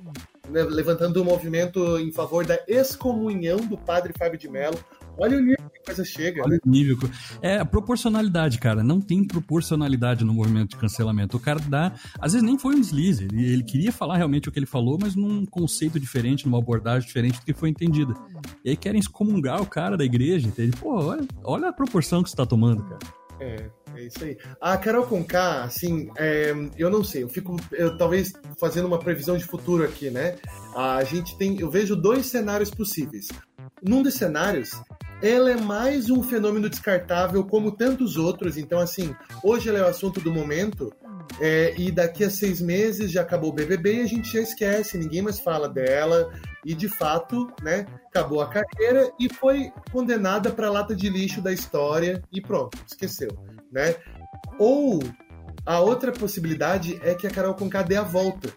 levantando 0.51 1.21
um 1.21 1.25
movimento 1.25 1.97
em 1.99 2.11
favor 2.11 2.45
da 2.45 2.59
excomunhão 2.67 3.57
do 3.57 3.77
padre 3.77 4.13
Fábio 4.17 4.39
de 4.39 4.49
Mello. 4.49 4.77
Olha 5.17 5.37
o 5.37 5.41
nível 5.41 5.69
que 5.69 5.79
a 5.79 5.83
coisa 5.83 6.05
chega. 6.05 6.41
Olha 6.41 6.53
né? 6.53 6.59
o 6.65 6.69
nível. 6.69 6.97
É 7.41 7.57
a 7.57 7.65
proporcionalidade, 7.65 8.57
cara. 8.57 8.81
Não 8.81 9.01
tem 9.01 9.25
proporcionalidade 9.25 10.23
no 10.23 10.33
movimento 10.33 10.71
de 10.71 10.77
cancelamento. 10.77 11.35
O 11.35 11.39
cara 11.39 11.59
dá. 11.59 11.93
Às 12.19 12.33
vezes 12.33 12.45
nem 12.45 12.57
foi 12.57 12.75
um 12.75 12.81
deslize. 12.81 13.25
Ele, 13.25 13.53
ele 13.53 13.63
queria 13.63 13.91
falar 13.91 14.17
realmente 14.17 14.47
o 14.47 14.51
que 14.51 14.57
ele 14.57 14.65
falou, 14.65 14.97
mas 14.99 15.15
num 15.15 15.45
conceito 15.45 15.99
diferente, 15.99 16.45
numa 16.45 16.57
abordagem 16.57 17.05
diferente 17.05 17.39
do 17.39 17.45
que 17.45 17.53
foi 17.53 17.69
entendida. 17.69 18.13
E 18.63 18.69
aí 18.69 18.77
querem 18.77 18.99
excomungar 18.99 19.61
o 19.61 19.65
cara 19.65 19.97
da 19.97 20.05
igreja. 20.05 20.47
Entende? 20.47 20.75
Pô, 20.77 21.03
olha, 21.03 21.27
olha 21.43 21.69
a 21.69 21.73
proporção 21.73 22.23
que 22.23 22.29
você 22.29 22.35
tá 22.35 22.45
tomando, 22.45 22.83
cara. 22.83 22.99
É, 23.41 23.69
é 23.99 24.05
isso 24.05 24.23
aí. 24.23 24.37
A 24.61 24.77
Carol 24.77 25.05
Conká, 25.05 25.63
assim, 25.63 26.09
é, 26.17 26.53
eu 26.77 26.89
não 26.89 27.03
sei, 27.03 27.23
eu 27.23 27.29
fico, 27.29 27.55
eu, 27.71 27.97
talvez 27.97 28.33
fazendo 28.59 28.87
uma 28.87 28.99
previsão 28.99 29.37
de 29.37 29.45
futuro 29.45 29.83
aqui, 29.83 30.09
né? 30.09 30.37
A 30.75 31.03
gente 31.03 31.37
tem, 31.37 31.59
eu 31.59 31.69
vejo 31.69 31.95
dois 31.95 32.27
cenários 32.27 32.69
possíveis. 32.69 33.27
Num 33.81 34.01
dos 34.01 34.15
cenários, 34.15 34.71
ela 35.21 35.51
é 35.51 35.57
mais 35.59 36.09
um 36.09 36.23
fenômeno 36.23 36.69
descartável 36.69 37.43
como 37.43 37.71
tantos 37.71 38.15
outros. 38.15 38.57
Então, 38.57 38.79
assim, 38.79 39.13
hoje 39.43 39.69
ela 39.69 39.79
é 39.79 39.83
o 39.83 39.87
assunto 39.87 40.19
do 40.21 40.31
momento. 40.31 40.93
É, 41.39 41.73
e 41.77 41.91
daqui 41.91 42.23
a 42.23 42.29
seis 42.29 42.59
meses 42.59 43.11
já 43.11 43.21
acabou 43.21 43.51
o 43.51 43.53
BBB 43.53 43.97
e 43.97 44.01
a 44.01 44.07
gente 44.07 44.31
já 44.31 44.41
esquece, 44.41 44.97
ninguém 44.97 45.21
mais 45.21 45.39
fala 45.39 45.69
dela. 45.69 46.33
E 46.65 46.73
de 46.73 46.89
fato, 46.89 47.49
né, 47.61 47.85
acabou 48.07 48.41
a 48.41 48.49
carreira 48.49 49.11
e 49.19 49.31
foi 49.33 49.71
condenada 49.91 50.51
para 50.51 50.69
lata 50.69 50.95
de 50.95 51.09
lixo 51.09 51.41
da 51.41 51.53
história 51.53 52.21
e 52.31 52.41
pronto, 52.41 52.77
esqueceu, 52.85 53.29
né? 53.71 53.95
Ou 54.57 54.99
a 55.65 55.79
outra 55.79 56.11
possibilidade 56.11 56.99
é 57.03 57.13
que 57.13 57.27
a 57.27 57.31
Carol 57.31 57.53
Conká 57.53 57.81
dê 57.81 57.95
a 57.95 58.03
volta. 58.03 58.53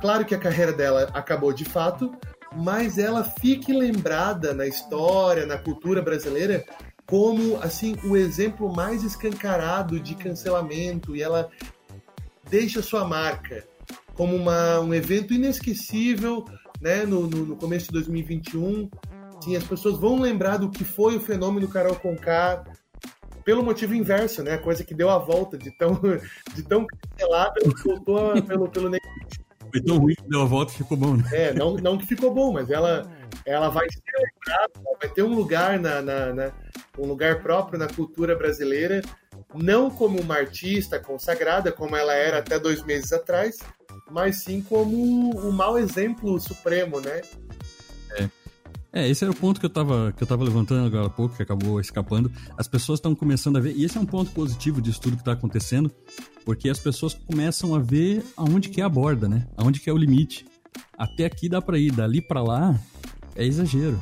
Claro 0.00 0.24
que 0.24 0.34
a 0.34 0.38
carreira 0.38 0.72
dela 0.72 1.10
acabou 1.14 1.52
de 1.52 1.64
fato, 1.64 2.12
mas 2.54 2.98
ela 2.98 3.24
fique 3.24 3.72
lembrada 3.72 4.52
na 4.52 4.66
história, 4.66 5.46
na 5.46 5.58
cultura 5.58 6.02
brasileira, 6.02 6.64
como 7.06 7.56
assim 7.62 7.96
o 8.04 8.16
exemplo 8.16 8.72
mais 8.72 9.02
escancarado 9.02 10.00
de 10.00 10.14
cancelamento 10.14 11.14
e 11.14 11.22
ela 11.22 11.50
deixa 12.48 12.82
sua 12.82 13.04
marca 13.04 13.64
como 14.14 14.36
uma, 14.36 14.80
um 14.80 14.92
evento 14.92 15.32
inesquecível 15.32 16.44
né, 16.80 17.04
no, 17.04 17.26
no, 17.28 17.46
no 17.46 17.56
começo 17.56 17.86
de 17.86 17.92
2021. 17.92 18.90
Sim, 19.42 19.56
as 19.56 19.64
pessoas 19.64 19.98
vão 19.98 20.20
lembrar 20.20 20.58
do 20.58 20.70
que 20.70 20.84
foi 20.84 21.16
o 21.16 21.20
fenômeno 21.20 21.68
Carol 21.68 21.96
Conká 21.96 22.62
pelo 23.44 23.62
motivo 23.62 23.94
inverso, 23.94 24.42
né? 24.42 24.54
A 24.54 24.58
coisa 24.58 24.84
que 24.84 24.94
deu 24.94 25.10
a 25.10 25.18
volta 25.18 25.56
de 25.58 25.70
tão, 25.70 26.00
de 26.54 26.62
tão 26.62 26.86
cancelada, 26.86 27.60
voltou 27.84 28.42
pelo, 28.42 28.68
pelo 28.68 28.88
negativo. 28.88 29.42
Foi 29.70 29.80
tão 29.80 29.98
ruim 29.98 30.14
que 30.14 30.28
deu 30.28 30.42
a 30.42 30.44
volta 30.44 30.72
e 30.72 30.76
ficou 30.76 30.96
bom, 30.96 31.16
né? 31.16 31.24
É, 31.32 31.54
não, 31.54 31.74
não 31.76 31.96
que 31.96 32.06
ficou 32.06 32.32
bom, 32.32 32.52
mas 32.52 32.70
ela, 32.70 33.10
ela 33.46 33.70
vai 33.70 33.86
ser 33.90 34.02
lembrada, 34.14 34.72
vai 35.00 35.08
ter 35.08 35.22
um 35.22 35.34
lugar 35.34 35.78
na, 35.78 36.02
na, 36.02 36.34
na, 36.34 36.52
um 36.98 37.06
lugar 37.06 37.42
próprio 37.42 37.78
na 37.78 37.88
cultura 37.88 38.36
brasileira, 38.36 39.00
não 39.54 39.90
como 39.90 40.20
uma 40.20 40.36
artista 40.36 40.98
consagrada, 40.98 41.72
como 41.72 41.96
ela 41.96 42.12
era 42.12 42.38
até 42.38 42.58
dois 42.58 42.84
meses 42.84 43.12
atrás, 43.12 43.56
mas 44.10 44.42
sim 44.42 44.60
como 44.60 45.30
o 45.30 45.50
mau 45.50 45.78
exemplo 45.78 46.38
supremo, 46.38 47.00
né? 47.00 47.22
É. 48.92 49.08
Esse 49.08 49.24
era 49.24 49.32
o 49.32 49.36
ponto 49.36 49.58
que 49.58 49.66
eu 49.66 49.70
tava, 49.70 50.12
que 50.16 50.22
eu 50.22 50.26
tava 50.26 50.44
levantando 50.44 50.86
agora 50.86 51.06
há 51.06 51.10
pouco, 51.10 51.34
que 51.34 51.42
acabou 51.42 51.80
escapando. 51.80 52.30
As 52.58 52.68
pessoas 52.68 52.98
estão 52.98 53.14
começando 53.14 53.56
a 53.56 53.60
ver, 53.60 53.74
e 53.74 53.84
esse 53.84 53.96
é 53.96 54.00
um 54.00 54.06
ponto 54.06 54.30
positivo 54.32 54.82
disso 54.82 55.00
tudo 55.00 55.16
que 55.16 55.22
está 55.22 55.32
acontecendo, 55.32 55.90
porque 56.44 56.68
as 56.68 56.78
pessoas 56.78 57.14
começam 57.14 57.74
a 57.74 57.78
ver 57.78 58.22
aonde 58.36 58.68
que 58.68 58.80
é 58.80 58.84
a 58.84 58.88
borda, 58.88 59.28
né? 59.28 59.46
Aonde 59.56 59.80
que 59.80 59.88
é 59.88 59.92
o 59.92 59.96
limite. 59.96 60.44
Até 60.96 61.24
aqui 61.24 61.48
dá 61.48 61.62
para 61.62 61.78
ir, 61.78 61.90
dali 61.92 62.20
para 62.20 62.42
lá 62.42 62.78
é 63.34 63.46
exagero. 63.46 63.98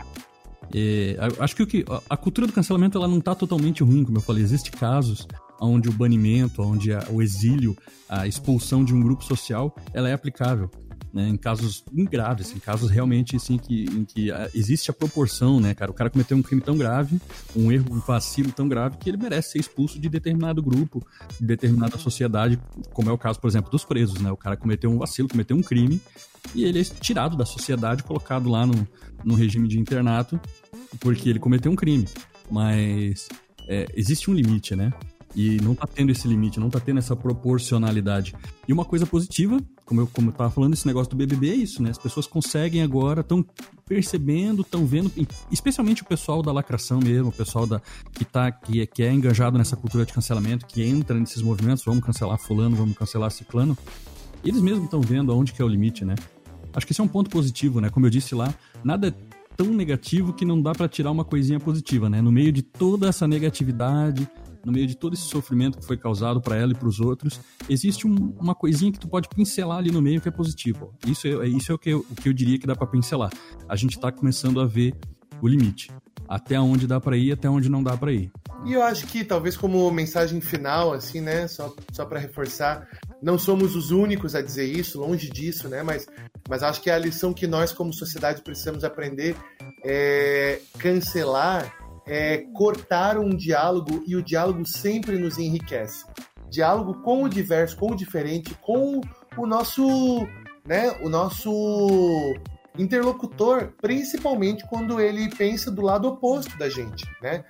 É, 0.75 1.17
acho 1.39 1.57
que, 1.57 1.63
o 1.63 1.67
que 1.67 1.85
a 2.09 2.17
cultura 2.17 2.47
do 2.47 2.53
cancelamento 2.53 2.99
ela 2.99 3.09
não 3.09 3.19
está 3.19 3.35
totalmente 3.35 3.83
ruim, 3.83 4.05
como 4.05 4.19
eu 4.19 4.23
falei. 4.23 4.43
Existem 4.43 4.73
casos 4.73 5.27
onde 5.61 5.89
o 5.89 5.93
banimento, 5.93 6.63
onde 6.63 6.91
o 7.11 7.21
exílio, 7.21 7.77
a 8.09 8.27
expulsão 8.27 8.85
de 8.85 8.95
um 8.95 9.01
grupo 9.01 9.23
social, 9.25 9.75
ela 9.93 10.09
é 10.09 10.13
aplicável 10.13 10.71
né, 11.13 11.29
em 11.29 11.37
casos 11.37 11.85
graves, 11.93 12.53
em 12.55 12.59
casos 12.59 12.91
realmente 12.91 13.37
assim 13.37 13.59
que, 13.59 13.85
em 13.85 14.05
que 14.05 14.31
ah, 14.31 14.49
existe 14.55 14.91
a 14.91 14.95
proporção, 14.95 15.61
né, 15.61 15.75
cara? 15.75 15.91
O 15.91 15.95
cara 15.95 16.11
cometeu 16.11 16.37
um 16.37 16.43
crime 16.43 16.63
tão 16.63 16.77
grave, 16.77 17.21
um 17.55 17.71
erro, 17.73 17.87
um 17.91 18.01
vacilo 18.01 18.53
tão 18.53 18.69
grave 18.69 18.97
que 18.99 19.11
ele 19.11 19.17
merece 19.17 19.53
ser 19.53 19.59
expulso 19.59 19.99
de 19.99 20.09
determinado 20.09 20.63
grupo, 20.63 21.05
de 21.39 21.47
determinada 21.47 21.99
sociedade, 21.99 22.59
como 22.93 23.11
é 23.11 23.13
o 23.13 23.19
caso, 23.19 23.41
por 23.41 23.49
exemplo, 23.49 23.71
dos 23.71 23.85
presos, 23.85 24.21
né? 24.21 24.31
O 24.31 24.37
cara 24.37 24.57
cometeu 24.57 24.91
um 24.91 24.99
vacilo, 24.99 25.29
cometeu 25.29 25.57
um 25.57 25.63
crime 25.63 26.01
e 26.55 26.65
ele 26.65 26.81
é 26.81 26.85
tirado 26.85 27.37
da 27.37 27.45
sociedade, 27.45 28.03
colocado 28.03 28.49
lá 28.49 28.67
no, 28.67 28.87
no 29.25 29.35
regime 29.35 29.69
de 29.69 29.79
internato 29.79 30.41
porque 30.99 31.29
ele 31.29 31.39
cometeu 31.39 31.71
um 31.71 31.77
crime. 31.77 32.07
Mas 32.51 33.29
é, 33.69 33.87
existe 33.95 34.31
um 34.31 34.35
limite, 34.35 34.75
né? 34.75 34.93
E 35.35 35.59
não 35.61 35.75
tá 35.75 35.87
tendo 35.87 36.11
esse 36.11 36.27
limite, 36.27 36.59
não 36.59 36.69
tá 36.69 36.81
tendo 36.81 36.99
essa 36.99 37.15
proporcionalidade. 37.15 38.35
E 38.67 38.73
uma 38.73 38.85
coisa 38.85 39.07
positiva, 39.07 39.61
como 39.85 40.01
eu, 40.01 40.07
como 40.09 40.31
eu 40.31 40.33
tava 40.33 40.51
falando, 40.51 40.73
esse 40.73 40.87
negócio 40.87 41.11
do 41.11 41.17
BBB 41.17 41.51
é 41.51 41.55
isso, 41.55 41.83
né? 41.83 41.91
As 41.91 41.99
pessoas 41.99 42.27
conseguem 42.27 42.83
agora, 42.83 43.21
estão 43.21 43.45
percebendo, 43.87 44.63
estão 44.63 44.87
vendo, 44.87 45.11
especialmente 45.51 46.03
o 46.03 46.05
pessoal 46.05 46.43
da 46.43 46.53
lacração 46.53 47.01
mesmo, 47.01 47.29
o 47.29 47.33
pessoal 47.33 47.67
da, 47.67 47.81
que, 48.13 48.25
tá, 48.25 48.51
que, 48.51 48.81
é, 48.81 48.87
que 48.87 49.03
é 49.03 49.13
engajado 49.13 49.57
nessa 49.57 49.77
cultura 49.77 50.05
de 50.05 50.13
cancelamento, 50.13 50.67
que 50.67 50.83
entra 50.83 51.19
nesses 51.19 51.43
movimentos, 51.43 51.85
vamos 51.85 52.05
cancelar 52.05 52.39
fulano, 52.39 52.77
vamos 52.77 52.97
cancelar 52.97 53.31
ciclano. 53.31 53.77
Eles 54.45 54.61
mesmos 54.61 54.85
estão 54.85 55.01
vendo 55.01 55.33
aonde 55.33 55.53
que 55.53 55.63
é 55.63 55.65
o 55.65 55.69
limite, 55.69 56.05
né? 56.05 56.15
Acho 56.73 56.87
que 56.87 56.93
esse 56.93 57.01
é 57.01 57.05
um 57.05 57.09
ponto 57.09 57.31
positivo, 57.31 57.81
né? 57.81 57.91
Como 57.91 58.07
eu 58.07 58.11
disse 58.11 58.35
lá, 58.35 58.53
nada 58.83 59.09
é 59.09 59.15
tão 59.57 59.67
negativo 59.75 60.33
que 60.33 60.45
não 60.45 60.61
dá 60.61 60.73
para 60.73 60.89
tirar 60.89 61.11
uma 61.11 61.25
coisinha 61.25 61.61
positiva, 61.61 62.09
né? 62.09 62.23
No 62.23 62.33
meio 62.33 62.53
de 62.53 62.63
toda 62.63 63.09
essa 63.09 63.29
negatividade, 63.29 64.29
no 64.65 64.73
meio 64.73 64.87
de 64.87 64.97
todo 64.97 65.15
esse 65.15 65.23
sofrimento 65.23 65.79
que 65.79 65.85
foi 65.85 65.97
causado 65.97 66.41
para 66.41 66.57
ela 66.57 66.73
e 66.73 66.75
para 66.75 66.89
os 66.89 67.01
outros, 67.01 67.41
existe 67.69 68.07
um, 68.07 68.35
uma 68.39 68.55
coisinha 68.55 68.93
que 68.93 68.99
tu 68.99 69.09
pode 69.09 69.29
pincelar 69.29 69.79
ali 69.79 69.91
no 69.91 70.03
meio 70.03 70.21
que 70.21 70.29
é 70.29 70.33
positivo. 70.33 70.95
Isso 71.07 71.27
é, 71.27 71.49
isso 71.49 71.73
é 71.73 71.75
o, 71.75 71.79
que 71.79 71.91
eu, 71.91 72.07
o 72.11 72.15
que 72.15 72.29
eu 72.29 72.33
diria 72.33 72.59
que 72.59 72.67
dá 72.67 72.75
para 72.75 72.87
pincelar. 72.87 73.31
A 73.69 73.77
gente 73.77 73.97
está 73.97 74.11
começando 74.13 74.61
a 74.61 74.67
ver 74.67 74.95
o 75.41 75.49
limite. 75.49 75.91
Até 76.29 76.61
onde 76.61 76.87
dá 76.87 77.01
para 77.01 77.17
ir, 77.17 77.33
até 77.33 77.49
onde 77.49 77.69
não 77.69 77.83
dá 77.83 77.97
para 77.97 78.13
ir. 78.13 78.31
E 78.65 78.73
eu 78.73 78.83
acho 78.83 79.07
que 79.07 79.25
talvez 79.25 79.57
como 79.57 79.91
mensagem 79.91 80.41
final, 80.41 80.93
assim, 80.93 81.21
né, 81.21 81.49
só, 81.49 81.75
só 81.93 82.05
para 82.05 82.21
reforçar, 82.21 82.87
não 83.23 83.39
somos 83.39 83.75
os 83.75 83.91
únicos 83.91 84.35
a 84.35 84.43
dizer 84.43 84.65
isso, 84.65 85.01
longe 85.01 85.31
disso, 85.31 85.69
né, 85.69 85.83
mas, 85.83 86.07
mas 86.49 86.63
acho 86.63 86.81
que 86.83 86.91
a 86.91 86.99
lição 86.99 87.33
que 87.33 87.47
nós 87.47 87.73
como 87.73 87.93
sociedade 87.93 88.43
precisamos 88.43 88.85
aprender 88.85 89.35
é 89.83 90.61
cancelar 90.79 91.75
é, 92.11 92.39
cortar 92.53 93.17
um 93.19 93.31
diálogo 93.31 94.03
e 94.05 94.17
o 94.17 94.23
diálogo 94.23 94.67
sempre 94.67 95.17
nos 95.17 95.39
enriquece. 95.39 96.05
Diálogo 96.51 97.01
com 97.03 97.23
o 97.23 97.29
diverso, 97.29 97.77
com 97.77 97.93
o 97.93 97.97
diferente, 97.97 98.53
com 98.61 99.01
o 99.37 99.47
nosso, 99.47 100.27
né, 100.67 100.91
o 101.03 101.09
nosso 101.09 102.35
interlocutor, 102.77 103.73
principalmente 103.81 104.67
quando 104.69 104.99
ele 105.01 105.31
pensa 105.37 105.71
do 105.71 105.83
lado 105.83 106.09
oposto 106.09 106.59
da 106.59 106.69
gente, 106.69 107.07
né? 107.23 107.45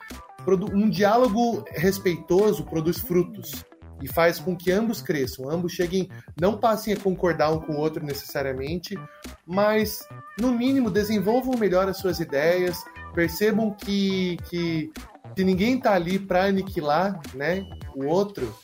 Um 0.73 0.91
diálogo 0.91 1.65
respeitoso 1.71 2.65
produz 2.65 2.99
frutos 2.99 3.65
e 4.03 4.09
faz 4.09 4.39
com 4.39 4.57
que 4.57 4.71
ambos 4.71 5.01
cresçam, 5.01 5.51
ambos 5.51 5.73
cheguem, 5.73 6.09
não 6.39 6.59
passem 6.59 6.93
a 6.93 6.97
concordar 6.99 7.51
um 7.51 7.61
com 7.61 7.75
o 7.75 7.79
outro 7.79 8.05
necessariamente, 8.05 8.99
mas 9.47 10.01
no 10.39 10.53
mínimo 10.53 10.91
desenvolvam 10.91 11.57
melhor 11.59 11.89
as 11.89 11.99
suas 11.99 12.19
ideias, 12.19 12.83
percebam 13.15 13.73
que, 13.73 14.37
que 14.49 14.91
se 15.37 15.45
ninguém 15.45 15.77
está 15.77 15.95
ali 15.95 16.19
para 16.19 16.45
aniquilar 16.45 17.21
né, 17.35 17.65
o 17.95 18.07
outro, 18.07 18.55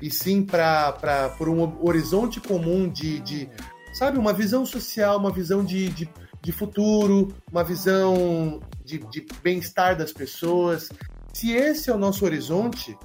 e 0.00 0.10
sim 0.10 0.42
para 0.42 1.34
por 1.38 1.48
um 1.48 1.86
horizonte 1.86 2.40
comum 2.40 2.88
de, 2.88 3.20
de 3.20 3.48
sabe, 3.94 4.18
uma 4.18 4.32
visão 4.32 4.66
social, 4.66 5.18
uma 5.18 5.30
visão 5.30 5.64
de, 5.64 5.88
de, 5.88 6.08
de 6.42 6.52
futuro, 6.52 7.34
uma 7.50 7.64
visão 7.64 8.60
de, 8.84 8.98
de 8.98 9.26
bem-estar 9.42 9.96
das 9.96 10.12
pessoas. 10.12 10.90
Se 11.32 11.52
esse 11.52 11.90
é 11.90 11.94
o 11.94 11.98
nosso 11.98 12.24
horizonte, 12.24 12.96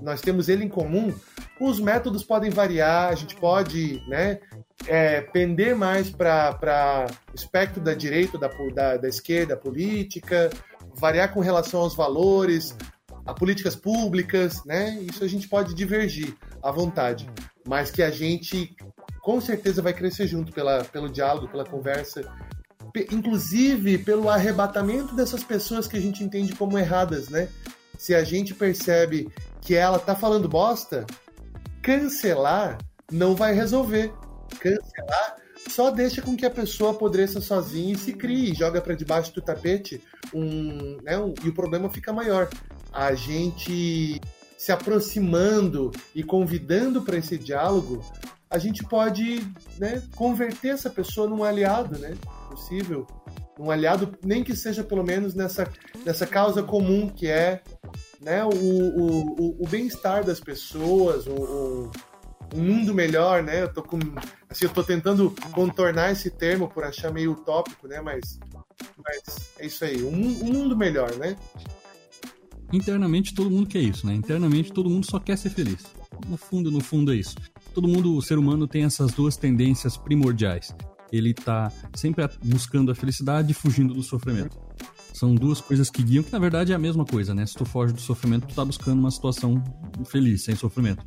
nós 0.00 0.20
temos 0.20 0.48
ele 0.48 0.64
em 0.64 0.68
comum, 0.68 1.14
os 1.60 1.78
métodos 1.78 2.24
podem 2.24 2.50
variar, 2.50 3.10
a 3.10 3.14
gente 3.14 3.36
pode 3.36 4.02
né, 4.08 4.40
é, 4.86 5.20
pender 5.20 5.76
mais 5.76 6.10
para 6.10 7.06
espectro 7.34 7.80
da 7.80 7.94
direita, 7.94 8.38
da, 8.38 8.48
da, 8.74 8.96
da 8.96 9.08
esquerda, 9.08 9.56
política, 9.56 10.50
variar 10.94 11.32
com 11.32 11.40
relação 11.40 11.80
aos 11.80 11.94
valores, 11.94 12.76
a 13.24 13.32
políticas 13.32 13.76
públicas, 13.76 14.64
né? 14.64 14.98
Isso 15.00 15.22
a 15.24 15.28
gente 15.28 15.48
pode 15.48 15.74
divergir 15.74 16.36
à 16.62 16.70
vontade, 16.70 17.28
mas 17.66 17.90
que 17.90 18.02
a 18.02 18.10
gente 18.10 18.74
com 19.20 19.40
certeza 19.40 19.80
vai 19.80 19.92
crescer 19.92 20.26
junto 20.26 20.52
pela, 20.52 20.84
pelo 20.84 21.08
diálogo, 21.08 21.48
pela 21.48 21.64
conversa, 21.64 22.22
inclusive 23.10 23.98
pelo 23.98 24.28
arrebatamento 24.28 25.14
dessas 25.14 25.44
pessoas 25.44 25.86
que 25.86 25.96
a 25.96 26.00
gente 26.00 26.24
entende 26.24 26.54
como 26.54 26.78
erradas, 26.78 27.28
né? 27.28 27.48
Se 27.96 28.14
a 28.14 28.24
gente 28.24 28.52
percebe 28.52 29.30
que 29.60 29.76
ela 29.76 29.98
tá 29.98 30.16
falando 30.16 30.48
bosta, 30.48 31.06
cancelar 31.80 32.78
não 33.12 33.36
vai 33.36 33.54
resolver. 33.54 34.12
Cancelar 34.58 35.42
só 35.68 35.90
deixa 35.90 36.20
com 36.20 36.36
que 36.36 36.44
a 36.44 36.50
pessoa 36.50 36.90
apodreça 36.90 37.40
sozinha 37.40 37.94
e 37.94 37.98
se 37.98 38.12
crie, 38.12 38.54
joga 38.54 38.80
para 38.80 38.94
debaixo 38.94 39.32
do 39.32 39.40
tapete 39.40 40.02
um, 40.34 40.98
né, 41.02 41.18
um, 41.18 41.32
e 41.42 41.48
o 41.48 41.54
problema 41.54 41.88
fica 41.88 42.12
maior. 42.12 42.48
A 42.92 43.14
gente 43.14 44.20
se 44.58 44.70
aproximando 44.70 45.90
e 46.14 46.22
convidando 46.22 47.02
para 47.02 47.16
esse 47.16 47.38
diálogo, 47.38 48.04
a 48.50 48.58
gente 48.58 48.84
pode 48.84 49.40
né, 49.78 50.02
converter 50.14 50.68
essa 50.68 50.90
pessoa 50.90 51.26
num 51.26 51.42
aliado, 51.42 51.98
né? 51.98 52.14
Possível. 52.50 53.06
Um 53.58 53.70
aliado, 53.70 54.12
nem 54.22 54.44
que 54.44 54.54
seja 54.54 54.84
pelo 54.84 55.02
menos 55.02 55.34
nessa, 55.34 55.66
nessa 56.04 56.26
causa 56.26 56.62
comum 56.62 57.08
que 57.08 57.28
é 57.28 57.62
né, 58.20 58.44
o, 58.44 58.50
o, 58.50 59.40
o, 59.40 59.64
o 59.64 59.68
bem-estar 59.68 60.24
das 60.24 60.38
pessoas, 60.38 61.26
o, 61.26 61.90
um 62.54 62.60
mundo 62.62 62.94
melhor, 62.94 63.42
né? 63.42 63.62
Eu 63.62 63.72
tô 63.72 63.82
com, 63.82 63.98
assim, 64.48 64.64
eu 64.64 64.70
tô 64.70 64.82
tentando 64.82 65.34
contornar 65.52 66.12
esse 66.12 66.30
termo 66.30 66.68
por 66.68 66.84
achar 66.84 67.12
meio 67.12 67.32
utópico, 67.32 67.88
né? 67.88 68.00
Mas, 68.00 68.38
mas 69.04 69.52
é 69.58 69.66
isso 69.66 69.84
aí, 69.84 70.02
um, 70.02 70.10
um 70.10 70.52
mundo 70.52 70.76
melhor, 70.76 71.14
né? 71.16 71.36
Internamente 72.72 73.34
todo 73.34 73.50
mundo 73.50 73.68
quer 73.68 73.80
isso, 73.80 74.06
né? 74.06 74.14
Internamente 74.14 74.72
todo 74.72 74.88
mundo 74.88 75.04
só 75.04 75.18
quer 75.18 75.36
ser 75.36 75.50
feliz. 75.50 75.84
No 76.26 76.36
fundo, 76.36 76.70
no 76.70 76.80
fundo 76.80 77.12
é 77.12 77.16
isso. 77.16 77.36
Todo 77.74 77.86
mundo, 77.86 78.16
o 78.16 78.22
ser 78.22 78.38
humano 78.38 78.66
tem 78.66 78.84
essas 78.84 79.12
duas 79.12 79.36
tendências 79.36 79.96
primordiais. 79.96 80.74
Ele 81.12 81.34
tá 81.34 81.70
sempre 81.94 82.26
buscando 82.42 82.90
a 82.90 82.94
felicidade 82.94 83.52
e 83.52 83.54
fugindo 83.54 83.92
do 83.92 84.02
sofrimento. 84.02 84.58
São 85.12 85.34
duas 85.34 85.60
coisas 85.60 85.90
que 85.90 86.02
guiam, 86.02 86.24
que 86.24 86.32
na 86.32 86.38
verdade 86.38 86.72
é 86.72 86.74
a 86.74 86.78
mesma 86.78 87.04
coisa, 87.04 87.34
né? 87.34 87.44
Se 87.44 87.54
tu 87.54 87.66
foge 87.66 87.92
do 87.92 88.00
sofrimento, 88.00 88.46
tu 88.46 88.54
tá 88.54 88.64
buscando 88.64 88.98
uma 88.98 89.10
situação 89.10 89.62
feliz, 90.06 90.42
sem 90.42 90.56
sofrimento. 90.56 91.04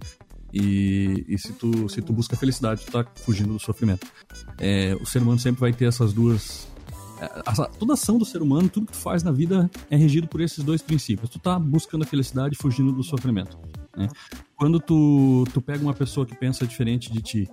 E, 0.55 1.25
e 1.27 1.37
se, 1.37 1.51
tu, 1.51 1.89
se 1.89 2.01
tu 2.01 2.13
busca 2.13 2.37
felicidade, 2.37 2.85
tu 2.85 2.91
tá 2.91 3.05
fugindo 3.15 3.51
do 3.51 3.59
sofrimento. 3.59 4.07
É, 4.57 4.95
o 4.95 5.05
ser 5.05 5.21
humano 5.21 5.37
sempre 5.37 5.59
vai 5.59 5.73
ter 5.73 5.85
essas 5.85 6.13
duas. 6.13 6.65
A, 7.19 7.65
toda 7.67 7.93
ação 7.93 8.17
do 8.17 8.23
ser 8.23 8.41
humano, 8.41 8.69
tudo 8.69 8.85
que 8.85 8.93
tu 8.93 8.97
faz 8.97 9.21
na 9.21 9.33
vida 9.33 9.69
é 9.89 9.97
regido 9.97 10.27
por 10.27 10.39
esses 10.39 10.63
dois 10.63 10.81
princípios. 10.81 11.29
Tu 11.29 11.39
tá 11.39 11.59
buscando 11.59 12.03
a 12.03 12.07
felicidade 12.07 12.55
fugindo 12.55 12.93
do 12.93 13.03
sofrimento. 13.03 13.57
Né? 13.97 14.07
Quando 14.55 14.79
tu, 14.79 15.43
tu 15.53 15.61
pega 15.61 15.83
uma 15.83 15.93
pessoa 15.93 16.25
que 16.25 16.35
pensa 16.35 16.65
diferente 16.65 17.11
de 17.11 17.21
ti 17.21 17.49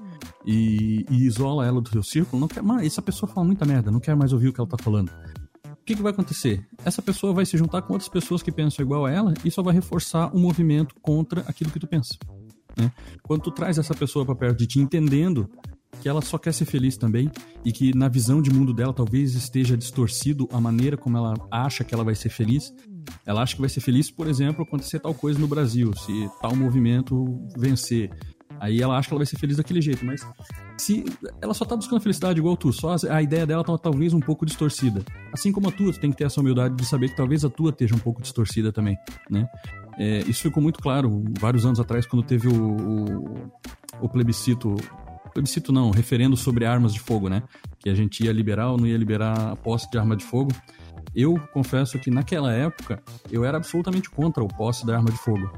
e, 0.46 1.04
e 1.10 1.26
isola 1.26 1.66
ela 1.66 1.80
do 1.80 1.90
teu 1.90 2.04
círculo, 2.04 2.40
não 2.40 2.48
quer, 2.48 2.62
mas 2.62 2.86
essa 2.86 3.02
pessoa 3.02 3.30
fala 3.30 3.44
muita 3.44 3.64
merda, 3.64 3.90
não 3.90 4.00
quer 4.00 4.14
mais 4.14 4.32
ouvir 4.32 4.48
o 4.48 4.52
que 4.52 4.60
ela 4.60 4.68
tá 4.68 4.78
falando 4.80 5.10
o 5.82 5.84
que, 5.84 5.96
que, 5.96 6.02
vai 6.02 6.12
acontecer? 6.12 6.64
Essa 6.84 7.02
pessoa 7.02 7.32
vai 7.32 7.44
se 7.44 7.56
juntar 7.56 7.82
com 7.82 7.92
outras 7.92 8.08
pessoas 8.08 8.40
que 8.40 8.52
pensam 8.52 8.84
igual 8.84 9.04
a 9.04 9.10
ela 9.10 9.34
e 9.44 9.50
só 9.50 9.64
vai 9.64 9.74
reforçar 9.74 10.32
o 10.32 10.38
um 10.38 10.40
movimento 10.40 10.94
contra 11.02 11.40
aquilo 11.40 11.72
que 11.72 11.80
tu 11.80 11.88
pensa. 11.88 12.16
Né? 12.76 12.90
Quando 13.22 13.42
tu 13.42 13.50
traz 13.50 13.78
essa 13.78 13.94
pessoa 13.94 14.24
para 14.24 14.34
perto 14.34 14.58
de 14.58 14.66
ti, 14.66 14.80
entendendo 14.80 15.48
que 16.00 16.08
ela 16.08 16.20
só 16.20 16.38
quer 16.38 16.52
ser 16.52 16.64
feliz 16.64 16.96
também 16.96 17.30
e 17.64 17.70
que 17.70 17.96
na 17.96 18.08
visão 18.08 18.42
de 18.42 18.50
mundo 18.50 18.72
dela 18.72 18.92
talvez 18.92 19.34
esteja 19.34 19.76
distorcido 19.76 20.48
a 20.52 20.60
maneira 20.60 20.96
como 20.96 21.16
ela 21.16 21.34
acha 21.50 21.84
que 21.84 21.94
ela 21.94 22.02
vai 22.02 22.14
ser 22.14 22.28
feliz. 22.28 22.74
Ela 23.26 23.42
acha 23.42 23.54
que 23.54 23.60
vai 23.60 23.70
ser 23.70 23.80
feliz, 23.80 24.10
por 24.10 24.26
exemplo, 24.26 24.64
acontecer 24.64 24.98
tal 24.98 25.14
coisa 25.14 25.38
no 25.38 25.46
Brasil, 25.46 25.92
se 25.96 26.30
tal 26.40 26.56
movimento 26.56 27.46
vencer. 27.56 28.10
Aí 28.60 28.80
ela 28.80 28.96
acha 28.96 29.08
que 29.08 29.14
ela 29.14 29.18
vai 29.18 29.26
ser 29.26 29.38
feliz 29.38 29.56
daquele 29.56 29.80
jeito, 29.80 30.04
mas 30.04 30.26
se 30.78 31.04
ela 31.40 31.54
só 31.54 31.64
tá 31.64 31.76
buscando 31.76 32.00
felicidade 32.00 32.38
igual 32.38 32.56
tu, 32.56 32.72
só 32.72 32.96
a 33.10 33.22
ideia 33.22 33.46
dela 33.46 33.64
tá 33.64 33.76
talvez 33.78 34.12
um 34.12 34.20
pouco 34.20 34.46
distorcida. 34.46 35.04
Assim 35.32 35.52
como 35.52 35.68
a 35.68 35.72
tua, 35.72 35.92
tu 35.92 36.00
tem 36.00 36.10
que 36.10 36.16
ter 36.16 36.24
essa 36.24 36.40
humildade 36.40 36.76
de 36.76 36.84
saber 36.84 37.08
que 37.08 37.16
talvez 37.16 37.44
a 37.44 37.50
tua 37.50 37.70
esteja 37.70 37.94
um 37.94 37.98
pouco 37.98 38.22
distorcida 38.22 38.72
também, 38.72 38.96
né? 39.30 39.48
É, 39.98 40.18
isso 40.20 40.42
ficou 40.42 40.62
muito 40.62 40.80
claro 40.80 41.22
vários 41.38 41.66
anos 41.66 41.78
atrás 41.78 42.06
quando 42.06 42.24
teve 42.24 42.48
o, 42.48 42.76
o, 42.76 43.50
o 44.00 44.08
plebiscito 44.08 44.76
plebiscito 45.32 45.72
não, 45.72 45.90
referendo 45.90 46.36
sobre 46.36 46.66
armas 46.66 46.92
de 46.92 47.00
fogo, 47.00 47.28
né? 47.28 47.42
Que 47.78 47.88
a 47.88 47.94
gente 47.94 48.22
ia 48.24 48.32
liberar 48.32 48.70
ou 48.70 48.76
não 48.76 48.86
ia 48.86 48.96
liberar 48.96 49.52
a 49.52 49.56
posse 49.56 49.90
de 49.90 49.98
arma 49.98 50.14
de 50.14 50.24
fogo. 50.24 50.52
Eu 51.14 51.38
confesso 51.52 51.98
que 51.98 52.10
naquela 52.10 52.52
época 52.52 53.02
eu 53.30 53.44
era 53.44 53.56
absolutamente 53.56 54.10
contra 54.10 54.42
o 54.42 54.48
posse 54.48 54.86
da 54.86 54.96
arma 54.96 55.10
de 55.10 55.16
fogo. 55.16 55.50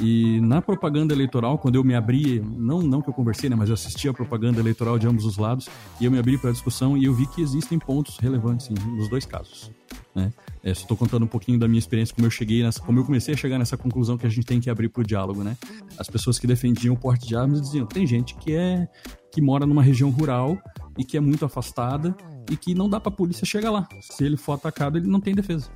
E 0.00 0.40
na 0.42 0.60
propaganda 0.60 1.14
eleitoral, 1.14 1.56
quando 1.56 1.76
eu 1.76 1.84
me 1.84 1.94
abri, 1.94 2.40
não, 2.40 2.82
não 2.82 3.00
que 3.00 3.08
eu 3.08 3.14
conversei, 3.14 3.48
né, 3.48 3.56
mas 3.56 3.70
eu 3.70 3.74
assisti 3.74 4.08
a 4.08 4.12
propaganda 4.12 4.60
eleitoral 4.60 4.98
de 4.98 5.06
ambos 5.06 5.24
os 5.24 5.38
lados, 5.38 5.68
e 5.98 6.04
eu 6.04 6.10
me 6.10 6.18
abri 6.18 6.36
para 6.36 6.50
a 6.50 6.52
discussão 6.52 6.98
e 6.98 7.06
eu 7.06 7.14
vi 7.14 7.26
que 7.26 7.40
existem 7.40 7.78
pontos 7.78 8.18
relevantes 8.18 8.66
sim, 8.66 8.74
nos 8.74 9.08
dois 9.08 9.24
casos. 9.24 9.70
Né? 10.14 10.30
É, 10.62 10.70
estou 10.70 10.96
contando 10.96 11.24
um 11.24 11.28
pouquinho 11.28 11.58
da 11.58 11.68
minha 11.68 11.78
experiência, 11.78 12.14
como 12.14 12.26
eu 12.26 12.30
cheguei 12.30 12.62
nessa, 12.62 12.80
como 12.80 12.98
eu 12.98 13.04
comecei 13.04 13.34
a 13.34 13.36
chegar 13.36 13.58
nessa 13.58 13.76
conclusão 13.76 14.18
que 14.18 14.26
a 14.26 14.30
gente 14.30 14.44
tem 14.44 14.60
que 14.60 14.68
abrir 14.68 14.88
para 14.88 15.00
o 15.00 15.04
diálogo, 15.04 15.44
né? 15.44 15.56
As 15.98 16.08
pessoas 16.08 16.38
que 16.38 16.46
defendiam 16.46 16.94
o 16.94 16.98
porte 16.98 17.26
de 17.26 17.36
armas 17.36 17.60
diziam, 17.60 17.86
tem 17.86 18.06
gente 18.06 18.34
que 18.36 18.52
é 18.52 18.88
que 19.30 19.40
mora 19.40 19.66
numa 19.66 19.82
região 19.82 20.10
rural 20.10 20.58
e 20.96 21.04
que 21.04 21.16
é 21.16 21.20
muito 21.20 21.44
afastada 21.44 22.16
e 22.50 22.56
que 22.56 22.74
não 22.74 22.88
dá 22.88 22.98
para 22.98 23.12
a 23.12 23.14
polícia 23.14 23.44
chegar 23.44 23.70
lá. 23.70 23.86
Se 24.00 24.24
ele 24.24 24.36
for 24.36 24.52
atacado, 24.52 24.96
ele 24.96 25.06
não 25.06 25.20
tem 25.20 25.34
defesa. 25.34 25.70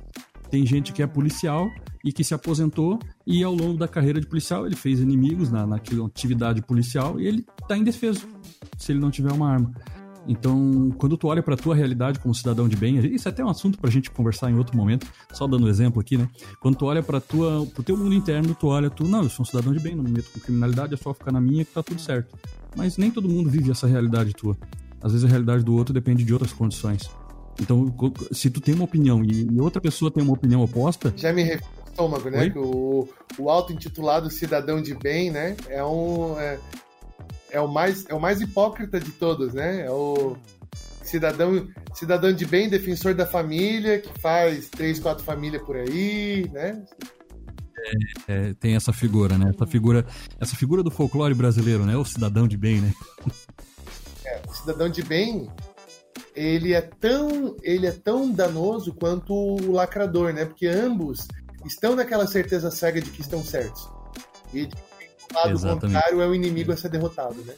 Tem 0.49 0.65
gente 0.65 0.91
que 0.91 1.01
é 1.01 1.07
policial 1.07 1.69
e 2.03 2.11
que 2.11 2.23
se 2.23 2.33
aposentou 2.33 2.99
e 3.25 3.43
ao 3.43 3.53
longo 3.53 3.77
da 3.77 3.87
carreira 3.87 4.19
de 4.19 4.27
policial 4.27 4.65
ele 4.65 4.75
fez 4.75 4.99
inimigos 4.99 5.49
na, 5.49 5.65
naquela 5.65 6.05
atividade 6.05 6.61
policial 6.61 7.19
e 7.19 7.27
ele 7.27 7.45
está 7.61 7.77
indefeso 7.77 8.27
se 8.77 8.91
ele 8.91 8.99
não 8.99 9.09
tiver 9.09 9.31
uma 9.31 9.49
arma. 9.49 9.71
Então, 10.27 10.93
quando 10.97 11.17
tu 11.17 11.27
olha 11.27 11.41
para 11.41 11.57
tua 11.57 11.75
realidade 11.75 12.19
como 12.19 12.33
cidadão 12.33 12.67
de 12.67 12.75
bem, 12.75 12.97
isso 13.13 13.27
é 13.27 13.31
até 13.31 13.43
um 13.43 13.49
assunto 13.49 13.79
para 13.79 13.89
a 13.89 13.91
gente 13.91 14.11
conversar 14.11 14.51
em 14.51 14.55
outro 14.55 14.77
momento, 14.77 15.07
só 15.33 15.47
dando 15.47 15.65
um 15.65 15.67
exemplo 15.67 15.99
aqui, 15.99 16.17
né? 16.17 16.29
Quando 16.59 16.75
tu 16.75 16.85
olha 16.85 17.01
para 17.01 17.19
tua, 17.19 17.65
pro 17.73 17.83
teu 17.83 17.97
mundo 17.97 18.13
interno, 18.13 18.53
tu 18.53 18.67
olha, 18.67 18.89
tu, 18.89 19.07
não, 19.07 19.23
eu 19.23 19.29
sou 19.29 19.43
um 19.43 19.45
cidadão 19.45 19.73
de 19.73 19.79
bem, 19.79 19.95
não 19.95 20.03
me 20.03 20.11
meto 20.11 20.29
com 20.31 20.39
criminalidade, 20.39 20.93
é 20.93 20.97
só 20.97 21.13
ficar 21.13 21.31
na 21.31 21.41
minha 21.41 21.65
que 21.65 21.73
tá 21.73 21.81
tudo 21.81 21.99
certo. 21.99 22.37
Mas 22.75 22.97
nem 22.97 23.09
todo 23.09 23.27
mundo 23.27 23.49
vive 23.49 23.71
essa 23.71 23.87
realidade 23.87 24.33
tua. 24.33 24.55
Às 25.01 25.11
vezes 25.13 25.25
a 25.25 25.29
realidade 25.29 25.63
do 25.63 25.75
outro 25.75 25.93
depende 25.93 26.23
de 26.23 26.31
outras 26.31 26.53
condições. 26.53 27.09
Então, 27.59 27.93
se 28.31 28.49
tu 28.49 28.61
tem 28.61 28.73
uma 28.73 28.85
opinião 28.85 29.23
e 29.23 29.59
outra 29.59 29.81
pessoa 29.81 30.09
tem 30.11 30.23
uma 30.23 30.33
opinião 30.33 30.61
oposta. 30.63 31.13
Já 31.17 31.33
me 31.33 31.43
refiro 31.43 31.69
ao 31.77 31.89
estômago, 31.89 32.29
né? 32.29 32.49
Que 32.49 32.57
o, 32.57 33.07
o 33.37 33.49
auto-intitulado 33.49 34.29
cidadão 34.29 34.81
de 34.81 34.93
bem, 34.95 35.31
né? 35.31 35.57
É 35.67 35.83
um. 35.83 36.39
É, 36.39 36.59
é, 37.49 37.59
o 37.59 37.67
mais, 37.67 38.05
é 38.07 38.13
o 38.13 38.19
mais 38.19 38.41
hipócrita 38.41 38.99
de 38.99 39.11
todos, 39.11 39.53
né? 39.53 39.85
É 39.85 39.91
o 39.91 40.37
cidadão, 41.03 41.67
cidadão 41.93 42.33
de 42.33 42.45
bem, 42.45 42.69
defensor 42.69 43.13
da 43.13 43.25
família, 43.25 43.99
que 43.99 44.19
faz 44.19 44.69
três, 44.69 44.99
quatro 44.99 45.23
famílias 45.23 45.61
por 45.63 45.75
aí, 45.75 46.49
né? 46.51 46.83
É, 48.27 48.33
é, 48.33 48.53
tem 48.53 48.75
essa 48.75 48.93
figura, 48.93 49.37
né? 49.37 49.51
Essa 49.53 49.65
figura, 49.65 50.05
essa 50.39 50.55
figura 50.55 50.83
do 50.83 50.91
folclore 50.91 51.33
brasileiro, 51.33 51.85
né? 51.85 51.97
O 51.97 52.05
cidadão 52.05 52.47
de 52.47 52.57
bem, 52.57 52.79
né? 52.79 52.93
É, 54.25 54.41
o 54.47 54.53
cidadão 54.53 54.89
de 54.89 55.03
bem 55.03 55.49
ele 56.35 56.73
é 56.73 56.81
tão 56.81 57.57
ele 57.61 57.85
é 57.85 57.91
tão 57.91 58.31
danoso 58.31 58.93
quanto 58.93 59.33
o 59.33 59.71
lacrador, 59.71 60.33
né? 60.33 60.45
Porque 60.45 60.67
ambos 60.67 61.27
estão 61.65 61.95
naquela 61.95 62.27
certeza 62.27 62.71
cega 62.71 63.01
de 63.01 63.09
que 63.09 63.21
estão 63.21 63.43
certos. 63.43 63.89
E 64.53 64.65
do 64.65 64.77
lado 65.33 65.51
Exatamente. 65.51 65.81
contrário 65.81 66.21
é 66.21 66.27
o 66.27 66.35
inimigo 66.35 66.71
a 66.71 66.77
ser 66.77 66.89
derrotado, 66.89 67.35
né? 67.43 67.53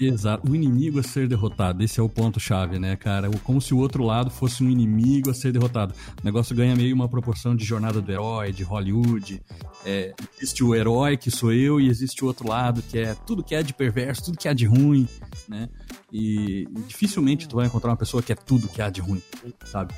Exato, 0.00 0.48
o 0.48 0.54
inimigo 0.54 1.00
a 1.00 1.02
ser 1.02 1.26
derrotado. 1.26 1.82
Esse 1.82 1.98
é 1.98 2.02
o 2.02 2.08
ponto-chave, 2.08 2.78
né, 2.78 2.94
cara? 2.94 3.28
Como 3.42 3.60
se 3.60 3.74
o 3.74 3.78
outro 3.78 4.04
lado 4.04 4.30
fosse 4.30 4.62
um 4.62 4.70
inimigo 4.70 5.30
a 5.30 5.34
ser 5.34 5.50
derrotado. 5.52 5.92
O 6.22 6.24
negócio 6.24 6.54
ganha 6.54 6.76
meio 6.76 6.94
uma 6.94 7.08
proporção 7.08 7.56
de 7.56 7.64
jornada 7.64 8.00
do 8.00 8.12
herói, 8.12 8.52
de 8.52 8.62
Hollywood. 8.62 9.42
É, 9.84 10.14
existe 10.36 10.62
o 10.62 10.74
herói, 10.74 11.16
que 11.16 11.30
sou 11.30 11.52
eu, 11.52 11.80
e 11.80 11.88
existe 11.88 12.22
o 12.22 12.28
outro 12.28 12.48
lado, 12.48 12.80
que 12.80 12.98
é 12.98 13.14
tudo 13.26 13.42
que 13.42 13.54
é 13.54 13.62
de 13.62 13.74
perverso, 13.74 14.26
tudo 14.26 14.38
que 14.38 14.46
é 14.46 14.54
de 14.54 14.66
ruim, 14.66 15.08
né? 15.48 15.68
E 16.12 16.66
dificilmente 16.86 17.48
tu 17.48 17.56
vai 17.56 17.66
encontrar 17.66 17.90
uma 17.90 17.96
pessoa 17.96 18.22
que 18.22 18.32
é 18.32 18.36
tudo 18.36 18.68
que 18.68 18.80
há 18.80 18.88
de 18.88 19.00
ruim, 19.00 19.22
sabe? 19.64 19.92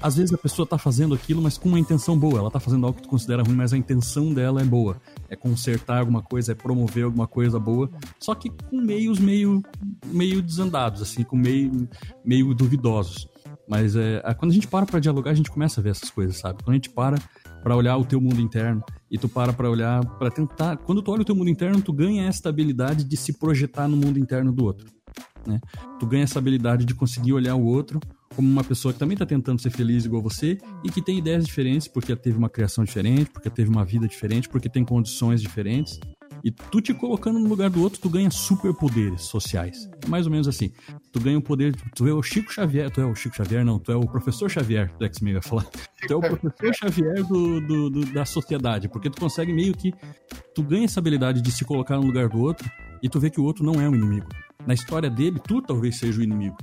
Às 0.00 0.16
vezes 0.16 0.32
a 0.32 0.38
pessoa 0.38 0.66
tá 0.66 0.78
fazendo 0.78 1.14
aquilo, 1.14 1.42
mas 1.42 1.58
com 1.58 1.68
uma 1.68 1.78
intenção 1.78 2.18
boa. 2.18 2.38
Ela 2.38 2.50
tá 2.50 2.60
fazendo 2.60 2.86
algo 2.86 2.96
que 2.96 3.02
tu 3.02 3.08
considera 3.08 3.42
ruim, 3.42 3.54
mas 3.54 3.72
a 3.72 3.76
intenção 3.76 4.32
dela 4.32 4.60
é 4.60 4.64
boa. 4.64 4.96
É 5.28 5.36
consertar 5.36 5.98
alguma 5.98 6.22
coisa, 6.22 6.52
é 6.52 6.54
promover 6.54 7.04
alguma 7.04 7.26
coisa 7.26 7.58
boa. 7.58 7.90
Só 8.20 8.34
que 8.34 8.50
com 8.50 8.80
meios 8.80 9.18
meio 9.18 9.62
meio 10.06 10.40
desandados, 10.40 11.02
assim, 11.02 11.24
com 11.24 11.36
meio, 11.36 11.88
meio 12.24 12.54
duvidosos. 12.54 13.26
Mas 13.68 13.96
é, 13.96 14.20
quando 14.38 14.50
a 14.50 14.54
gente 14.54 14.68
para 14.68 14.86
para 14.86 15.00
dialogar, 15.00 15.30
a 15.30 15.34
gente 15.34 15.50
começa 15.50 15.80
a 15.80 15.82
ver 15.82 15.90
essas 15.90 16.10
coisas, 16.10 16.36
sabe? 16.36 16.62
Quando 16.62 16.70
a 16.70 16.74
gente 16.74 16.90
para 16.90 17.18
para 17.62 17.76
olhar 17.76 17.96
o 17.96 18.04
teu 18.04 18.20
mundo 18.20 18.40
interno 18.40 18.82
e 19.10 19.16
tu 19.16 19.28
para 19.28 19.52
para 19.52 19.70
olhar, 19.70 20.04
para 20.18 20.30
tentar. 20.30 20.76
Quando 20.78 21.00
tu 21.00 21.12
olha 21.12 21.22
o 21.22 21.24
teu 21.24 21.34
mundo 21.34 21.48
interno, 21.48 21.80
tu 21.80 21.92
ganha 21.92 22.26
esta 22.26 22.48
habilidade 22.48 23.04
de 23.04 23.16
se 23.16 23.38
projetar 23.38 23.86
no 23.88 23.96
mundo 23.96 24.18
interno 24.18 24.52
do 24.52 24.64
outro. 24.64 24.86
Né? 25.46 25.60
Tu 25.98 26.06
ganha 26.06 26.24
essa 26.24 26.38
habilidade 26.38 26.84
de 26.84 26.94
conseguir 26.94 27.32
olhar 27.32 27.54
o 27.54 27.64
outro 27.64 28.00
como 28.32 28.48
uma 28.48 28.64
pessoa 28.64 28.92
que 28.92 28.98
também 28.98 29.14
está 29.14 29.26
tentando 29.26 29.60
ser 29.60 29.70
feliz 29.70 30.04
igual 30.04 30.22
você 30.22 30.58
e 30.84 30.90
que 30.90 31.02
tem 31.02 31.18
ideias 31.18 31.44
diferentes 31.44 31.88
porque 31.88 32.14
teve 32.16 32.36
uma 32.36 32.48
criação 32.48 32.84
diferente, 32.84 33.30
porque 33.30 33.50
teve 33.50 33.70
uma 33.70 33.84
vida 33.84 34.08
diferente, 34.08 34.48
porque 34.48 34.68
tem 34.68 34.84
condições 34.84 35.40
diferentes. 35.40 36.00
E 36.44 36.50
tu 36.50 36.80
te 36.80 36.92
colocando 36.92 37.38
no 37.38 37.48
lugar 37.48 37.70
do 37.70 37.80
outro, 37.80 38.00
tu 38.00 38.10
ganha 38.10 38.30
superpoderes 38.30 39.22
sociais. 39.22 39.88
É 40.04 40.08
mais 40.08 40.26
ou 40.26 40.32
menos 40.32 40.48
assim. 40.48 40.72
Tu 41.12 41.20
ganha 41.20 41.38
o 41.38 41.42
poder. 41.42 41.76
Tu 41.94 42.08
é 42.08 42.12
o 42.12 42.22
Chico 42.22 42.52
Xavier. 42.52 42.90
Tu 42.90 43.00
é 43.00 43.06
o 43.06 43.14
Chico 43.14 43.36
Xavier, 43.36 43.64
não. 43.64 43.78
Tu 43.78 43.92
é 43.92 43.96
o 43.96 44.00
professor 44.00 44.50
Xavier 44.50 44.92
do 44.98 45.04
X-Men, 45.04 45.34
vai 45.34 45.42
falar. 45.42 45.66
Tu 46.04 46.12
é 46.12 46.16
o 46.16 46.20
professor 46.20 46.74
Xavier 46.74 47.24
do, 47.24 47.60
do, 47.60 47.90
do, 47.90 48.06
da 48.06 48.24
sociedade. 48.24 48.88
Porque 48.88 49.08
tu 49.08 49.20
consegue 49.20 49.52
meio 49.52 49.72
que. 49.72 49.92
Tu 50.52 50.62
ganha 50.64 50.84
essa 50.84 50.98
habilidade 50.98 51.40
de 51.40 51.52
se 51.52 51.64
colocar 51.64 51.96
no 51.96 52.04
lugar 52.04 52.28
do 52.28 52.40
outro 52.40 52.68
e 53.00 53.08
tu 53.08 53.20
vê 53.20 53.30
que 53.30 53.40
o 53.40 53.44
outro 53.44 53.64
não 53.64 53.80
é 53.80 53.88
um 53.88 53.94
inimigo. 53.94 54.26
Na 54.66 54.74
história 54.74 55.08
dele, 55.08 55.38
tu 55.38 55.62
talvez 55.62 55.98
seja 55.98 56.20
o 56.20 56.24
inimigo. 56.24 56.56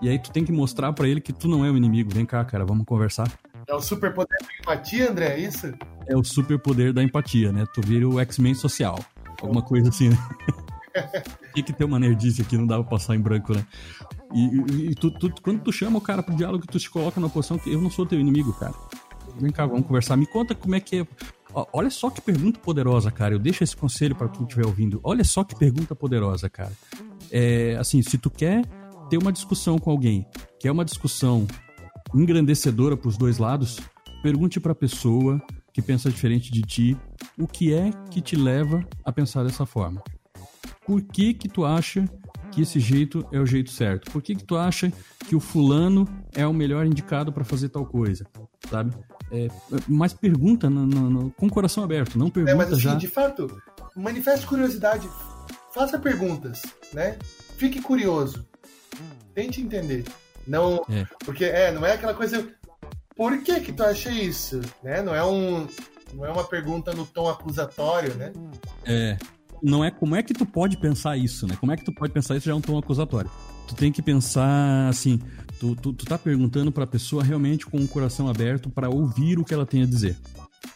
E 0.00 0.08
aí 0.08 0.18
tu 0.18 0.30
tem 0.30 0.44
que 0.44 0.52
mostrar 0.52 0.92
para 0.92 1.08
ele 1.08 1.20
que 1.20 1.32
tu 1.32 1.48
não 1.48 1.64
é 1.64 1.70
o 1.70 1.76
inimigo. 1.76 2.12
Vem 2.12 2.26
cá, 2.26 2.44
cara, 2.44 2.64
vamos 2.64 2.84
conversar. 2.84 3.28
É 3.66 3.74
o 3.74 3.80
superpoder 3.80 4.38
da 4.40 4.54
empatia, 4.60 5.10
André, 5.10 5.26
é 5.34 5.40
isso? 5.40 5.74
É 6.06 6.16
o 6.16 6.24
superpoder 6.24 6.92
da 6.92 7.02
empatia, 7.02 7.52
né? 7.52 7.66
Tu 7.74 7.80
vira 7.82 8.08
o 8.08 8.18
X-Men 8.20 8.54
social. 8.54 8.98
Alguma 9.42 9.62
coisa 9.62 9.88
assim, 9.90 10.08
né? 10.08 10.16
Tinha 11.54 11.64
que 11.64 11.72
ter 11.72 11.84
uma 11.84 11.98
nerdice 11.98 12.42
aqui, 12.42 12.56
não 12.56 12.66
dava 12.66 12.82
pra 12.82 12.92
passar 12.98 13.14
em 13.14 13.20
branco, 13.20 13.54
né? 13.54 13.64
E, 14.32 14.46
e, 14.46 14.90
e 14.90 14.94
tu, 14.94 15.10
tu, 15.10 15.32
quando 15.42 15.60
tu 15.60 15.72
chama 15.72 15.98
o 15.98 16.00
cara 16.00 16.22
pro 16.22 16.34
diálogo, 16.34 16.66
tu 16.66 16.78
te 16.78 16.90
coloca 16.90 17.20
na 17.20 17.28
posição 17.28 17.58
que 17.58 17.72
eu 17.72 17.80
não 17.80 17.90
sou 17.90 18.06
teu 18.06 18.18
inimigo, 18.18 18.52
cara. 18.54 18.74
Vem 19.38 19.52
cá, 19.52 19.66
vamos 19.66 19.86
conversar. 19.86 20.16
Me 20.16 20.26
conta 20.26 20.54
como 20.54 20.74
é 20.74 20.80
que 20.80 21.00
é. 21.00 21.06
Olha 21.72 21.90
só 21.90 22.10
que 22.10 22.20
pergunta 22.20 22.58
poderosa, 22.60 23.10
cara. 23.10 23.34
Eu 23.34 23.38
deixo 23.38 23.64
esse 23.64 23.76
conselho 23.76 24.14
para 24.14 24.28
quem 24.28 24.42
estiver 24.42 24.66
ouvindo. 24.66 25.00
Olha 25.02 25.24
só 25.24 25.44
que 25.44 25.54
pergunta 25.54 25.94
poderosa, 25.94 26.48
cara. 26.48 26.72
É, 27.30 27.76
assim, 27.78 28.02
se 28.02 28.18
tu 28.18 28.30
quer 28.30 28.64
ter 29.08 29.18
uma 29.18 29.32
discussão 29.32 29.78
com 29.78 29.90
alguém, 29.90 30.26
que 30.60 30.68
é 30.68 30.72
uma 30.72 30.84
discussão 30.84 31.46
engrandecedora 32.14 32.96
para 32.96 33.08
os 33.08 33.16
dois 33.16 33.38
lados, 33.38 33.78
pergunte 34.22 34.60
para 34.60 34.72
a 34.72 34.74
pessoa 34.74 35.40
que 35.72 35.82
pensa 35.82 36.10
diferente 36.10 36.50
de 36.50 36.62
ti 36.62 36.96
o 37.38 37.46
que 37.46 37.72
é 37.72 37.90
que 38.10 38.20
te 38.20 38.36
leva 38.36 38.84
a 39.04 39.12
pensar 39.12 39.44
dessa 39.44 39.64
forma. 39.64 40.02
Por 40.84 41.02
que 41.02 41.34
que 41.34 41.48
tu 41.48 41.64
acha 41.64 42.08
que 42.50 42.62
esse 42.62 42.80
jeito 42.80 43.24
é 43.30 43.38
o 43.38 43.46
jeito 43.46 43.70
certo? 43.70 44.10
Por 44.10 44.22
que 44.22 44.34
que 44.34 44.44
tu 44.44 44.56
acha 44.56 44.92
que 45.28 45.36
o 45.36 45.40
fulano 45.40 46.08
é 46.34 46.46
o 46.46 46.52
melhor 46.52 46.86
indicado 46.86 47.32
para 47.32 47.44
fazer 47.44 47.68
tal 47.68 47.86
coisa? 47.86 48.26
Sabe? 48.68 48.92
É, 49.30 49.48
mas 49.86 50.14
pergunta 50.14 50.70
no, 50.70 50.86
no, 50.86 51.10
no, 51.10 51.30
com 51.32 51.46
o 51.46 51.50
coração 51.50 51.84
aberto, 51.84 52.18
não 52.18 52.30
pergunta 52.30 52.52
é, 52.52 52.56
mas, 52.56 52.72
assim, 52.72 52.80
já. 52.80 52.94
De 52.94 53.06
fato, 53.06 53.60
manifeste 53.94 54.46
curiosidade, 54.46 55.08
faça 55.74 55.98
perguntas, 55.98 56.62
né? 56.94 57.18
Fique 57.58 57.82
curioso, 57.82 58.47
tente 59.38 59.60
entender. 59.60 60.04
Não, 60.44 60.84
é. 60.90 61.06
porque 61.24 61.44
é, 61.44 61.70
não 61.70 61.86
é 61.86 61.92
aquela 61.92 62.12
coisa. 62.12 62.48
Por 63.14 63.40
que 63.42 63.60
que 63.60 63.72
tu 63.72 63.84
acha 63.84 64.10
isso? 64.10 64.60
Né? 64.82 65.00
Não 65.00 65.14
é 65.14 65.24
um, 65.24 65.68
não 66.12 66.26
é 66.26 66.30
uma 66.30 66.42
pergunta 66.42 66.92
no 66.92 67.06
tom 67.06 67.28
acusatório, 67.28 68.14
né? 68.14 68.32
É. 68.84 69.16
Não 69.62 69.84
é 69.84 69.90
como 69.90 70.16
é 70.16 70.22
que 70.22 70.34
tu 70.34 70.44
pode 70.44 70.76
pensar 70.76 71.16
isso, 71.16 71.46
né? 71.46 71.56
Como 71.60 71.70
é 71.70 71.76
que 71.76 71.84
tu 71.84 71.92
pode 71.92 72.12
pensar 72.12 72.36
isso 72.36 72.46
já 72.46 72.52
é 72.52 72.54
um 72.54 72.60
tom 72.60 72.78
acusatório. 72.78 73.30
Tu 73.68 73.74
tem 73.74 73.92
que 73.92 74.02
pensar 74.02 74.88
assim, 74.88 75.20
tu, 75.60 75.76
tu, 75.76 75.92
tu 75.92 76.04
tá 76.04 76.16
perguntando 76.18 76.72
pra 76.72 76.86
pessoa 76.86 77.22
realmente 77.22 77.66
com 77.66 77.76
o 77.76 77.88
coração 77.88 78.28
aberto 78.28 78.70
para 78.70 78.88
ouvir 78.88 79.38
o 79.38 79.44
que 79.44 79.54
ela 79.54 79.66
tem 79.66 79.82
a 79.82 79.86
dizer. 79.86 80.16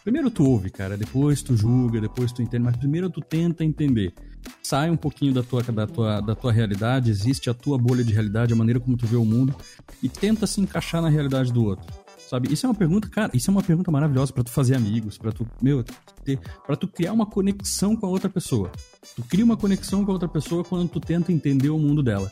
Primeiro 0.03 0.29
tu 0.29 0.45
ouve, 0.45 0.69
cara, 0.69 0.97
depois 0.97 1.41
tu 1.41 1.55
julga, 1.55 1.99
depois 2.01 2.31
tu 2.31 2.41
entende, 2.41 2.63
mas 2.63 2.75
primeiro 2.75 3.09
tu 3.09 3.21
tenta 3.21 3.63
entender. 3.63 4.13
Sai 4.61 4.89
um 4.89 4.97
pouquinho 4.97 5.33
da 5.33 5.43
tua, 5.43 5.63
da, 5.63 5.87
tua, 5.87 6.21
da 6.21 6.35
tua 6.35 6.51
realidade, 6.51 7.09
existe 7.09 7.49
a 7.49 7.53
tua 7.53 7.77
bolha 7.77 8.03
de 8.03 8.13
realidade, 8.13 8.53
a 8.53 8.55
maneira 8.55 8.79
como 8.79 8.97
tu 8.97 9.05
vê 9.05 9.15
o 9.15 9.25
mundo, 9.25 9.55
e 10.01 10.09
tenta 10.09 10.45
se 10.45 10.59
encaixar 10.59 11.01
na 11.01 11.09
realidade 11.09 11.51
do 11.51 11.63
outro. 11.63 11.85
Sabe? 12.29 12.51
Isso 12.51 12.65
é 12.65 12.69
uma 12.69 12.75
pergunta, 12.75 13.07
cara, 13.09 13.31
isso 13.33 13.49
é 13.49 13.51
uma 13.51 13.61
pergunta 13.61 13.91
maravilhosa 13.91 14.33
para 14.33 14.43
tu 14.43 14.49
fazer 14.49 14.75
amigos, 14.75 15.17
para 15.17 15.31
tu, 15.31 15.47
meu, 15.61 15.83
ter, 16.23 16.39
para 16.65 16.75
tu 16.75 16.87
criar 16.87 17.13
uma 17.13 17.25
conexão 17.25 17.95
com 17.95 18.05
a 18.05 18.09
outra 18.09 18.29
pessoa. 18.29 18.71
Tu 19.15 19.23
cria 19.23 19.45
uma 19.45 19.55
conexão 19.55 20.03
com 20.03 20.11
a 20.11 20.13
outra 20.13 20.27
pessoa 20.27 20.63
quando 20.63 20.89
tu 20.89 20.99
tenta 20.99 21.31
entender 21.31 21.69
o 21.69 21.77
mundo 21.77 22.01
dela. 22.01 22.31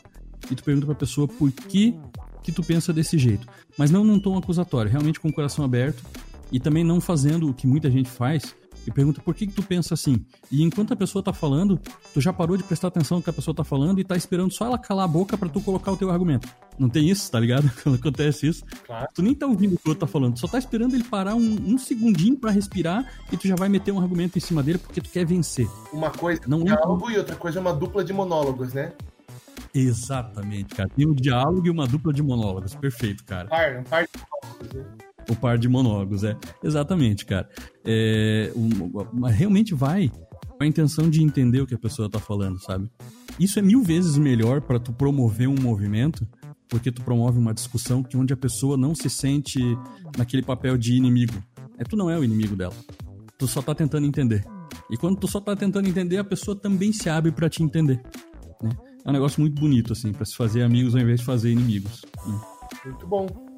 E 0.50 0.54
tu 0.54 0.64
pergunta 0.64 0.86
pra 0.86 0.94
pessoa 0.94 1.28
por 1.28 1.50
que 1.52 1.94
que 2.42 2.50
tu 2.50 2.62
pensa 2.62 2.92
desse 2.92 3.16
jeito. 3.16 3.46
Mas 3.78 3.90
não 3.90 4.02
num 4.04 4.18
tom 4.18 4.36
acusatório, 4.36 4.90
realmente 4.90 5.20
com 5.20 5.28
o 5.28 5.32
coração 5.32 5.64
aberto 5.64 6.02
e 6.52 6.60
também 6.60 6.84
não 6.84 7.00
fazendo 7.00 7.48
o 7.48 7.54
que 7.54 7.66
muita 7.66 7.90
gente 7.90 8.08
faz 8.08 8.54
e 8.86 8.90
pergunta 8.90 9.20
por 9.20 9.34
que, 9.34 9.46
que 9.46 9.52
tu 9.52 9.62
pensa 9.62 9.94
assim. 9.94 10.24
E 10.50 10.62
enquanto 10.62 10.92
a 10.92 10.96
pessoa 10.96 11.22
tá 11.22 11.32
falando, 11.32 11.80
tu 12.12 12.20
já 12.20 12.32
parou 12.32 12.56
de 12.56 12.64
prestar 12.64 12.88
atenção 12.88 13.18
no 13.18 13.22
que 13.22 13.30
a 13.30 13.32
pessoa 13.32 13.54
tá 13.54 13.64
falando 13.64 14.00
e 14.00 14.04
tá 14.04 14.16
esperando 14.16 14.52
só 14.52 14.66
ela 14.66 14.78
calar 14.78 15.04
a 15.04 15.08
boca 15.08 15.36
para 15.38 15.48
tu 15.48 15.60
colocar 15.60 15.92
o 15.92 15.96
teu 15.96 16.10
argumento. 16.10 16.48
Não 16.78 16.88
tem 16.88 17.08
isso, 17.08 17.30
tá 17.30 17.38
ligado? 17.38 17.70
Quando 17.82 17.96
acontece 17.96 18.48
isso. 18.48 18.64
Claro. 18.86 19.08
Tu 19.14 19.22
nem 19.22 19.34
tá 19.34 19.46
ouvindo 19.46 19.74
o 19.74 19.78
que 19.78 19.86
o 19.86 19.90
outro 19.90 20.06
tá 20.06 20.06
falando, 20.06 20.34
tu 20.34 20.40
só 20.40 20.48
tá 20.48 20.58
esperando 20.58 20.94
ele 20.94 21.04
parar 21.04 21.34
um, 21.34 21.72
um 21.72 21.78
segundinho 21.78 22.36
para 22.36 22.50
respirar 22.50 23.06
e 23.30 23.36
tu 23.36 23.46
já 23.46 23.54
vai 23.54 23.68
meter 23.68 23.92
um 23.92 24.00
argumento 24.00 24.36
em 24.36 24.40
cima 24.40 24.62
dele 24.62 24.78
porque 24.78 25.00
tu 25.00 25.10
quer 25.10 25.24
vencer. 25.24 25.68
Uma 25.92 26.10
coisa 26.10 26.40
é 26.48 26.54
um 26.54 26.64
diálogo 26.64 27.10
é... 27.10 27.14
e 27.14 27.18
outra 27.18 27.36
coisa 27.36 27.58
é 27.58 27.60
uma 27.60 27.72
dupla 27.72 28.04
de 28.04 28.12
monólogos, 28.12 28.72
né? 28.72 28.92
Exatamente, 29.74 30.74
cara. 30.74 30.88
Tem 30.88 31.06
um 31.06 31.14
diálogo 31.14 31.66
e 31.66 31.70
uma 31.70 31.86
dupla 31.86 32.12
de 32.12 32.22
monólogos. 32.22 32.74
Perfeito, 32.74 33.24
cara. 33.24 33.48
Par, 33.48 33.78
um 33.78 33.84
par 33.84 34.04
de 34.04 34.10
monólogos, 34.18 34.74
né? 34.74 35.11
O 35.28 35.36
par 35.36 35.58
de 35.58 35.68
monólogos, 35.68 36.24
é. 36.24 36.36
Exatamente, 36.62 37.24
cara. 37.24 37.48
É, 37.84 38.52
um, 38.56 39.26
realmente 39.28 39.74
vai 39.74 40.10
com 40.62 40.64
a 40.64 40.66
intenção 40.66 41.08
de 41.08 41.22
entender 41.22 41.60
o 41.60 41.66
que 41.66 41.74
a 41.74 41.78
pessoa 41.78 42.08
tá 42.10 42.18
falando, 42.18 42.60
sabe? 42.60 42.90
Isso 43.38 43.58
é 43.58 43.62
mil 43.62 43.82
vezes 43.82 44.16
melhor 44.16 44.60
para 44.60 44.78
tu 44.78 44.92
promover 44.92 45.48
um 45.48 45.60
movimento, 45.60 46.26
porque 46.68 46.92
tu 46.92 47.02
promove 47.02 47.38
uma 47.38 47.54
discussão 47.54 48.02
que 48.02 48.16
onde 48.16 48.32
a 48.32 48.36
pessoa 48.36 48.76
não 48.76 48.94
se 48.94 49.08
sente 49.08 49.60
naquele 50.16 50.42
papel 50.42 50.76
de 50.76 50.94
inimigo. 50.94 51.42
É 51.78 51.84
tu 51.84 51.96
não 51.96 52.10
é 52.10 52.18
o 52.18 52.24
inimigo 52.24 52.54
dela. 52.54 52.74
Tu 53.38 53.46
só 53.48 53.60
tá 53.62 53.74
tentando 53.74 54.06
entender. 54.06 54.44
E 54.90 54.96
quando 54.96 55.18
tu 55.18 55.26
só 55.26 55.40
tá 55.40 55.56
tentando 55.56 55.88
entender, 55.88 56.18
a 56.18 56.24
pessoa 56.24 56.54
também 56.54 56.92
se 56.92 57.08
abre 57.08 57.32
para 57.32 57.48
te 57.48 57.62
entender. 57.62 58.00
Né? 58.62 58.70
É 59.04 59.08
um 59.10 59.12
negócio 59.12 59.40
muito 59.40 59.60
bonito, 59.60 59.92
assim, 59.92 60.12
para 60.12 60.24
se 60.24 60.36
fazer 60.36 60.62
amigos 60.62 60.94
ao 60.94 61.00
invés 61.00 61.20
de 61.20 61.26
fazer 61.26 61.50
inimigos. 61.50 62.02
Né? 62.26 62.40
Muito 62.84 63.06
bom. 63.06 63.51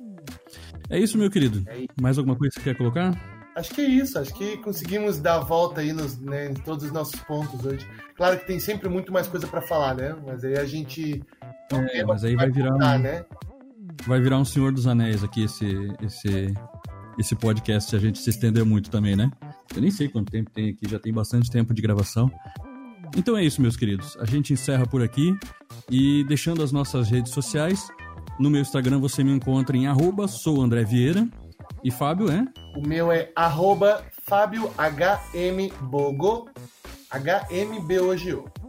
É 0.91 0.99
isso, 0.99 1.16
meu 1.16 1.30
querido. 1.30 1.62
É. 1.68 1.87
Mais 2.01 2.18
alguma 2.18 2.37
coisa 2.37 2.55
que 2.55 2.61
você 2.61 2.70
quer 2.70 2.76
colocar? 2.76 3.12
Acho 3.57 3.72
que 3.74 3.80
é 3.80 3.89
isso. 3.89 4.18
Acho 4.18 4.35
que 4.35 4.57
conseguimos 4.59 5.18
dar 5.18 5.37
a 5.37 5.41
volta 5.41 5.80
aí 5.80 5.93
nos, 5.93 6.18
né, 6.18 6.51
em 6.51 6.55
todos 6.55 6.85
os 6.85 6.93
nossos 6.93 7.20
pontos 7.20 7.64
hoje. 7.64 7.87
Claro 8.16 8.39
que 8.39 8.47
tem 8.47 8.59
sempre 8.59 8.89
muito 8.89 9.12
mais 9.12 9.26
coisa 9.26 9.47
para 9.47 9.61
falar, 9.61 9.95
né? 9.95 10.14
Mas 10.26 10.45
aí 10.45 10.59
a 10.59 10.64
gente. 10.64 11.22
É, 11.93 12.05
mas 12.05 12.24
aí 12.24 12.37
vai 12.37 12.51
virar. 12.51 12.72
Contar, 12.72 12.99
um, 12.99 13.03
né? 13.03 13.24
Vai 14.07 14.20
virar 14.20 14.39
um 14.39 14.45
Senhor 14.45 14.72
dos 14.72 14.87
Anéis 14.87 15.22
aqui, 15.22 15.45
esse, 15.45 15.66
esse, 16.03 16.53
esse 17.18 17.37
podcast, 17.37 17.91
se 17.91 17.97
a 17.97 17.99
gente 17.99 18.18
se 18.18 18.28
estender 18.28 18.64
muito 18.64 18.91
também, 18.91 19.16
né? 19.16 19.30
Eu 19.74 19.80
nem 19.80 19.91
sei 19.91 20.09
quanto 20.09 20.30
tempo 20.30 20.51
tem 20.51 20.70
aqui, 20.70 20.89
já 20.89 20.99
tem 20.99 21.12
bastante 21.12 21.51
tempo 21.51 21.72
de 21.72 21.80
gravação. 21.80 22.30
Então 23.16 23.37
é 23.37 23.45
isso, 23.45 23.62
meus 23.62 23.76
queridos. 23.76 24.16
A 24.18 24.24
gente 24.24 24.53
encerra 24.53 24.87
por 24.87 25.03
aqui 25.03 25.37
e 25.89 26.24
deixando 26.24 26.62
as 26.62 26.72
nossas 26.72 27.09
redes 27.09 27.32
sociais. 27.32 27.89
No 28.39 28.51
meu 28.51 28.61
Instagram 28.61 28.98
você 28.98 29.23
me 29.23 29.32
encontra 29.32 29.77
em 29.77 29.86
arroba 29.86 30.27
sou 30.27 30.61
André 30.61 30.85
Vieira. 30.85 31.27
E 31.82 31.90
Fábio 31.90 32.31
é? 32.31 32.47
O 32.77 32.86
meu 32.86 33.12
é 33.12 33.31
arroba 33.36 34.02
Fábio 34.27 34.70
HMBogo. 34.78 36.48
HMBOGO. 37.11 38.64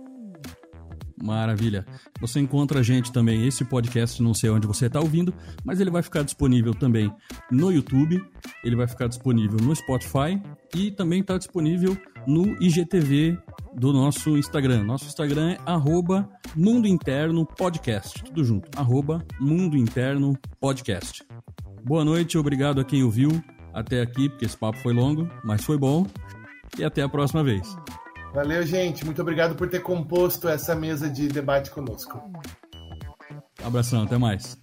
Maravilha. 1.22 1.86
Você 2.20 2.40
encontra 2.40 2.80
a 2.80 2.84
gente 2.84 3.12
também, 3.12 3.48
esse 3.48 3.64
podcast, 3.64 4.22
não 4.22 4.34
sei 4.34 4.50
onde 4.50 4.68
você 4.68 4.88
está 4.88 5.00
ouvindo, 5.00 5.34
mas 5.64 5.80
ele 5.80 5.90
vai 5.90 6.04
ficar 6.04 6.24
disponível 6.24 6.74
também 6.74 7.12
no 7.52 7.72
YouTube, 7.72 8.22
ele 8.64 8.76
vai 8.76 8.88
ficar 8.88 9.08
disponível 9.08 9.58
no 9.62 9.76
Spotify 9.76 10.42
e 10.76 10.92
também 10.92 11.22
está 11.22 11.38
disponível 11.38 11.98
no 12.28 12.62
IGTV 12.62 13.38
do 13.76 13.94
nosso 13.94 14.38
Instagram. 14.38 14.84
Nosso 14.84 15.06
Instagram 15.06 15.52
é 15.52 15.58
arroba 15.66 16.30
Mundo 16.56 16.88
Interno 16.88 17.46
Podcast. 17.46 18.24
Tudo 18.24 18.44
junto. 18.44 18.70
Arroba 18.78 19.24
Mundo 19.40 19.78
Interno 19.78 20.38
Podcast. 20.60 21.24
Boa 21.84 22.04
noite, 22.04 22.38
obrigado 22.38 22.82
a 22.82 22.86
quem 22.86 23.04
ouviu 23.04 23.30
até 23.74 24.02
aqui, 24.02 24.30
porque 24.30 24.46
esse 24.46 24.58
papo 24.58 24.80
foi 24.80 24.94
longo, 24.94 25.30
mas 25.44 25.64
foi 25.64 25.78
bom. 25.78 26.08
E 26.78 26.84
até 26.84 27.02
a 27.02 27.10
próxima 27.10 27.44
vez. 27.44 27.76
Valeu, 28.36 28.64
gente. 28.64 29.06
Muito 29.06 29.22
obrigado 29.22 29.56
por 29.56 29.70
ter 29.70 29.80
composto 29.80 30.50
essa 30.50 30.76
mesa 30.76 31.10
de 31.10 31.30
debate 31.30 31.72
conosco. 31.72 32.22
Abração, 33.64 34.04
até 34.04 34.18
mais. 34.18 34.58